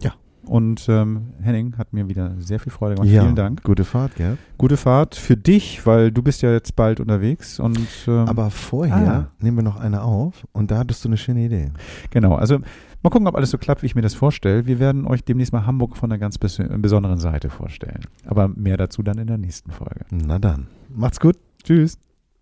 Ja. 0.00 0.12
Und 0.44 0.86
ähm, 0.88 1.32
Henning 1.40 1.76
hat 1.76 1.92
mir 1.92 2.08
wieder 2.08 2.34
sehr 2.38 2.60
viel 2.60 2.70
Freude 2.70 2.94
gemacht. 2.96 3.10
Ja, 3.10 3.22
Vielen 3.22 3.34
Dank. 3.34 3.62
Gute 3.64 3.84
Fahrt, 3.84 4.14
gell? 4.14 4.38
Gute 4.58 4.76
Fahrt 4.76 5.14
für 5.16 5.36
dich, 5.36 5.84
weil 5.86 6.12
du 6.12 6.22
bist 6.22 6.42
ja 6.42 6.52
jetzt 6.52 6.76
bald 6.76 7.00
unterwegs. 7.00 7.58
Und 7.58 7.78
ähm, 8.06 8.28
Aber 8.28 8.50
vorher 8.50 8.96
Ah. 8.96 9.26
nehmen 9.40 9.56
wir 9.58 9.64
noch 9.64 9.76
eine 9.80 10.02
auf 10.02 10.46
und 10.52 10.70
da 10.70 10.78
hattest 10.78 11.04
du 11.04 11.08
eine 11.08 11.16
schöne 11.16 11.44
Idee. 11.44 11.72
genau, 12.10 12.34
also 12.36 12.58
mal 13.02 13.10
gucken, 13.10 13.26
ob 13.26 13.34
alles 13.34 13.50
so 13.50 13.58
klappt, 13.58 13.82
wie 13.82 13.86
ich 13.86 13.94
mir 13.96 14.02
das 14.02 14.14
vorstelle. 14.14 14.66
Wir 14.66 14.78
werden 14.78 15.06
euch 15.06 15.24
demnächst 15.24 15.52
mal 15.52 15.66
Hamburg 15.66 15.96
von 15.96 16.10
einer 16.12 16.18
ganz 16.18 16.38
bes 16.38 16.60
besonderen 16.78 17.18
Seite 17.18 17.50
vorstellen. 17.50 18.00
Aber 18.24 18.46
mehr 18.48 18.76
dazu 18.76 19.02
dann 19.02 19.18
in 19.18 19.26
der 19.26 19.38
nächsten 19.38 19.72
Folge. 19.72 20.04
Na 20.10 20.38
dann, 20.38 20.68
macht's 20.94 21.18
gut. 21.18 21.36
Tschüss. 21.64 21.98